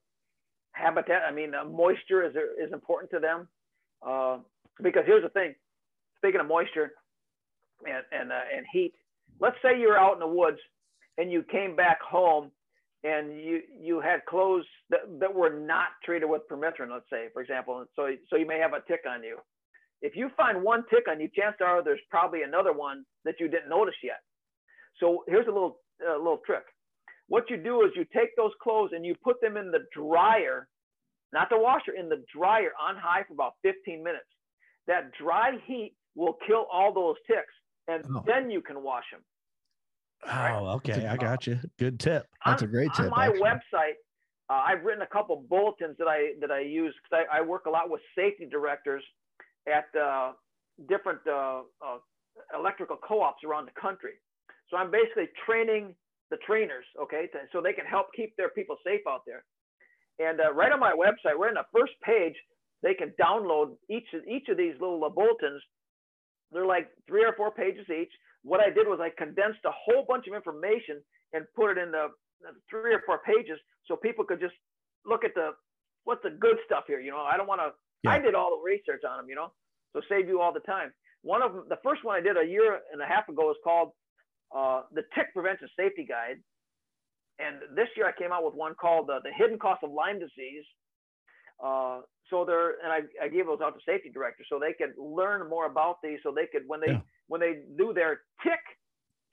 habitat. 0.72 1.22
I 1.22 1.30
mean, 1.32 1.55
uh, 1.55 1.64
moisture 1.64 2.24
is 2.24 2.34
is 2.34 2.72
important 2.72 3.11
to 3.12 3.20
them 3.20 3.49
uh, 4.05 4.39
because 4.82 5.05
here's 5.07 5.22
the 5.22 5.28
thing. 5.30 5.55
Speaking 6.16 6.41
of 6.41 6.47
moisture 6.49 6.93
and 7.87 8.05
and 8.11 8.32
uh, 8.32 8.41
and 8.57 8.66
heat, 8.72 8.95
let's 9.39 9.57
say 9.62 9.78
you're 9.78 9.99
out 9.99 10.14
in 10.14 10.18
the 10.20 10.26
woods 10.26 10.59
and 11.19 11.31
you 11.33 11.43
came 11.51 11.77
back 11.77 12.01
home 12.03 12.51
and 13.05 13.41
you 13.41 13.61
you 13.81 14.01
had 14.01 14.25
clothes 14.27 14.64
that, 14.91 15.01
that 15.21 15.35
were 15.35 15.59
not 15.61 15.89
treated 16.05 16.27
with 16.29 16.43
permethrin. 16.51 16.91
Let's 16.91 17.07
say, 17.11 17.29
for 17.33 17.43
example, 17.43 17.85
so 17.97 18.09
so 18.31 18.37
you 18.37 18.47
may 18.47 18.59
have 18.59 18.73
a 18.75 18.83
tick 18.89 19.03
on 19.09 19.23
you. 19.23 19.39
If 20.03 20.17
you 20.17 20.31
find 20.37 20.62
one 20.62 20.85
tick 20.91 21.05
on 21.11 21.21
you, 21.21 21.29
chances 21.37 21.61
are 21.64 21.83
there's 21.85 22.01
probably 22.11 22.43
another 22.43 22.73
one 22.73 23.05
that 23.25 23.37
you 23.41 23.49
didn't 23.49 23.69
notice 23.71 23.95
yet. 24.03 24.21
So 25.01 25.25
here's 25.29 25.47
a 25.47 25.53
little 25.53 25.81
uh, 26.07 26.17
little 26.19 26.41
trick 26.47 26.64
what 27.29 27.51
you 27.51 27.57
do 27.57 27.83
is 27.83 27.91
you 27.97 28.05
take 28.14 28.37
those 28.37 28.53
clothes 28.62 28.91
and 28.95 29.05
you 29.05 29.14
put 29.23 29.41
them 29.41 29.57
in 29.57 29.71
the 29.71 29.81
dryer, 29.95 30.69
not 31.33 31.49
the 31.51 31.59
washer, 31.59 31.93
in 31.99 32.09
the 32.09 32.23
dryer 32.37 32.71
on 32.81 32.97
high 32.97 33.25
for 33.27 33.35
about 33.35 33.55
15 33.62 34.03
minutes. 34.03 34.27
That 34.87 35.11
dry 35.21 35.53
heat 35.67 35.95
will 36.14 36.37
kill 36.47 36.67
all 36.73 36.93
those 36.93 37.17
ticks, 37.27 37.53
and 37.89 38.05
Oh. 38.17 38.23
then 38.27 38.51
you 38.51 38.62
can 38.62 38.83
wash 38.83 39.05
them. 39.11 39.23
Oh, 40.25 40.69
okay. 40.77 41.07
I 41.07 41.17
got 41.17 41.47
you. 41.47 41.59
Good 41.79 42.01
tip. 42.01 42.27
That's 42.45 42.62
on, 42.62 42.69
a 42.69 42.71
great 42.71 42.93
tip, 42.95 43.07
On 43.07 43.11
my 43.11 43.27
actually. 43.27 43.43
website, 43.43 43.95
uh, 44.49 44.62
I've 44.67 44.85
written 44.85 45.03
a 45.03 45.07
couple 45.07 45.45
bulletins 45.49 45.97
that 45.99 46.09
I 46.09 46.33
that 46.41 46.51
I 46.51 46.61
use 46.61 46.95
because 47.03 47.27
I, 47.31 47.39
I 47.39 47.41
work 47.41 47.67
a 47.67 47.71
lot 47.71 47.91
with 47.91 48.01
safety 48.17 48.47
directors 48.51 49.03
at 49.67 49.87
uh, 50.01 50.33
different 50.89 51.21
uh, 51.27 51.62
uh, 51.85 51.99
electrical 52.57 52.97
co-ops 52.97 53.43
around 53.45 53.67
the 53.67 53.81
country. 53.81 54.12
So 54.71 54.77
I'm 54.77 54.91
basically 54.91 55.29
training 55.47 55.95
the 56.31 56.37
trainers, 56.47 56.85
okay, 57.01 57.29
to, 57.33 57.39
so 57.53 57.61
they 57.61 57.73
can 57.73 57.87
help 57.87 58.07
keep 58.14 58.37
their 58.37 58.51
people 58.51 58.77
safe 58.85 59.01
out 59.09 59.23
there. 59.27 59.45
And 60.19 60.41
uh, 60.41 60.53
right 60.53 60.73
on 60.73 60.81
my 60.81 60.93
website, 60.93 61.39
right 61.39 61.55
on 61.55 61.55
the 61.55 61.79
first 61.79 61.93
page, 62.03 62.35
they 62.83 62.95
can 62.95 63.12
download 63.21 63.77
each 63.91 64.07
of 64.14 64.23
each 64.27 64.49
of 64.49 64.57
these 64.57 64.75
little 64.81 65.05
uh, 65.05 65.09
bulletins. 65.09 65.62
They're 66.53 66.67
like 66.67 66.89
three 67.09 67.25
or 67.25 67.35
four 67.37 67.51
pages 67.51 67.87
each. 67.91 68.12
What 68.47 68.61
I 68.61 68.71
did 68.71 68.87
was 68.87 69.01
I 69.03 69.11
condensed 69.11 69.67
a 69.67 69.75
whole 69.75 70.07
bunch 70.07 70.27
of 70.29 70.35
information 70.35 71.03
and 71.35 71.45
put 71.59 71.75
it 71.75 71.79
in 71.83 71.91
the 71.91 72.15
three 72.71 72.95
or 72.95 73.03
four 73.05 73.21
pages 73.27 73.59
so 73.87 73.97
people 73.97 74.25
could 74.25 74.39
just 74.39 74.55
look 75.05 75.25
at 75.25 75.35
the 75.35 75.51
what's 76.05 76.23
the 76.23 76.31
good 76.31 76.57
stuff 76.65 76.85
here. 76.87 77.01
You 77.01 77.11
know, 77.11 77.27
I 77.27 77.37
don't 77.37 77.49
want 77.49 77.61
to. 77.61 77.75
I 78.09 78.21
did 78.21 78.37
all 78.37 78.51
the 78.55 78.63
research 78.63 79.03
on 79.03 79.19
them. 79.19 79.27
You 79.29 79.35
know, 79.35 79.51
so 79.93 80.01
save 80.09 80.29
you 80.29 80.41
all 80.41 80.53
the 80.53 80.61
time. 80.61 80.93
One 81.23 81.43
of 81.43 81.53
them, 81.53 81.65
the 81.69 81.83
first 81.83 82.05
one 82.05 82.15
I 82.15 82.21
did 82.21 82.37
a 82.37 82.47
year 82.47 82.79
and 82.93 83.03
a 83.03 83.07
half 83.07 83.29
ago, 83.29 83.51
is 83.51 83.57
called 83.65 83.91
uh, 84.55 84.83
the 84.93 85.03
Tick 85.15 85.33
Prevention 85.35 85.69
Safety 85.77 86.07
Guide. 86.09 86.39
And 87.39 87.57
this 87.75 87.89
year 87.97 88.07
I 88.07 88.13
came 88.17 88.31
out 88.31 88.45
with 88.45 88.55
one 88.55 88.75
called 88.81 89.11
uh, 89.11 89.19
the 89.25 89.33
Hidden 89.37 89.59
Cost 89.59 89.83
of 89.83 89.91
Lyme 89.91 90.21
Disease. 90.21 90.65
Uh, 91.59 92.01
so 92.31 92.45
they're 92.45 92.79
and 92.85 92.93
I, 92.93 93.01
I 93.25 93.29
gave 93.29 93.47
those 93.47 93.59
out 93.61 93.75
to 93.75 93.81
safety 93.85 94.11
directors 94.13 94.47
so 94.49 94.61
they 94.61 94.73
could 94.73 94.95
learn 94.99 95.49
more 95.49 95.67
about 95.67 95.97
these 96.03 96.19
so 96.23 96.31
they 96.31 96.47
could 96.47 96.63
when 96.69 96.81
they 96.81 96.93
Yeah. 96.93 97.01
When 97.29 97.41
they 97.41 97.61
do 97.79 97.93
their 97.93 98.20
tick 98.43 98.61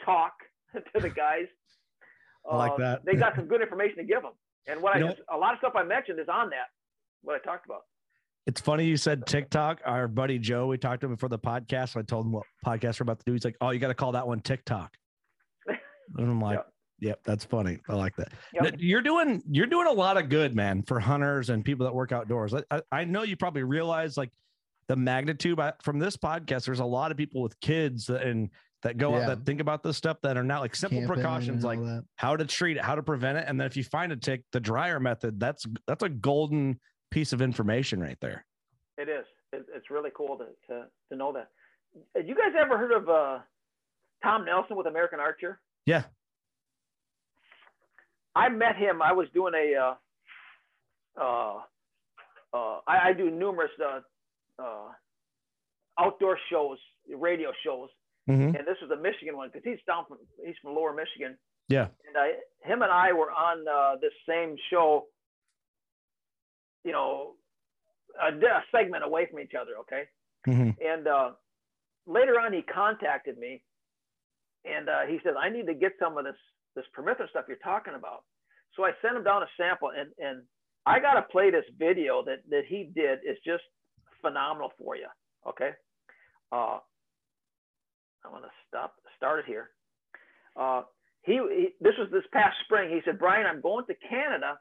talk 0.06 0.34
to 0.74 1.00
the 1.02 1.10
guys 1.10 1.46
I 2.52 2.56
like 2.58 2.72
uh, 2.74 2.78
that. 2.78 3.06
they 3.06 3.14
got 3.16 3.36
some 3.36 3.46
good 3.48 3.62
information 3.62 3.98
to 3.98 4.04
give 4.04 4.22
them 4.22 4.34
and 4.68 4.82
what 4.82 4.98
You 4.98 5.06
I 5.06 5.10
know- 5.10 5.16
a 5.32 5.38
lot 5.38 5.54
of 5.54 5.60
stuff 5.60 5.74
I 5.76 5.84
mentioned 5.84 6.20
is 6.20 6.28
on 6.32 6.50
that 6.50 6.68
what 7.22 7.36
I 7.36 7.40
talked 7.40 7.66
about 7.66 7.82
It's 8.48 8.60
funny 8.60 8.86
you 8.86 8.98
said 8.98 9.26
TikTok. 9.26 9.80
Our 9.86 10.08
buddy 10.10 10.38
Joe, 10.40 10.68
we 10.68 10.78
talked 10.78 11.02
to 11.02 11.08
him 11.08 11.14
before 11.14 11.30
the 11.30 11.40
podcast. 11.40 11.96
I 11.96 12.02
told 12.02 12.26
him 12.26 12.34
what 12.34 12.44
podcast 12.66 13.00
we're 13.00 13.06
about 13.06 13.20
to 13.20 13.26
do. 13.26 13.32
He's 13.32 13.46
like, 13.46 13.56
"Oh, 13.62 13.70
you 13.70 13.80
got 13.80 13.88
to 13.88 13.94
call 13.94 14.12
that 14.14 14.28
one 14.28 14.42
TikTok." 14.42 14.92
And 16.18 16.30
I'm 16.30 16.42
like, 16.42 16.60
"Yep, 17.00 17.22
that's 17.24 17.46
funny. 17.46 17.80
I 17.88 17.96
like 17.96 18.14
that." 18.18 18.34
Yep. 18.54 18.76
You're 18.80 19.02
doing 19.02 19.42
you're 19.50 19.68
doing 19.68 19.88
a 19.88 19.92
lot 19.94 20.18
of 20.18 20.28
good, 20.28 20.54
man, 20.54 20.84
for 20.84 21.00
hunters 21.00 21.50
and 21.50 21.64
people 21.64 21.86
that 21.86 21.96
work 21.96 22.12
outdoors. 22.12 22.54
I, 22.54 22.62
I, 22.70 22.82
I 22.92 23.04
know 23.06 23.24
you 23.24 23.38
probably 23.38 23.64
realize 23.64 24.18
like 24.18 24.30
the 24.88 24.96
magnitude 24.96 25.60
I, 25.60 25.74
from 25.82 26.00
this 26.00 26.18
podcast. 26.18 26.66
There's 26.66 26.80
a 26.80 26.86
lot 26.86 27.12
of 27.12 27.18
people 27.18 27.42
with 27.42 27.60
kids 27.60 28.06
that, 28.08 28.24
and 28.24 28.50
that 28.84 28.98
go 28.98 29.16
out 29.16 29.28
that 29.28 29.46
think 29.46 29.62
about 29.62 29.84
this 29.84 29.98
stuff 29.98 30.18
that 30.24 30.38
are 30.38 30.44
not 30.44 30.62
like 30.62 30.76
simple 30.76 31.00
Camping 31.00 31.16
precautions, 31.16 31.64
like 31.64 31.80
that. 31.80 32.04
how 32.16 32.36
to 32.36 32.46
treat 32.46 32.78
it, 32.78 32.84
how 32.84 32.96
to 32.96 33.04
prevent 33.04 33.38
it, 33.38 33.46
and 33.48 33.60
then 33.60 33.66
if 33.66 33.78
you 33.78 33.84
find 33.84 34.12
a 34.12 34.18
tick, 34.18 34.44
the 34.52 34.60
dryer 34.60 35.00
method. 35.00 35.40
That's 35.40 35.66
that's 35.88 36.04
a 36.04 36.10
golden 36.10 36.80
piece 37.12 37.32
of 37.32 37.42
information 37.42 38.00
right 38.02 38.18
there. 38.22 38.46
it 38.98 39.08
is 39.08 39.26
it, 39.52 39.66
it's 39.74 39.90
really 39.90 40.10
cool 40.16 40.38
to, 40.38 40.46
to 40.68 40.86
to 41.12 41.16
know 41.18 41.32
that 41.32 41.50
have 42.16 42.28
you 42.28 42.36
guys 42.36 42.54
ever 42.60 42.78
heard 42.78 42.92
of 42.92 43.08
uh, 43.08 43.40
Tom 44.24 44.46
Nelson 44.46 44.76
with 44.76 44.88
American 44.88 45.20
Archer 45.20 45.60
Yeah. 45.86 46.04
I 48.36 48.50
met 48.50 48.76
him. 48.76 49.02
I 49.02 49.14
was 49.14 49.28
doing 49.34 49.54
a, 49.54 49.76
uh, 49.80 51.22
uh, 51.22 51.58
uh, 52.52 52.80
I, 52.88 53.10
I 53.10 53.14
do 53.16 53.30
numerous 53.30 53.70
uh, 53.80 54.00
uh, 54.60 54.92
outdoor 56.00 56.38
shows, 56.50 56.78
radio 57.16 57.52
shows, 57.64 57.90
Mhm. 58.30 58.58
and 58.58 58.68
this 58.68 58.80
was 58.82 58.90
a 58.92 58.96
Michigan 58.96 59.36
one 59.36 59.50
because 59.50 59.64
he's 59.64 59.84
down 59.86 60.06
from 60.06 60.18
he's 60.46 60.58
from 60.62 60.76
Lower 60.76 60.94
Michigan. 60.94 61.38
Yeah. 61.70 61.88
And 62.08 62.18
I, 62.18 62.34
him 62.62 62.82
and 62.82 62.92
I 62.92 63.14
were 63.14 63.32
on 63.32 63.68
uh, 63.68 63.96
this 63.98 64.14
same 64.28 64.58
show. 64.70 65.08
You 66.84 66.92
know, 66.92 67.36
a, 68.22 68.28
a 68.28 68.64
segment 68.72 69.04
away 69.04 69.26
from 69.30 69.40
each 69.40 69.54
other. 69.56 69.78
Okay. 69.80 70.08
Mhm. 70.48 70.76
And 70.82 71.08
uh, 71.08 71.32
later 72.06 72.40
on, 72.40 72.52
he 72.52 72.62
contacted 72.62 73.38
me, 73.38 73.64
and 74.66 74.90
uh, 74.90 75.02
he 75.08 75.20
said, 75.24 75.36
"I 75.38 75.50
need 75.50 75.68
to 75.68 75.74
get 75.74 75.94
some 76.00 76.18
of 76.18 76.26
this 76.26 76.36
this 76.76 76.86
permethrin 76.98 77.30
stuff 77.30 77.46
you're 77.48 77.58
talking 77.58 77.94
about." 77.94 78.24
So 78.76 78.84
I 78.84 78.92
sent 79.02 79.16
him 79.16 79.24
down 79.24 79.44
a 79.44 79.48
sample, 79.58 79.90
and 79.90 80.12
and 80.18 80.44
I 80.86 81.00
got 81.00 81.14
to 81.14 81.22
play 81.24 81.50
this 81.52 81.66
video 81.78 82.24
that 82.24 82.40
that 82.50 82.66
he 82.66 82.86
did. 82.94 83.20
It's 83.24 83.42
just 83.44 83.64
phenomenal 84.24 84.72
for 84.80 84.96
you. 84.96 85.08
Okay. 85.48 85.72
Uh, 86.52 86.80
I'm 88.26 88.32
gonna 88.32 88.48
stop 88.68 88.96
start 89.18 89.40
it 89.40 89.46
here. 89.46 89.70
Uh, 90.56 90.84
he, 91.22 91.34
he 91.34 91.68
this 91.82 91.94
was 92.00 92.10
this 92.12 92.24
past 92.32 92.56
spring. 92.66 92.90
He 92.90 93.02
said, 93.06 93.20
"Brian, 93.20 93.46
I'm 93.46 93.62
going 93.62 93.86
to 93.86 93.96
Canada 94.10 94.58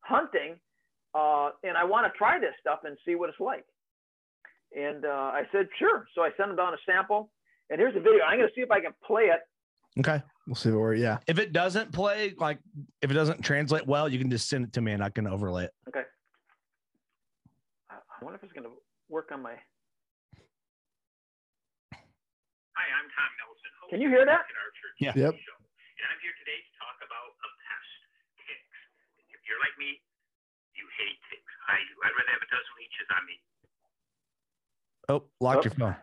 hunting, 0.00 0.60
uh, 1.14 1.50
and 1.64 1.76
I 1.76 1.84
want 1.84 2.06
to 2.06 2.16
try 2.16 2.38
this 2.38 2.54
stuff 2.60 2.80
and 2.84 2.96
see 3.04 3.14
what 3.14 3.28
it's 3.28 3.40
like." 3.40 3.64
And 4.74 5.04
uh, 5.04 5.08
I 5.08 5.42
said, 5.52 5.68
sure. 5.78 6.06
So 6.14 6.22
I 6.22 6.30
sent 6.36 6.50
him 6.50 6.56
down 6.56 6.74
a 6.74 6.76
sample. 6.84 7.30
And 7.70 7.80
here's 7.80 7.94
the 7.94 8.00
video. 8.00 8.22
I'm 8.24 8.38
going 8.38 8.48
to 8.48 8.54
see 8.54 8.60
if 8.60 8.70
I 8.70 8.80
can 8.80 8.92
play 9.04 9.24
it. 9.24 9.40
Okay. 9.98 10.22
We'll 10.46 10.54
see 10.54 10.70
what 10.70 10.78
we're 10.78 10.94
yeah. 10.94 11.18
If 11.26 11.38
it 11.40 11.52
doesn't 11.52 11.90
play, 11.92 12.34
like 12.38 12.58
if 13.02 13.10
it 13.10 13.14
doesn't 13.14 13.42
translate 13.42 13.86
well, 13.86 14.08
you 14.08 14.18
can 14.18 14.30
just 14.30 14.48
send 14.48 14.66
it 14.66 14.72
to 14.74 14.80
me 14.80 14.92
and 14.92 15.02
I 15.02 15.08
can 15.08 15.26
overlay 15.26 15.64
it. 15.64 15.72
Okay. 15.88 16.02
I 17.90 17.94
I 17.94 18.24
wonder 18.24 18.36
if 18.36 18.44
it's 18.44 18.52
going 18.52 18.64
to 18.64 18.70
work 19.08 19.30
on 19.32 19.42
my. 19.42 19.54
Hi, 22.76 22.86
I'm 22.92 23.08
Tom 23.08 23.30
Nelson. 23.40 23.70
host 23.80 23.90
Can 23.90 24.00
you 24.04 24.08
hear 24.12 24.24
that? 24.26 24.44
of 24.44 24.50
the 24.50 24.58
Archer 24.60 24.90
Yeah. 25.00 25.14
Yep. 25.16 25.34
Show. 25.40 25.56
And 25.56 26.04
I'm 26.12 26.20
here 26.20 26.36
today 26.44 26.58
to 26.60 26.70
talk 26.76 26.96
about 27.00 27.28
a 27.40 27.48
pest, 27.64 27.90
ticks. 28.44 28.76
If 29.32 29.40
you're 29.48 29.60
like 29.64 29.72
me, 29.80 29.96
you 30.76 30.84
hate 31.00 31.16
ticks. 31.32 31.52
I 31.72 31.80
do. 31.80 31.94
I'd 32.04 32.12
rather 32.12 32.32
have 32.36 32.44
a 32.44 32.50
dozen 32.52 32.72
leeches 32.76 33.08
on 33.16 33.22
me. 33.24 33.36
Oh, 35.08 35.20
locked 35.40 35.64
Oh. 35.64 35.70
your 35.70 35.74
phone. 35.78 35.96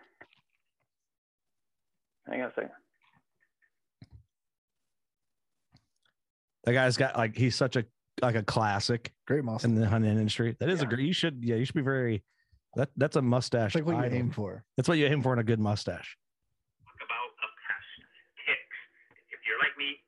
Hang 2.26 2.41
on 2.41 2.49
a 2.49 2.54
second. 2.56 2.72
That 6.64 6.74
guy's 6.74 6.95
got 6.95 7.18
like 7.18 7.36
he's 7.36 7.56
such 7.56 7.76
a 7.76 7.84
like 8.22 8.36
a 8.36 8.43
classic 8.43 9.12
Great 9.28 9.43
muscle. 9.43 9.70
in 9.70 9.76
the 9.76 9.86
hunting 9.88 10.12
industry. 10.12 10.56
That 10.60 10.70
is 10.70 10.82
a 10.82 10.86
great. 10.86 11.01
You 11.06 11.12
should 11.14 11.43
yeah. 11.43 11.56
You 11.56 11.66
should 11.66 11.76
be 11.76 11.82
very. 11.82 12.24
That 12.76 12.89
that's 12.97 13.15
a 13.15 13.21
mustache. 13.21 13.78
It's 13.78 13.86
like 13.86 13.86
what 13.86 14.01
you 14.01 14.09
aim 14.09 14.34
for. 14.34 14.65
That's 14.78 14.89
what 14.89 14.97
you 14.97 15.05
aim 15.05 15.21
for 15.21 15.34
in 15.34 15.39
a 15.39 15.45
good 15.45 15.61
mustache. 15.61 16.17
talk 16.82 16.97
about 17.05 17.30
a 17.45 17.49
pest, 17.69 17.93
ticks. 18.49 18.80
If 19.30 19.39
you're 19.45 19.61
like 19.61 19.78
me, 19.78 20.01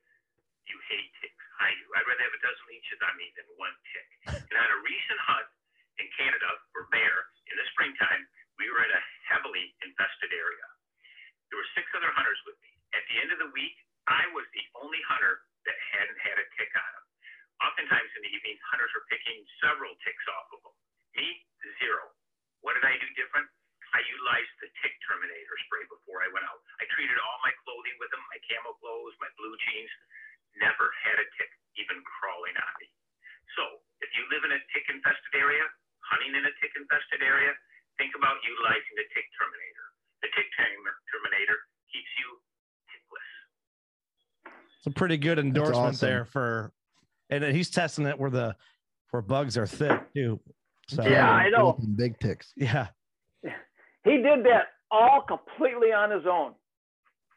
you 0.66 0.78
hate 0.90 1.10
ticks. 1.22 1.46
I 1.62 1.70
do. 1.78 1.86
I'd 1.94 2.08
rather 2.10 2.26
have 2.26 2.34
a 2.34 2.42
dozen 2.42 2.66
leeches 2.66 3.00
on 3.06 3.14
me 3.22 3.30
than 3.38 3.46
one 3.62 3.76
tick. 3.94 4.08
And 4.50 4.56
on 4.58 4.70
a 4.74 4.80
recent 4.82 5.20
hunt 5.22 5.46
in 6.02 6.10
Canada 6.18 6.50
for 6.74 6.90
bear 6.90 7.30
in 7.54 7.56
the 7.56 7.68
springtime, 7.78 8.26
we 8.58 8.66
were 8.74 8.82
in 8.82 8.92
a 8.92 9.04
heavily 9.30 9.70
infested 9.86 10.34
area. 10.34 10.68
There 11.54 11.62
were 11.62 11.70
six 11.78 11.86
other 11.94 12.10
hunters 12.18 12.42
with 12.50 12.58
me. 12.66 12.72
At 12.98 13.06
the 13.14 13.22
end 13.22 13.30
of 13.30 13.40
the 13.40 13.52
week, 13.54 13.78
I 14.10 14.26
was 14.34 14.50
the 14.58 14.66
only 14.82 15.02
hunter 15.06 15.46
that 15.70 15.78
hadn't 15.94 16.18
had 16.18 16.42
a 16.42 16.46
tick 16.58 16.74
on 16.74 16.92
him. 16.98 17.06
Oftentimes 17.62 18.10
in 18.18 18.22
the 18.26 18.34
evening, 18.34 18.58
hunters 18.74 18.90
were 18.98 19.06
picking 19.08 19.38
several 19.62 19.94
ticks 20.02 20.26
off 20.34 20.50
of 20.50 20.60
them. 20.66 20.76
Me, 21.16 21.46
zero. 21.80 22.10
What 22.66 22.74
did 22.74 22.82
I 22.82 22.98
do 22.98 23.06
different? 23.14 23.46
I 23.94 24.02
utilized 24.02 24.54
the 24.58 24.74
tick 24.82 24.98
terminator 25.06 25.56
spray 25.70 25.86
before 25.86 26.26
I 26.26 26.34
went 26.34 26.50
out. 26.50 26.58
I 26.82 26.90
treated 26.98 27.14
all 27.22 27.38
my 27.46 27.54
clothing 27.62 27.94
with 28.02 28.10
them, 28.10 28.26
my 28.34 28.42
camo 28.50 28.74
clothes, 28.82 29.14
my 29.22 29.30
blue 29.38 29.54
jeans. 29.62 29.94
Never 30.58 30.90
had 31.06 31.22
a 31.22 31.28
tick 31.38 31.52
even 31.78 32.02
crawling 32.02 32.58
on 32.58 32.74
me. 32.82 32.90
So 33.54 33.86
if 34.02 34.10
you 34.18 34.26
live 34.34 34.50
in 34.50 34.52
a 34.58 34.62
tick 34.74 34.90
infested 34.90 35.38
area, 35.38 35.62
hunting 36.10 36.34
in 36.34 36.42
a 36.42 36.54
tick 36.58 36.74
infested 36.74 37.22
area, 37.22 37.54
think 38.02 38.18
about 38.18 38.42
utilizing 38.42 38.96
the 38.98 39.08
tick 39.14 39.30
terminator. 39.38 39.88
The 40.26 40.30
tick 40.34 40.50
terminator 40.58 41.58
keeps 41.94 42.12
you 42.18 42.28
tickless. 42.90 43.32
It's 44.82 44.90
a 44.90 44.96
pretty 44.98 45.22
good 45.22 45.38
endorsement 45.38 46.02
awesome. 46.02 46.02
there 46.02 46.26
for, 46.26 46.74
and 47.30 47.46
he's 47.46 47.70
testing 47.70 48.10
it 48.10 48.18
where 48.18 48.34
the 48.34 48.58
where 49.14 49.22
bugs 49.22 49.54
are 49.54 49.70
thick 49.70 50.02
too. 50.18 50.42
So 50.88 51.04
Yeah, 51.08 51.30
I 51.30 51.50
know. 51.50 51.78
Big 51.96 52.20
ticks. 52.20 52.54
yeah, 52.56 52.88
He 53.44 54.18
did 54.18 54.44
that 54.46 54.68
all 54.92 55.22
completely 55.22 55.92
on 55.92 56.12
his 56.12 56.26
own. 56.30 56.54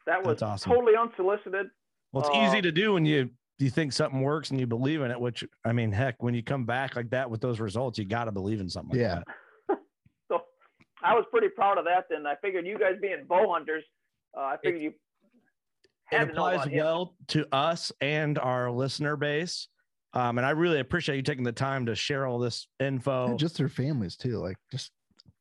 That 0.05 0.23
was 0.23 0.41
awesome. 0.41 0.71
totally 0.71 0.93
unsolicited. 0.95 1.67
well, 2.11 2.21
it's 2.25 2.29
Uh, 2.35 2.41
easy 2.41 2.61
to 2.61 2.71
do 2.71 2.93
when 2.93 3.05
you 3.05 3.29
you 3.57 3.69
think 3.69 3.91
something 3.91 4.21
works 4.21 4.51
and 4.51 4.59
you 4.59 4.65
believe 4.65 5.01
in 5.01 5.11
it. 5.11 5.19
Which 5.19 5.43
I 5.65 5.73
mean, 5.73 5.91
heck, 5.91 6.21
when 6.23 6.33
you 6.33 6.41
come 6.41 6.65
back 6.65 6.95
like 6.95 7.09
that 7.09 7.29
with 7.29 7.41
those 7.41 7.59
results, 7.59 7.99
you 7.99 8.05
got 8.05 8.25
to 8.25 8.31
believe 8.31 8.61
in 8.61 8.69
something. 8.69 8.91
Like 8.97 9.01
Yeah. 9.01 9.23
that. 9.67 9.77
So 10.31 10.41
I 11.03 11.13
was 11.15 11.25
pretty 11.31 11.49
proud 11.49 11.77
of 11.77 11.85
that. 11.85 12.05
Then 12.09 12.25
I 12.27 12.35
figured 12.41 12.65
you 12.67 12.77
guys 12.79 12.95
being 13.01 13.25
bow 13.27 13.51
hunters, 13.51 13.83
uh, 14.37 14.41
I 14.41 14.57
figured 14.63 14.81
you 14.83 14.93
had 16.05 16.21
it 16.21 16.25
to 16.27 16.33
know 16.33 16.45
applies 16.45 16.55
about 16.61 16.71
him. 16.71 16.77
well 16.85 17.15
to 17.29 17.47
us 17.51 17.91
and 17.99 18.37
our 18.39 18.69
listener 18.71 19.15
base. 19.17 19.67
Um, 20.13 20.37
and 20.37 20.45
I 20.45 20.51
really 20.51 20.79
appreciate 20.79 21.17
you 21.17 21.21
taking 21.21 21.43
the 21.43 21.51
time 21.51 21.85
to 21.85 21.95
share 21.95 22.25
all 22.25 22.39
this 22.39 22.67
info. 22.79 23.27
And 23.31 23.39
just 23.39 23.57
their 23.57 23.69
families 23.69 24.15
too. 24.15 24.37
Like 24.37 24.57
just 24.71 24.91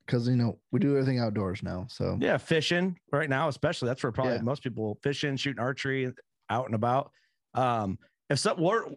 because 0.04 0.28
you 0.28 0.36
know 0.36 0.58
we 0.72 0.80
do 0.80 0.90
everything 0.96 1.18
outdoors 1.18 1.62
now. 1.62 1.86
So 1.88 2.18
yeah, 2.20 2.36
fishing 2.36 2.98
right 3.12 3.30
now, 3.30 3.48
especially 3.48 3.88
that's 3.88 4.02
where 4.02 4.12
probably 4.12 4.34
Yeah. 4.34 4.42
most 4.42 4.62
people 4.62 4.98
fishing, 5.02 5.36
shooting 5.36 5.60
archery, 5.60 6.12
out 6.50 6.66
and 6.66 6.74
about. 6.74 7.10
Um, 7.54 7.98
if 8.28 8.38
some 8.38 8.62
or 8.62 8.90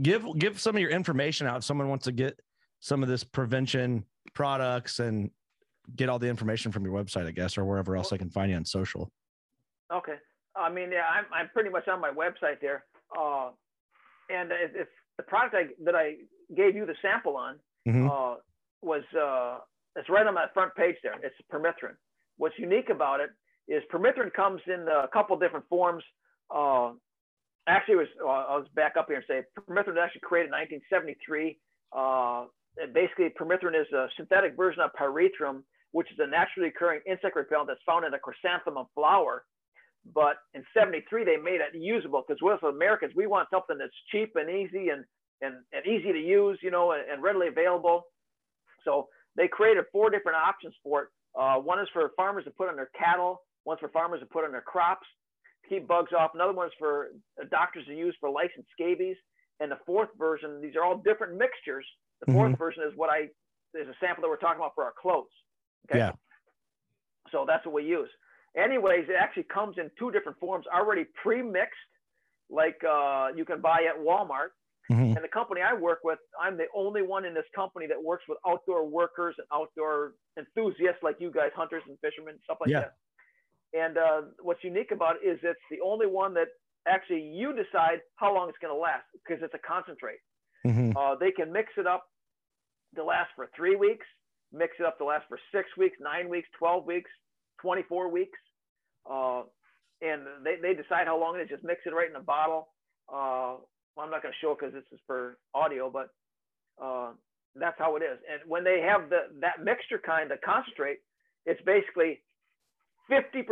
give 0.00 0.24
give 0.38 0.60
some 0.60 0.76
of 0.76 0.80
your 0.80 0.90
information 0.90 1.46
out 1.46 1.58
if 1.58 1.64
someone 1.64 1.88
wants 1.88 2.04
to 2.04 2.12
get 2.12 2.38
some 2.78 3.02
of 3.02 3.08
this 3.08 3.24
prevention 3.24 4.04
products 4.32 5.00
and 5.00 5.30
get 5.96 6.08
all 6.08 6.20
the 6.20 6.28
information 6.28 6.70
from 6.70 6.84
your 6.84 6.94
website, 6.94 7.26
I 7.26 7.32
guess, 7.32 7.58
or 7.58 7.64
wherever 7.64 7.96
else 7.96 8.12
I 8.12 8.16
can 8.16 8.30
find 8.30 8.50
you 8.50 8.56
on 8.56 8.64
social. 8.64 9.10
Okay. 9.92 10.14
I 10.54 10.70
mean, 10.70 10.92
yeah, 10.92 11.02
I'm, 11.12 11.24
I'm 11.32 11.48
pretty 11.52 11.68
much 11.70 11.88
on 11.88 12.00
my 12.00 12.10
website 12.10 12.60
there. 12.60 12.84
Uh, 13.18 13.50
and 14.30 14.52
it, 14.52 14.72
it's 14.74 14.90
the 15.20 15.26
product 15.28 15.54
I, 15.54 15.64
that 15.84 15.94
I 15.94 16.16
gave 16.56 16.74
you 16.74 16.86
the 16.86 16.96
sample 17.02 17.36
on 17.36 17.60
Mhm. 17.86 18.06
uh, 18.10 18.40
was 18.82 19.04
uh, 19.14 19.60
it's 19.96 20.08
right 20.08 20.26
on 20.26 20.34
that 20.34 20.54
front 20.54 20.74
page 20.74 20.96
there. 21.02 21.16
It's 21.22 21.36
permethrin. 21.52 21.96
What's 22.36 22.58
unique 22.58 22.88
about 22.88 23.20
it 23.20 23.30
is 23.68 23.82
permethrin 23.92 24.32
comes 24.32 24.62
in 24.66 24.88
a 24.88 25.08
couple 25.08 25.36
different 25.38 25.68
forms. 25.68 26.04
Uh, 26.50 26.92
actually, 27.66 27.94
it 27.94 28.04
was 28.04 28.12
uh, 28.24 28.44
I'll 28.50 28.62
just 28.62 28.74
back 28.74 28.96
up 28.96 29.06
here 29.08 29.16
and 29.16 29.24
say 29.28 29.42
permethrin 29.58 29.94
was 29.94 30.02
actually 30.04 30.22
created 30.22 30.48
in 30.48 30.52
1973. 30.52 31.58
Uh, 31.92 32.46
basically, 32.92 33.28
permethrin 33.30 33.78
is 33.78 33.90
a 33.92 34.08
synthetic 34.16 34.56
version 34.56 34.80
of 34.80 34.90
pyrethrum, 34.94 35.62
which 35.92 36.10
is 36.12 36.18
a 36.18 36.26
naturally 36.26 36.68
occurring 36.68 37.00
insect 37.06 37.36
repellent 37.36 37.68
that's 37.68 37.82
found 37.84 38.04
in 38.06 38.14
a 38.14 38.18
chrysanthemum 38.18 38.86
flower. 38.94 39.44
But 40.14 40.36
in 40.54 40.64
73, 40.74 41.24
they 41.24 41.36
made 41.36 41.60
it 41.60 41.76
usable 41.78 42.24
because 42.26 42.40
we 42.42 42.52
as 42.52 42.58
Americans, 42.62 43.12
we 43.14 43.26
want 43.26 43.48
something 43.50 43.78
that's 43.78 43.92
cheap 44.10 44.32
and 44.34 44.48
easy 44.48 44.88
and, 44.88 45.04
and, 45.42 45.56
and 45.72 45.86
easy 45.86 46.12
to 46.12 46.18
use, 46.18 46.58
you 46.62 46.70
know, 46.70 46.92
and, 46.92 47.02
and 47.10 47.22
readily 47.22 47.48
available. 47.48 48.04
So 48.84 49.08
they 49.36 49.46
created 49.46 49.84
four 49.92 50.10
different 50.10 50.38
options 50.38 50.74
for 50.82 51.02
it. 51.02 51.08
Uh, 51.38 51.56
one 51.56 51.78
is 51.78 51.88
for 51.92 52.10
farmers 52.16 52.44
to 52.44 52.50
put 52.50 52.68
on 52.68 52.76
their 52.76 52.90
cattle. 52.98 53.42
One's 53.64 53.80
for 53.80 53.88
farmers 53.90 54.20
to 54.20 54.26
put 54.26 54.44
on 54.44 54.52
their 54.52 54.62
crops 54.62 55.06
to 55.62 55.68
keep 55.68 55.86
bugs 55.86 56.12
off. 56.18 56.32
Another 56.34 56.52
one 56.52 56.66
is 56.66 56.72
for 56.78 57.08
uh, 57.40 57.44
doctors 57.50 57.84
to 57.86 57.94
use 57.94 58.16
for 58.20 58.30
lice 58.30 58.50
and 58.56 58.64
scabies. 58.72 59.16
And 59.60 59.70
the 59.70 59.78
fourth 59.86 60.08
version, 60.18 60.60
these 60.62 60.74
are 60.76 60.84
all 60.84 60.96
different 60.96 61.36
mixtures. 61.36 61.86
The 62.26 62.32
4th 62.32 62.58
version 62.58 62.82
is 62.82 62.92
what 62.96 63.10
I, 63.10 63.28
is 63.78 63.88
a 63.88 63.94
sample 64.00 64.22
that 64.22 64.28
we're 64.28 64.36
talking 64.36 64.58
about 64.58 64.74
for 64.74 64.84
our 64.84 64.92
clothes. 65.00 65.32
Okay. 65.90 65.98
Yeah. 65.98 66.12
So 67.30 67.44
that's 67.46 67.64
what 67.64 67.74
we 67.74 67.84
use. 67.84 68.08
Anyways, 68.56 69.08
it 69.08 69.14
actually 69.18 69.44
comes 69.44 69.76
in 69.78 69.90
two 69.98 70.10
different 70.10 70.38
forms, 70.38 70.66
already 70.66 71.04
pre-mixed, 71.22 71.78
like 72.48 72.76
uh, 72.84 73.28
you 73.34 73.44
can 73.44 73.60
buy 73.60 73.84
at 73.88 73.96
Walmart. 73.98 74.50
Mhm. 74.90 75.14
And 75.14 75.22
the 75.24 75.28
company 75.28 75.60
I 75.62 75.72
work 75.72 76.00
with, 76.02 76.18
I'm 76.40 76.56
the 76.56 76.66
only 76.74 77.02
one 77.02 77.24
in 77.24 77.32
this 77.32 77.44
company 77.54 77.86
that 77.86 78.02
works 78.02 78.24
with 78.28 78.38
outdoor 78.44 78.84
workers 78.88 79.36
and 79.38 79.46
outdoor 79.52 80.14
enthusiasts 80.36 81.00
like 81.04 81.20
you 81.20 81.30
guys, 81.30 81.52
hunters 81.54 81.84
and 81.86 81.96
fishermen, 82.00 82.40
stuff 82.42 82.58
like 82.60 82.70
Yeah. 82.70 82.80
that. 82.80 82.94
And 83.72 83.96
uh, 83.98 84.22
what's 84.42 84.64
unique 84.64 84.90
about 84.90 85.16
it 85.22 85.28
is 85.28 85.38
it's 85.44 85.60
the 85.70 85.80
only 85.80 86.06
one 86.08 86.34
that 86.34 86.48
actually 86.88 87.22
you 87.22 87.52
decide 87.52 88.02
how 88.16 88.34
long 88.34 88.48
it's 88.48 88.58
going 88.58 88.74
to 88.74 88.80
last 88.80 89.04
because 89.12 89.40
it's 89.44 89.54
a 89.54 89.58
concentrate. 89.60 90.18
Mhm. 90.66 90.96
Uh, 90.96 91.14
they 91.14 91.30
can 91.30 91.52
mix 91.52 91.70
it 91.78 91.86
up 91.86 92.08
to 92.96 93.04
last 93.04 93.30
for 93.36 93.46
three 93.54 93.76
weeks, 93.76 94.06
mix 94.50 94.74
it 94.80 94.86
up 94.86 94.98
to 94.98 95.04
last 95.04 95.28
for 95.28 95.38
six 95.52 95.68
weeks, 95.76 95.96
nine 96.00 96.28
weeks, 96.28 96.48
12 96.58 96.84
weeks, 96.84 97.10
24 97.62 98.08
weeks. 98.10 98.38
Uh, 99.10 99.42
and 100.02 100.22
they, 100.44 100.56
they 100.62 100.74
decide 100.74 101.06
how 101.06 101.18
long 101.20 101.36
it 101.38 101.42
is, 101.42 101.48
just 101.48 101.64
mix 101.64 101.80
it 101.86 101.90
right 101.94 102.08
in 102.08 102.16
a 102.16 102.20
bottle. 102.20 102.68
Uh, 103.08 103.56
well, 103.96 104.04
I'm 104.04 104.10
not 104.10 104.22
going 104.22 104.32
to 104.32 104.38
show 104.40 104.52
it 104.52 104.58
because 104.60 104.72
this 104.74 104.84
is 104.92 105.00
for 105.06 105.36
audio, 105.54 105.90
but 105.90 106.08
uh, 106.82 107.10
that's 107.54 107.76
how 107.78 107.96
it 107.96 108.02
is. 108.02 108.18
And 108.30 108.40
when 108.48 108.64
they 108.64 108.80
have 108.80 109.10
the, 109.10 109.28
that 109.40 109.62
mixture 109.64 110.00
kind 110.04 110.32
of 110.32 110.40
concentrate, 110.42 110.98
it's 111.44 111.60
basically 111.66 112.20
50% 113.10 113.44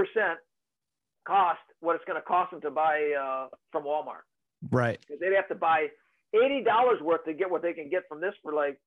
cost 1.27 1.59
what 1.81 1.95
it's 1.97 2.05
going 2.07 2.17
to 2.19 2.23
cost 2.27 2.51
them 2.51 2.61
to 2.63 2.71
buy 2.71 3.13
uh, 3.21 3.49
from 3.71 3.85
Walmart 3.85 4.25
Right. 4.71 4.99
because 5.01 5.21
they'd 5.21 5.35
have 5.37 5.49
to 5.49 5.55
buy 5.55 5.89
eighty 6.35 6.63
dollars 6.65 7.01
worth 7.03 7.25
to 7.27 7.35
get 7.35 7.51
what 7.51 7.63
they 7.63 7.73
can 7.73 7.89
get 7.91 8.03
from 8.09 8.21
this 8.21 8.35
for 8.43 8.53
like, 8.53 8.81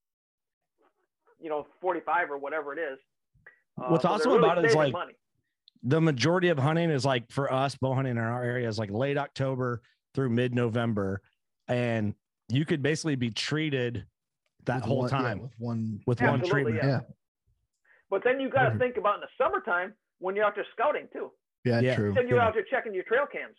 you 1.39 1.49
know, 1.49 1.67
forty-five 1.81 2.29
or 2.31 2.37
whatever 2.37 2.73
it 2.73 2.79
is. 2.79 2.97
Uh, 3.79 3.87
What's 3.89 4.03
so 4.03 4.09
awesome 4.09 4.31
really 4.33 4.43
about 4.43 4.57
it 4.59 4.65
is, 4.65 4.75
like, 4.75 4.93
money. 4.93 5.13
the 5.83 6.01
majority 6.01 6.49
of 6.49 6.57
hunting 6.59 6.89
is 6.89 7.05
like 7.05 7.29
for 7.31 7.51
us 7.51 7.75
bow 7.75 7.93
hunting 7.93 8.11
in 8.11 8.17
our 8.17 8.43
area 8.43 8.67
is 8.67 8.77
like 8.77 8.91
late 8.91 9.17
October 9.17 9.81
through 10.13 10.29
mid 10.29 10.53
November, 10.53 11.21
and 11.67 12.13
you 12.49 12.65
could 12.65 12.81
basically 12.83 13.15
be 13.15 13.29
treated 13.31 14.05
that 14.65 14.75
with 14.77 14.83
whole 14.85 14.97
one- 14.99 15.09
yeah, 15.11 15.17
time 15.17 15.41
with 15.41 15.51
one. 15.57 15.99
with 16.05 16.21
one 16.21 16.41
treatment. 16.41 16.75
yeah. 16.77 16.87
Yeah. 16.87 16.99
But 18.09 18.23
then 18.25 18.39
you 18.41 18.49
got 18.49 18.69
to 18.69 18.77
think 18.77 18.97
about 18.97 19.15
in 19.15 19.21
the 19.21 19.27
summertime 19.37 19.93
when 20.19 20.35
you're 20.35 20.43
out 20.45 20.55
there 20.55 20.65
scouting 20.73 21.07
too. 21.13 21.31
Yeah. 21.63 21.79
Yeah. 21.79 21.95
True. 21.95 22.13
Then 22.13 22.27
you're 22.27 22.37
yeah. 22.37 22.47
out 22.47 22.53
there 22.53 22.65
checking 22.69 22.93
your 22.93 23.05
trail 23.05 23.25
cams. 23.31 23.55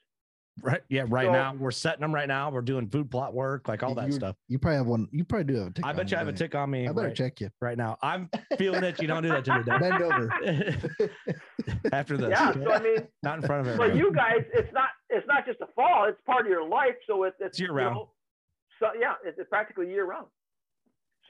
Right. 0.61 0.83
Yeah. 0.91 1.05
Right 1.09 1.27
So- 1.27 1.33
now 1.33 1.55
we're 1.55 1.71
setting 1.71 2.03
them 2.03 2.15
right 2.15 2.29
now. 2.29 2.51
We're 2.51 2.61
doing 2.61 2.87
food 2.89 3.11
plot 3.11 3.33
work, 3.33 3.69
like 3.69 3.83
all 3.83 3.95
that 3.95 4.13
stuff. 4.13 4.37
You 4.49 4.59
probably 4.59 4.77
have 4.77 4.87
one. 4.87 5.09
You 5.11 5.25
probably 5.25 5.53
do 5.55 5.59
have 5.61 5.69
a 5.69 5.71
tick. 5.73 5.85
I 5.87 5.91
on 5.91 5.97
bet 5.97 6.11
you 6.11 6.17
have 6.19 6.29
a 6.29 6.33
tick 6.33 6.55
on 6.55 6.71
me 6.71 6.87
I 6.87 6.93
better 6.93 7.09
right, 7.09 7.17
check 7.17 7.41
you. 7.41 7.49
right 7.63 7.77
now. 7.79 7.97
I'm 8.03 8.29
feeling 8.59 8.85
it. 8.85 9.01
You 9.01 9.09
don't 9.09 9.23
do 9.23 9.31
that 9.31 9.45
to 9.47 9.59
me, 9.59 9.63
Dad. 9.67 9.81
Bend 9.81 10.03
over. 10.03 11.11
After 11.93 12.17
this. 12.17 12.29
Yeah. 12.31 12.51
okay? 12.51 12.65
So 12.65 12.73
I 12.73 12.81
mean, 12.81 12.97
Not 13.23 13.39
in 13.39 13.47
front 13.47 13.67
of 13.67 13.75
for 13.75 13.79
But 13.89 13.97
you 13.97 14.13
guys, 14.13 14.43
it's 14.53 14.73
not 14.73 14.91
it's 15.09 15.27
not 15.27 15.47
just 15.47 15.61
a 15.63 15.67
fall; 15.75 16.05
it's 16.09 16.21
part 16.27 16.43
of 16.47 16.51
your 16.51 16.69
life. 16.69 16.97
So 17.07 17.25
it, 17.25 17.35
it's 17.39 17.51
It's 17.53 17.61
year 17.61 17.71
you 17.71 17.75
round. 17.77 17.95
know, 17.97 18.11
so 18.79 18.89
yeah, 18.99 19.15
it's, 19.25 19.39
it's 19.39 19.49
practically 19.49 19.89
year 19.89 20.05
round. 20.05 20.27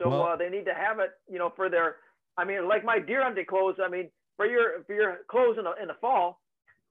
So 0.00 0.08
Well- 0.08 0.22
uh, 0.24 0.36
they 0.36 0.48
need 0.48 0.64
to 0.64 0.74
have 0.74 0.98
it, 0.98 1.10
you 1.30 1.38
know, 1.38 1.52
for 1.54 1.68
their. 1.68 1.96
I 2.36 2.44
mean, 2.44 2.66
like 2.66 2.84
my 2.84 2.98
deer 2.98 3.22
hunting 3.22 3.44
clothes. 3.48 3.76
I 3.82 3.88
mean, 3.88 4.10
for 4.36 4.46
your 4.46 4.82
for 4.86 4.94
your 4.94 5.18
clothes 5.30 5.58
in 5.58 5.64
the 5.64 5.74
in 5.80 5.86
the 5.88 5.94
fall, 6.00 6.41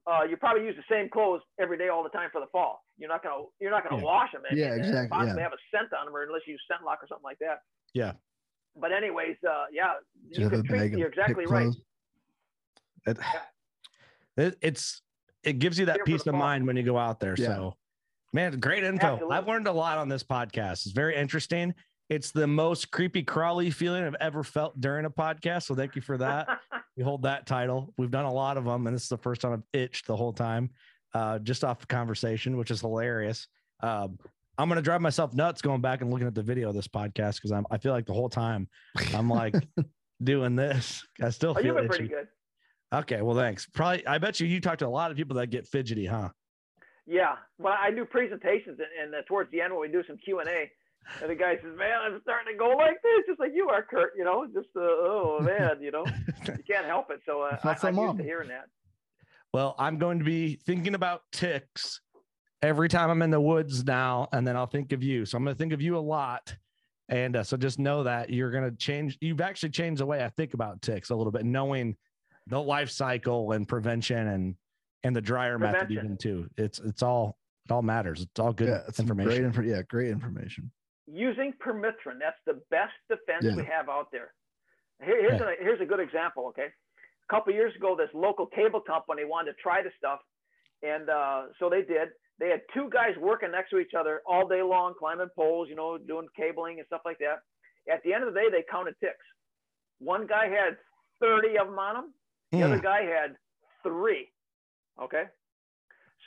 uh, 0.08 0.24
you 0.24 0.36
probably 0.38 0.66
use 0.66 0.76
the 0.76 0.84
same 0.94 1.10
clothes 1.10 1.42
every 1.60 1.78
day 1.78 1.90
all 1.90 2.04
the 2.04 2.10
time 2.10 2.30
for 2.32 2.42
the 2.42 2.48
fall. 2.52 2.84
You're 2.98 3.10
not 3.10 3.24
gonna 3.24 3.44
you're 3.60 3.72
not 3.72 3.84
gonna 3.88 4.02
Yeah. 4.02 4.06
wash 4.06 4.32
them. 4.32 4.42
And, 4.50 4.58
Yeah, 4.58 4.74
exactly, 4.76 5.10
Possibly 5.10 5.38
yeah. 5.38 5.44
have 5.44 5.54
a 5.54 5.62
scent 5.78 5.94
on 5.94 6.06
them, 6.06 6.16
or 6.16 6.24
unless 6.24 6.42
you 6.48 6.54
use 6.54 6.62
ScentLok 6.72 6.98
or 7.04 7.08
something 7.08 7.24
like 7.24 7.40
that. 7.40 7.60
Yeah. 7.94 8.14
But 8.76 8.92
anyways, 8.94 9.38
uh, 9.48 9.66
yeah, 9.72 9.94
you 10.30 10.50
can 10.50 10.64
treat. 10.64 10.94
You're 10.94 11.10
exactly 11.10 11.46
right. 11.46 11.74
It- 13.06 13.18
it- 14.38 14.58
it's 14.62 15.02
it 15.44 15.54
gives 15.60 15.80
you 15.80 15.86
that 15.88 15.96
Here 15.98 16.06
peace 16.06 16.22
of 16.28 16.32
fall. 16.34 16.40
mind 16.40 16.68
when 16.68 16.78
you 16.78 16.84
go 16.84 16.98
out 16.98 17.20
there. 17.20 17.36
Yeah. 17.38 17.48
So 17.48 17.78
Man, 18.34 18.60
great 18.62 18.84
info. 18.86 19.08
Absolutely. 19.08 19.36
I've 19.38 19.48
learned 19.48 19.68
a 19.68 19.74
lot 19.74 19.98
on 19.98 20.08
this 20.08 20.24
podcast. 20.24 20.86
It's 20.86 20.92
very 20.92 21.18
interesting. 21.18 21.76
It's 22.10 22.32
the 22.32 22.48
most 22.48 22.90
creepy 22.92 23.24
crawly 23.24 23.72
feeling 23.72 24.06
I've 24.06 24.16
ever 24.22 24.42
felt 24.44 24.80
during 24.80 25.04
a 25.06 25.10
podcast. 25.10 25.64
So 25.64 25.76
thank 25.76 25.96
you 25.98 26.02
for 26.02 26.18
that. 26.18 26.48
you 26.96 27.04
hold 27.04 27.24
that 27.24 27.46
title. 27.46 27.94
We've 27.98 28.12
done 28.12 28.26
a 28.26 28.34
lot 28.34 28.58
of 28.58 28.66
them, 28.66 28.88
and 28.88 28.96
this 28.96 29.04
is 29.04 29.10
the 29.10 29.18
first 29.18 29.42
time 29.42 29.54
I've 29.54 29.64
itched 29.74 30.08
the 30.08 30.16
whole 30.16 30.34
time, 30.34 30.70
uh, 31.14 31.40
just 31.40 31.64
off 31.64 31.80
the 31.80 31.88
conversation, 31.88 32.58
which 32.58 32.72
is 32.72 32.82
hilarious. 32.82 33.48
Um, 33.82 34.18
I'm 34.58 34.70
gonna 34.70 34.82
drive 34.82 35.02
myself 35.02 35.34
nuts 35.34 35.62
going 35.62 35.82
back 35.82 36.02
and 36.02 36.12
looking 36.12 36.28
at 36.28 36.36
the 36.36 36.44
video 36.44 36.70
of 36.70 36.76
this 36.76 36.88
podcast 36.88 37.36
because 37.36 37.52
I'm 37.52 37.66
I 37.72 37.78
feel 37.78 37.94
like 37.94 38.06
the 38.06 38.14
whole 38.14 38.30
time 38.30 38.68
I'm 39.14 39.30
like 39.30 39.56
doing 40.24 40.56
this. 40.56 41.06
I 41.22 41.30
still 41.30 41.52
oh, 41.52 41.54
feel 41.56 41.66
you've 41.66 41.76
been 41.76 41.86
itchy. 41.86 41.98
pretty 41.98 42.08
good. 42.10 42.28
Okay, 42.94 43.22
well, 43.22 43.36
thanks. 43.36 43.66
Probably, 43.66 44.06
I 44.06 44.18
bet 44.18 44.40
you 44.40 44.48
you 44.48 44.60
talked 44.60 44.80
to 44.80 44.88
a 44.88 44.90
lot 44.90 45.12
of 45.12 45.18
people 45.18 45.38
that 45.38 45.48
get 45.48 45.66
fidgety, 45.66 46.06
huh? 46.06 46.30
Yeah. 47.08 47.36
Well, 47.58 47.74
I 47.80 47.92
do 47.92 48.06
presentations, 48.06 48.80
and, 48.80 48.88
and 49.02 49.16
uh, 49.16 49.22
towards 49.28 49.50
the 49.52 49.62
end 49.62 49.74
when 49.74 49.82
we 49.82 49.88
do 49.88 50.04
some 50.06 50.18
Q 50.18 50.40
and 50.40 50.50
A, 50.50 50.70
and 51.22 51.30
the 51.30 51.36
guy 51.36 51.56
says, 51.56 51.78
"Man, 51.78 51.98
I'm 52.04 52.20
starting 52.22 52.54
to 52.54 52.58
go 52.58 52.70
like 52.76 52.98
this, 53.04 53.26
just 53.28 53.40
like 53.40 53.52
you 53.54 53.70
are, 53.70 53.84
Kurt. 53.84 54.14
You 54.18 54.24
know, 54.24 54.46
just 54.46 54.70
uh, 54.76 54.80
oh 54.82 55.40
man, 55.42 55.82
you 55.82 55.92
know, 55.92 56.06
you 56.46 56.64
can't 56.68 56.86
help 56.86 57.10
it." 57.12 57.22
So 57.26 57.42
uh, 57.42 57.52
It's 57.56 57.66
I, 57.66 57.70
not 57.70 57.80
so 57.82 57.88
I'm 57.88 57.96
used 57.96 58.06
mom. 58.08 58.18
to 58.18 58.24
hearing 58.24 58.50
that. 58.50 58.66
Well, 59.54 59.76
I'm 59.78 59.98
going 59.98 60.20
to 60.20 60.26
be 60.26 60.56
thinking 60.56 60.96
about 60.96 61.24
ticks 61.32 62.00
every 62.62 62.88
time 62.88 63.10
I'm 63.10 63.22
in 63.22 63.32
the 63.32 63.42
woods 63.42 63.84
now, 63.84 64.30
and 64.32 64.48
then 64.48 64.56
I'll 64.56 64.68
think 64.68 64.94
of 64.94 65.04
you. 65.04 65.26
So 65.26 65.38
I'm 65.38 65.44
going 65.44 65.56
to 65.56 65.58
think 65.60 65.74
of 65.74 65.82
you 65.82 65.98
a 65.98 66.00
lot. 66.00 66.56
And 67.10 67.36
uh, 67.36 67.44
so 67.44 67.58
just 67.58 67.78
know 67.78 68.04
that 68.04 68.30
you're 68.30 68.52
going 68.52 68.64
to 68.64 68.76
change. 68.78 69.18
You've 69.20 69.42
actually 69.42 69.72
changed 69.72 70.00
the 70.00 70.06
way 70.06 70.24
I 70.24 70.30
think 70.30 70.54
about 70.54 70.82
ticks 70.82 71.10
a 71.10 71.16
little 71.16 71.32
bit, 71.32 71.44
knowing 71.44 71.98
the 72.48 72.62
life 72.62 72.90
cycle 72.90 73.52
and 73.52 73.68
prevention 73.68 74.28
and 74.28 74.56
and 75.04 75.16
the 75.16 75.22
dryer 75.22 75.58
method 75.60 75.92
even 75.92 76.16
too. 76.16 76.48
It's 76.58 76.80
it's 76.80 77.04
all 77.04 77.38
it 77.66 77.72
all 77.72 77.82
matters. 77.82 78.22
It's 78.22 78.40
all 78.40 78.54
good 78.54 78.70
yeah, 78.70 78.82
it's 78.88 79.00
information. 79.00 79.30
Great 79.30 79.44
info. 79.44 79.62
Yeah, 79.62 79.82
great 79.82 80.10
information. 80.10 80.72
Using 81.12 81.54
permethrin, 81.54 82.20
that's 82.20 82.40
the 82.46 82.62
best 82.70 82.94
defense 83.10 83.44
Yeah. 83.44 83.56
we 83.56 83.66
have 83.66 83.90
out 83.90 84.12
there. 84.12 84.34
Here, 85.04 85.20
here's 85.20 85.42
a 85.42 85.56
here's 85.60 85.82
a 85.82 85.86
good 85.86 86.00
example. 86.00 86.48
Okay, 86.48 86.68
a 86.68 87.34
couple 87.34 87.52
years 87.54 87.76
ago, 87.76 87.96
this 87.98 88.10
local 88.14 88.46
cable 88.48 88.80
company 88.80 89.26
wanted 89.26 89.52
to 89.54 89.58
try 89.62 89.82
the 89.82 89.92
stuff, 89.98 90.22
and 90.84 91.10
uh, 91.10 91.48
so 91.60 91.70
they 91.70 91.82
did. 91.82 92.10
They 92.40 92.50
had 92.50 92.62
two 92.74 92.90
guys 92.90 93.16
working 93.20 93.52
next 93.52 93.72
to 93.72 93.80
each 93.80 93.94
other 93.94 94.22
all 94.26 94.48
day 94.48 94.62
long, 94.62 94.94
climbing 94.98 95.28
poles, 95.36 95.68
you 95.70 95.76
know, 95.76 95.98
doing 95.98 96.28
cabling 96.36 96.80
and 96.80 96.88
stuff 96.88 97.02
like 97.04 97.18
that. 97.20 97.42
At 97.92 98.02
the 98.04 98.14
end 98.14 98.24
of 98.24 98.34
the 98.34 98.40
day, 98.40 98.50
they 98.50 98.64
counted 98.70 98.96
ticks. 99.00 99.26
One 100.00 100.26
guy 100.28 100.48
had 100.48 100.78
30 101.20 101.58
of 101.60 101.68
them 101.68 101.78
on 101.78 101.96
him. 101.98 102.14
The 102.52 102.64
other 102.64 102.78
Mm. 102.80 102.84
guy 102.84 103.04
had 103.04 103.38
three. 103.84 104.32
Okay. 105.00 105.26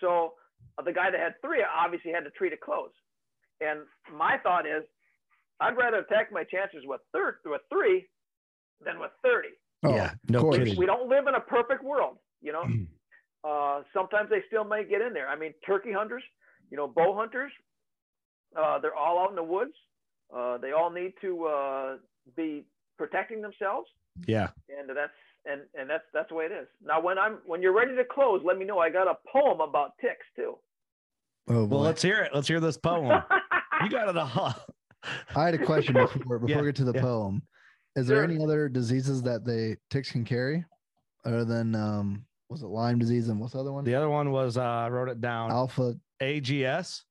So 0.01 0.35
uh, 0.79 0.83
the 0.83 0.93
guy 0.93 1.11
that 1.11 1.19
had 1.19 1.41
three 1.41 1.63
obviously 1.65 2.13
had 2.13 2.25
to 2.25 2.31
treat 2.31 2.53
it 2.53 2.61
close. 2.61 2.93
And 3.65 3.81
my 4.17 4.37
thought 4.43 4.67
is, 4.67 4.83
I'd 5.61 5.77
rather 5.77 5.99
attack 5.99 6.33
my 6.33 6.45
chances 6.45 6.83
with 6.85 7.01
third 7.13 7.37
with 7.45 7.63
three 7.73 8.07
than 8.85 8.99
with 8.99 9.11
30. 9.23 9.49
yeah, 9.85 10.13
no 10.29 10.39
Oh, 10.39 10.43
course. 10.43 10.57
kidding. 10.59 10.77
We 10.77 10.87
don't 10.87 11.09
live 11.09 11.27
in 11.27 11.35
a 11.35 11.41
perfect 11.41 11.83
world, 11.85 12.19
you 12.43 12.53
know. 12.53 12.65
Mm. 12.65 12.87
uh, 13.45 13.83
sometimes 13.93 14.31
they 14.31 14.43
still 14.49 14.65
may 14.65 14.85
get 14.85 15.01
in 15.01 15.13
there. 15.13 15.29
I 15.29 15.37
mean, 15.37 15.53
turkey 15.67 15.93
hunters, 15.93 16.23
you 16.71 16.77
know, 16.77 16.87
bow 16.89 17.15
hunters, 17.17 17.53
uh, 18.57 18.79
they're 18.81 18.95
all 18.95 19.19
out 19.23 19.31
in 19.31 19.37
the 19.37 19.43
woods. 19.43 19.73
Uh, 20.35 20.59
they 20.59 20.73
all 20.73 20.91
need 20.91 21.13
to 21.21 21.45
uh, 21.45 21.97
be 22.37 22.65
protecting 22.99 23.41
themselves 23.43 23.89
Yeah. 24.27 24.49
and 24.69 24.89
that's 24.89 25.13
and 25.47 25.61
and 25.79 25.91
that's 25.91 26.05
that's 26.15 26.29
the 26.31 26.35
way 26.35 26.47
it 26.47 26.53
is. 26.53 26.67
Now, 26.83 27.01
when 27.01 27.19
I'm 27.19 27.39
when 27.45 27.61
you're 27.61 27.75
ready 27.77 27.95
to 27.97 28.05
close, 28.05 28.41
let 28.45 28.57
me 28.59 28.65
know. 28.65 28.79
I 28.79 28.89
got 28.91 29.07
a 29.07 29.17
poem 29.31 29.61
about 29.61 29.93
ticks 30.01 30.27
too. 30.35 30.57
Oh, 31.49 31.65
Well, 31.65 31.81
let's 31.81 32.03
hear 32.03 32.23
it. 32.23 32.31
Let's 32.35 32.49
hear 32.49 32.61
this 32.61 32.77
poem. 32.77 33.23
you 33.83 33.91
got 33.91 34.09
it 34.09 34.17
all. 34.17 34.55
I 35.37 35.45
had 35.45 35.55
a 35.55 35.65
question 35.65 35.93
before 35.95 36.39
before 36.39 36.49
Yeah, 36.49 36.61
we 36.61 36.67
get 36.67 36.77
to 36.77 36.85
the 36.85 36.95
yeah. 36.95 37.03
poem. 37.03 37.43
Is 37.97 38.07
there 38.07 38.17
Sure. 38.19 38.25
any 38.25 38.43
other 38.43 38.69
diseases 38.69 39.23
that 39.23 39.45
they 39.45 39.77
ticks 39.91 40.11
can 40.11 40.25
carry, 40.25 40.65
other 41.25 41.45
than 41.45 41.75
um, 41.75 42.25
was 42.49 42.63
it 42.63 42.67
Lyme 42.67 42.99
disease 42.99 43.29
and 43.29 43.39
what's 43.39 43.53
the 43.53 43.61
other 43.61 43.73
one? 43.73 43.85
The 43.85 43.95
other 43.95 44.09
one 44.09 44.31
was 44.33 44.57
uh, 44.57 44.63
I 44.63 44.89
wrote 44.89 45.09
it 45.09 45.21
down. 45.21 45.51
Alpha. 45.51 45.95
AGS. 46.23 47.03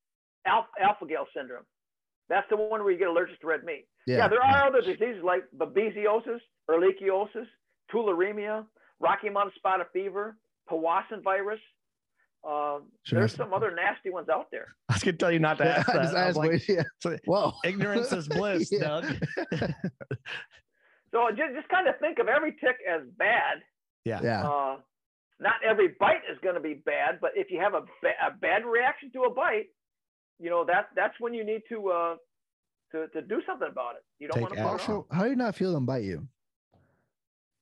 Alpha, 0.45 0.67
alpha 0.81 1.05
gal 1.05 1.27
syndrome. 1.35 1.63
That's 2.29 2.47
the 2.49 2.57
one 2.57 2.83
where 2.83 2.91
you 2.91 2.97
get 2.97 3.07
allergic 3.09 3.39
to 3.41 3.47
red 3.47 3.63
meat. 3.63 3.85
Yeah. 4.07 4.17
Yeah, 4.17 4.27
there 4.29 4.41
are 4.43 4.67
other 4.67 4.81
diseases 4.81 5.21
like 5.23 5.43
babesiosis, 5.57 6.39
ehrlichiosis, 6.69 7.45
tularemia, 7.93 8.65
Rocky 8.99 9.29
Mountain 9.29 9.53
spotted 9.55 9.85
fever, 9.93 10.35
Powassan 10.69 11.21
virus. 11.23 11.59
Uh, 12.47 12.79
Sure. 13.03 13.19
there's 13.19 13.33
some 13.35 13.53
other 13.53 13.73
nasty 13.73 14.09
ones 14.09 14.27
out 14.29 14.47
there. 14.51 14.75
I 14.89 14.93
was 14.93 15.03
gonna 15.03 15.17
tell 15.17 15.31
you 15.31 15.39
not 15.39 15.57
to 15.59 15.63
Yeah, 15.65 15.75
ask 15.77 15.89
I 15.89 15.93
that. 15.93 16.01
just 16.03 16.15
asked, 16.15 16.37
like, 16.37 16.49
wait, 16.51 16.69
yeah. 16.69 16.83
so- 16.99 17.17
Whoa. 17.25 17.53
ignorance 17.63 18.11
is 18.11 18.27
bliss, 18.27 18.69
Doug. 18.69 19.05
So 21.11 21.29
just, 21.29 21.53
just 21.55 21.69
kind 21.69 21.87
of 21.87 21.99
think 21.99 22.17
of 22.19 22.27
every 22.27 22.51
tick 22.53 22.77
as 22.89 23.01
bad. 23.17 23.57
Yeah. 24.03 24.19
Yeah. 24.23 24.43
Uh, 24.49 24.77
not 25.39 25.55
every 25.67 25.89
bite 25.99 26.21
is 26.31 26.37
going 26.41 26.55
to 26.55 26.61
be 26.61 26.73
bad, 26.85 27.19
but 27.21 27.31
if 27.35 27.51
you 27.51 27.59
have 27.59 27.73
a, 27.75 27.81
ba- 28.01 28.19
a 28.27 28.31
bad 28.31 28.65
reaction 28.65 29.11
to 29.13 29.23
a 29.23 29.29
bite, 29.33 29.67
you 30.39 30.49
know 30.49 30.65
that 30.65 30.87
that's 30.95 31.13
when 31.19 31.33
you 31.33 31.45
need 31.45 31.61
to 31.69 31.89
uh, 31.89 32.15
to 32.91 33.07
to 33.09 33.21
do 33.21 33.41
something 33.45 33.67
about 33.71 33.95
it. 33.95 34.03
You 34.19 34.27
don't 34.27 34.35
Take 34.35 34.41
want 34.49 34.53
to 34.55 34.59
action. 34.59 34.71
put 34.77 34.83
it 34.83 34.83
off. 34.83 34.89
Also, 34.89 35.07
how 35.11 35.23
do 35.23 35.29
you 35.29 35.35
not 35.35 35.55
feel 35.55 35.71
them 35.73 35.85
bite 35.85 36.03
you? 36.03 36.27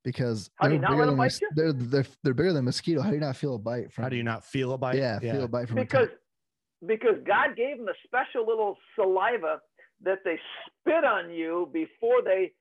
Because 0.04 0.50
How 0.56 0.68
do 0.68 0.74
you 0.76 0.80
they're 0.82 0.90
bigger 0.90 1.02
than 1.06 1.10
them 1.10 1.18
bite 1.18 1.24
mos- 1.26 1.42
They're, 1.56 1.74
they're 1.74 2.06
they're 2.24 2.34
bigger 2.34 2.54
than 2.54 2.66
mosquito. 2.66 3.02
How 3.02 3.10
do 3.10 3.16
you 3.16 3.22
not 3.22 3.36
feel 3.36 3.56
a 3.56 3.60
bite 3.60 3.92
from? 3.92 4.04
How 4.04 4.10
do 4.10 4.16
you 4.16 4.24
not 4.24 4.44
feel 4.44 4.74
a 4.74 4.78
bite? 4.78 4.96
Yeah, 4.98 5.20
feel 5.20 5.44
a 5.44 5.48
bite 5.48 5.68
from 5.68 5.76
because 5.76 6.08
tick. 6.10 6.88
because 6.88 7.18
God 7.28 7.56
gave 7.56 7.78
them 7.78 7.88
a 7.88 7.94
special 8.06 8.48
little 8.48 8.78
saliva 8.96 9.60
that 10.04 10.20
they 10.26 10.40
spit 10.82 11.04
on 11.06 11.30
you 11.32 11.70
before 11.72 12.24
they 12.26 12.52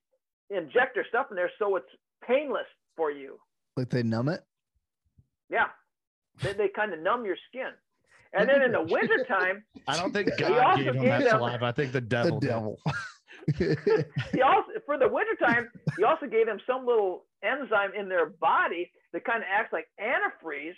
inject 0.55 0.95
their 0.95 1.07
stuff 1.09 1.27
in 1.31 1.37
there, 1.37 1.51
so 1.59 1.77
it's 1.77 1.87
painless 2.27 2.67
for 2.97 3.11
you. 3.11 3.39
like 3.77 3.89
they 3.89 4.03
numb 4.03 4.29
it. 4.29 4.43
Yeah, 5.49 5.69
they, 6.43 6.53
they 6.53 6.69
kind 6.69 6.93
of 6.93 7.01
numb 7.01 7.25
your 7.25 7.37
skin. 7.49 7.71
And 8.33 8.49
then 8.49 8.63
in 8.63 8.71
the 8.73 8.83
wintertime, 8.83 9.65
I 9.89 9.97
don't 9.97 10.13
think 10.13 10.31
He 10.35 10.43
God 10.43 10.53
also 10.59 10.77
gave 10.77 10.87
him 10.95 10.95
gave 11.01 11.05
that 11.11 11.19
them- 11.21 11.31
saliva. 11.31 11.65
I 11.65 11.73
think 11.73 11.93
the 11.93 12.01
devil. 12.03 12.39
the 12.39 12.47
did. 12.47 12.53
devil. 12.53 12.79
he 14.33 14.43
also 14.43 14.69
for 14.87 14.99
the 14.99 15.09
wintertime, 15.09 15.69
he 15.97 16.05
also 16.05 16.27
gave 16.27 16.47
them 16.47 16.59
some 16.67 16.87
little 16.87 17.25
enzyme 17.43 17.91
in 17.99 18.09
their 18.09 18.27
body 18.31 18.91
that 19.13 19.25
kind 19.25 19.39
of 19.43 19.49
acts 19.53 19.73
like 19.73 19.87
antifreeze, 20.01 20.75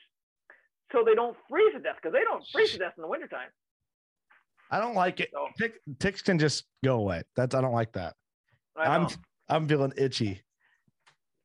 so 0.92 1.02
they 1.04 1.14
don't 1.14 1.36
freeze 1.48 1.72
to 1.74 1.80
death 1.80 1.96
because 2.00 2.12
they 2.12 2.24
don't 2.24 2.44
freeze 2.52 2.72
to 2.72 2.78
death 2.78 2.92
in 2.96 3.02
the 3.02 3.08
wintertime. 3.08 3.48
I 4.70 4.78
don't 4.80 4.94
like 4.94 5.20
it. 5.20 5.30
So 5.32 5.48
Tick, 5.58 5.74
ticks 5.98 6.22
can 6.22 6.38
just 6.38 6.64
go 6.84 6.96
away. 6.98 7.22
That's 7.36 7.54
I 7.54 7.60
don't 7.60 7.74
like 7.74 7.92
that. 7.92 8.14
I'm 8.76 9.06
I'm 9.48 9.68
feeling 9.68 9.92
itchy. 9.96 10.40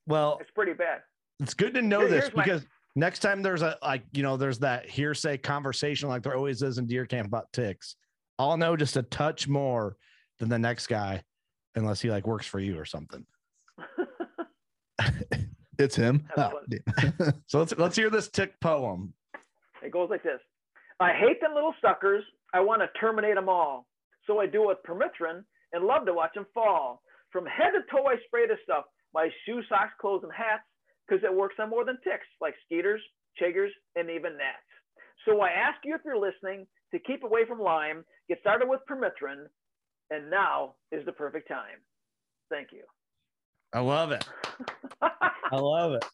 Well, 0.08 0.38
it's 0.40 0.52
pretty 0.52 0.74
bad. 0.74 1.02
it's 1.42 1.54
good 1.54 1.74
to 1.74 1.82
know 1.82 2.00
Here- 2.02 2.10
this 2.10 2.24
here's 2.26 2.36
my- 2.36 2.44
because 2.44 2.66
next 2.96 3.20
time 3.20 3.42
there's 3.42 3.62
a 3.62 3.78
like 3.82 4.04
you 4.14 4.24
know 4.24 4.38
there's 4.38 4.60
that 4.60 4.90
hearsay 4.90 5.38
conversation 5.38 6.08
like 6.10 6.24
there 6.24 6.36
always 6.36 6.62
is 6.62 6.78
in 6.78 6.88
deer 6.88 7.06
camp 7.06 7.28
about 7.28 7.52
ticks. 7.52 7.96
I'll 8.40 8.56
know 8.58 8.76
just 8.78 8.96
a 8.98 9.04
touch 9.04 9.48
more 9.48 9.98
than 10.40 10.50
the 10.50 10.60
next 10.60 10.88
guy, 10.88 11.24
unless 11.76 12.02
he 12.02 12.10
like 12.10 12.28
works 12.28 12.46
for 12.46 12.60
you 12.60 12.80
or 12.80 12.86
something. 12.86 13.26
it's 15.80 15.96
him. 15.96 16.28
Oh, 16.38 16.60
So 17.48 17.60
let's 17.60 17.78
let's 17.78 17.96
hear 17.96 18.10
this 18.10 18.30
tick 18.30 18.60
poem. 18.60 19.14
It 19.84 19.92
goes 19.92 20.10
like 20.10 20.24
this 20.24 20.40
I 21.00 21.14
hate 21.14 21.40
them 21.42 21.54
little 21.54 21.76
suckers. 21.82 22.24
I 22.54 22.60
want 22.62 22.82
to 22.82 23.00
terminate 23.00 23.36
them 23.36 23.50
all. 23.50 23.88
So 24.26 24.40
I 24.40 24.48
do 24.48 24.64
it 24.64 24.68
with 24.68 24.84
permethrin 24.88 25.44
and 25.74 25.86
love 25.86 26.06
to 26.06 26.14
watch 26.14 26.34
them 26.34 26.46
fall. 26.54 27.02
From 27.32 27.46
head 27.46 27.72
to 27.72 27.82
toe, 27.92 28.08
I 28.08 28.16
spray 28.26 28.48
this 28.48 28.58
stuff. 28.64 28.86
My 29.14 29.30
shoes, 29.46 29.66
socks, 29.70 29.94
clothes, 30.00 30.24
and 30.24 30.32
hats 30.32 30.64
because 31.08 31.24
it 31.24 31.34
works 31.34 31.56
on 31.60 31.70
more 31.70 31.86
than 31.86 31.98
ticks 32.04 32.28
like 32.42 32.56
skeeters, 32.66 33.02
chiggers, 33.42 33.70
and 33.96 34.10
even 34.10 34.34
gnats. 34.34 34.68
So 35.26 35.42
I 35.42 35.50
ask 35.50 35.78
you 35.84 35.96
if 35.96 36.02
you're 36.06 36.18
listening 36.18 36.68
to 36.92 37.00
keep 37.00 37.24
away 37.24 37.46
from 37.48 37.60
Lyme, 37.60 38.04
get 38.30 38.40
started 38.40 38.68
with 38.68 38.82
permethrin, 38.90 39.48
and 40.10 40.30
now 40.30 40.76
is 40.92 41.06
the 41.06 41.12
perfect 41.12 41.48
time. 41.48 41.80
Thank 42.50 42.70
you. 42.72 42.84
I 43.74 43.80
love 43.82 44.12
it. 44.12 44.26
I 45.02 45.56
love 45.58 45.94
it. 45.94 46.06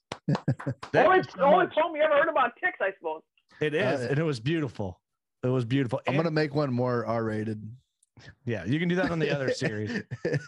Thank 0.92 1.08
only 1.08 1.24
so 1.24 1.42
only 1.44 1.66
much. 1.66 1.76
poem 1.76 1.96
you 1.96 2.02
ever 2.02 2.16
heard 2.16 2.30
about 2.30 2.52
ticks, 2.64 2.78
I 2.82 2.90
suppose. 2.98 3.22
It 3.62 3.74
is, 3.76 4.02
Uh, 4.02 4.08
and 4.10 4.20
it 4.20 4.24
was 4.24 4.40
beautiful. 4.40 5.00
It 5.44 5.48
was 5.50 5.66
beautiful. 5.66 6.00
I'm 6.08 6.16
And- 6.16 6.24
gonna 6.24 6.32
make 6.32 6.56
one 6.56 6.74
more 6.74 7.06
R-rated. 7.06 7.62
yeah, 8.46 8.64
you 8.66 8.80
can 8.80 8.88
do 8.90 8.96
that 8.96 9.12
on 9.12 9.20
the 9.20 9.30
other 9.30 9.52
series. 9.52 10.02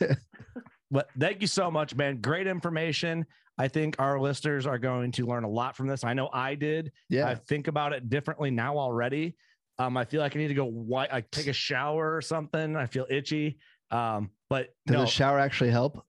But 0.91 1.09
thank 1.19 1.41
you 1.41 1.47
so 1.47 1.71
much, 1.71 1.95
man. 1.95 2.21
Great 2.21 2.45
information. 2.47 3.25
I 3.57 3.67
think 3.67 3.95
our 3.99 4.19
listeners 4.19 4.67
are 4.67 4.77
going 4.77 5.11
to 5.13 5.25
learn 5.25 5.43
a 5.43 5.49
lot 5.49 5.75
from 5.75 5.87
this. 5.87 6.03
I 6.03 6.13
know 6.13 6.29
I 6.31 6.53
did. 6.55 6.91
yeah. 7.09 7.27
I 7.27 7.35
think 7.35 7.67
about 7.67 7.91
it 7.91 8.07
differently 8.09 8.51
now 8.51 8.77
already. 8.77 9.35
Um, 9.77 9.97
I 9.97 10.05
feel 10.05 10.21
like 10.21 10.35
I 10.35 10.39
need 10.39 10.47
to 10.47 10.53
go 10.53 10.65
white, 10.65 11.11
like 11.11 11.29
take 11.31 11.47
a 11.47 11.53
shower 11.53 12.15
or 12.15 12.21
something. 12.21 12.75
I 12.75 12.85
feel 12.85 13.05
itchy. 13.09 13.59
Um, 13.91 14.31
but 14.49 14.69
Does 14.87 14.95
no, 14.95 15.03
a 15.03 15.07
shower 15.07 15.39
actually 15.39 15.71
help? 15.71 16.03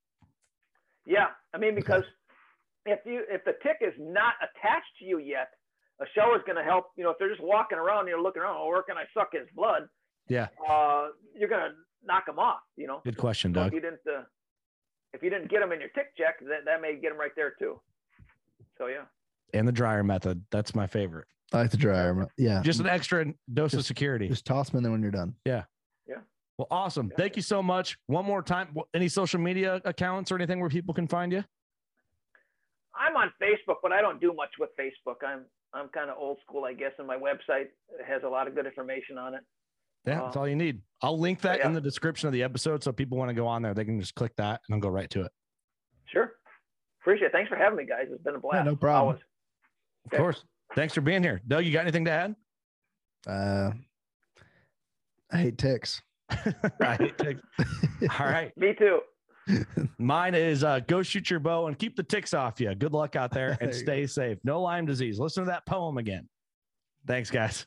Yeah, 1.07 1.27
I 1.55 1.59
mean 1.59 1.75
because 1.75 2.05
if 2.85 3.01
you 3.05 3.23
if 3.29 3.45
the 3.45 3.53
tick 3.63 3.79
is 3.81 3.95
not 3.99 4.35
attached 4.41 4.87
to 5.01 5.05
you 5.05 5.19
yet, 5.19 5.49
a 6.01 6.05
shower 6.15 6.37
is 6.37 6.43
going 6.47 6.57
to 6.57 6.65
help. 6.65 6.87
You 6.97 7.05
know, 7.05 7.11
if 7.11 7.19
they're 7.19 7.29
just 7.29 7.43
walking 7.43 7.79
around, 7.79 8.01
and 8.01 8.09
you're 8.09 8.23
looking 8.23 8.43
around, 8.43 8.57
oh, 8.59 8.69
where 8.69 8.83
can 8.83 8.97
I 8.97 9.05
suck 9.15 9.29
his 9.33 9.49
blood? 9.55 9.83
Yeah. 10.29 10.49
Uh, 10.69 11.09
you're 11.35 11.49
going 11.49 11.71
to 11.71 11.75
knock 12.05 12.27
them 12.27 12.39
off. 12.39 12.61
You 12.77 12.87
know. 12.87 13.01
Good 13.05 13.17
question, 13.17 13.53
So 13.53 13.61
Doug. 13.61 13.69
if 13.69 13.75
you 13.75 13.81
didn't, 13.81 14.01
uh, 14.07 14.23
if 15.13 15.23
you 15.23 15.31
didn't 15.31 15.51
get 15.51 15.61
them 15.61 15.73
in 15.73 15.81
your 15.81 15.91
tick 15.91 16.17
check, 16.17 16.39
that 16.41 16.65
that 16.65 16.81
may 16.81 16.95
get 16.95 17.11
them 17.11 17.19
right 17.19 17.33
there 17.37 17.55
too. 17.59 17.81
So 18.79 18.87
yeah. 18.87 19.05
And 19.55 19.67
the 19.67 19.73
dryer 19.73 20.03
method. 20.03 20.45
That's 20.51 20.75
my 20.75 20.87
favorite. 20.87 21.27
I 21.53 21.59
like 21.59 21.71
the 21.71 21.77
dryer. 21.77 22.27
Yeah. 22.37 22.61
Just 22.63 22.81
an 22.81 22.87
extra 22.87 23.27
dose 23.53 23.75
of 23.75 23.85
security. 23.85 24.29
just 24.29 24.45
toss 24.45 24.69
them 24.71 24.79
in 24.79 24.83
there 24.83 24.93
when 24.93 25.01
you're 25.03 25.11
done. 25.13 25.35
Yeah. 25.45 25.65
Yeah. 26.09 26.17
Well, 26.59 26.67
awesome. 26.71 27.11
Thank 27.17 27.37
you 27.37 27.43
so 27.43 27.63
much. 27.63 27.97
One 28.07 28.25
more 28.25 28.43
time. 28.43 28.75
Any 28.95 29.09
social 29.09 29.41
media 29.41 29.81
accounts 29.85 30.33
or 30.33 30.37
anything 30.37 30.59
where 30.61 30.69
people 30.71 30.93
can 30.93 31.07
find 31.07 31.31
you? 31.33 31.45
I'm 32.99 33.17
on 33.17 33.31
Facebook, 33.41 33.77
but 33.83 33.93
I 33.93 34.01
don't 34.01 34.21
do 34.21 34.33
much 34.33 34.51
with 34.59 34.71
Facebook. 34.79 35.17
I'm 35.27 35.45
I'm 35.75 35.89
kind 35.89 36.09
of 36.11 36.17
old 36.19 36.39
school, 36.43 36.65
I 36.65 36.73
guess, 36.73 36.93
and 36.99 37.07
my 37.07 37.17
website 37.17 37.67
has 38.07 38.23
a 38.25 38.29
lot 38.29 38.49
of 38.49 38.55
good 38.55 38.65
information 38.67 39.19
on 39.19 39.35
it. 39.35 39.43
Yeah, 40.07 40.21
that's 40.23 40.37
all 40.37 40.49
you 40.49 40.57
need. 40.57 40.81
I'll 41.03 41.19
link 41.19 41.41
that 41.43 41.61
in 41.61 41.75
the 41.75 41.81
description 41.81 42.29
of 42.29 42.33
the 42.33 42.43
episode. 42.43 42.83
So 42.83 42.91
if 42.91 42.97
people 42.97 43.19
want 43.19 43.29
to 43.29 43.35
go 43.35 43.47
on 43.47 43.61
there, 43.61 43.75
they 43.75 43.85
can 43.85 44.01
just 44.01 44.15
click 44.15 44.33
that 44.37 44.61
and 44.69 44.75
I'll 44.75 44.81
go 44.81 44.89
right 44.89 45.11
to 45.11 45.23
it. 45.23 45.33
Sure. 46.07 46.33
Appreciate 47.03 47.27
it. 47.27 47.33
Thanks 47.33 47.49
for 47.51 47.57
having 47.57 47.77
me, 47.77 47.85
guys. 47.85 48.07
It's 48.11 48.23
been 48.23 48.37
a 48.37 48.39
blast. 48.41 48.65
no 48.65 48.77
problem. 48.77 49.07
Always. 49.17 49.21
Of 50.07 50.13
Okay. 50.13 50.17
course. 50.19 50.45
Thanks 50.75 50.95
for 50.95 51.01
being 51.01 51.23
here. 51.23 51.41
Doug, 51.47 51.65
you 51.65 51.73
got 51.73 51.83
anything 51.83 52.05
to 52.05 52.11
add? 52.11 52.37
Uh, 53.27 53.71
I 55.33 55.37
hate 55.39 55.59
ticks. 55.59 56.03
right. 56.81 57.15
All 58.19 58.27
right. 58.27 58.53
Me 58.57 58.75
too. 58.75 59.01
Mine 59.99 60.35
is 60.35 60.65
uh, 60.65 60.81
go 60.81 61.03
shoot 61.03 61.31
your 61.31 61.39
bow 61.39 61.69
and 61.69 61.79
keep 61.79 61.97
the 61.97 62.03
ticks 62.03 62.35
off 62.35 62.61
you. 62.61 62.75
Good 62.75 62.93
luck 62.93 63.15
out 63.15 63.31
there 63.31 63.51
and 63.61 63.73
There 63.73 63.79
you 63.97 64.07
stay 64.07 64.07
safe. 64.07 64.39
No 64.45 64.61
Lyme 64.61 64.87
disease. 64.87 65.19
Listen 65.19 65.45
to 65.45 65.51
that 65.51 65.67
poem 65.67 65.99
again. 65.99 66.29
Thanks, 67.07 67.31
guys. 67.31 67.67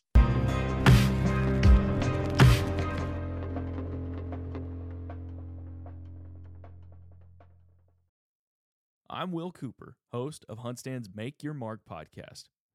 I'm 9.12 9.32
Will 9.32 9.52
Cooper, 9.52 9.95
host 10.12 10.45
of 10.47 10.60
HuntStand's 10.60 11.10
Make 11.14 11.41
Your 11.41 11.54
Mark 11.54 11.82
podcast. 11.89 12.43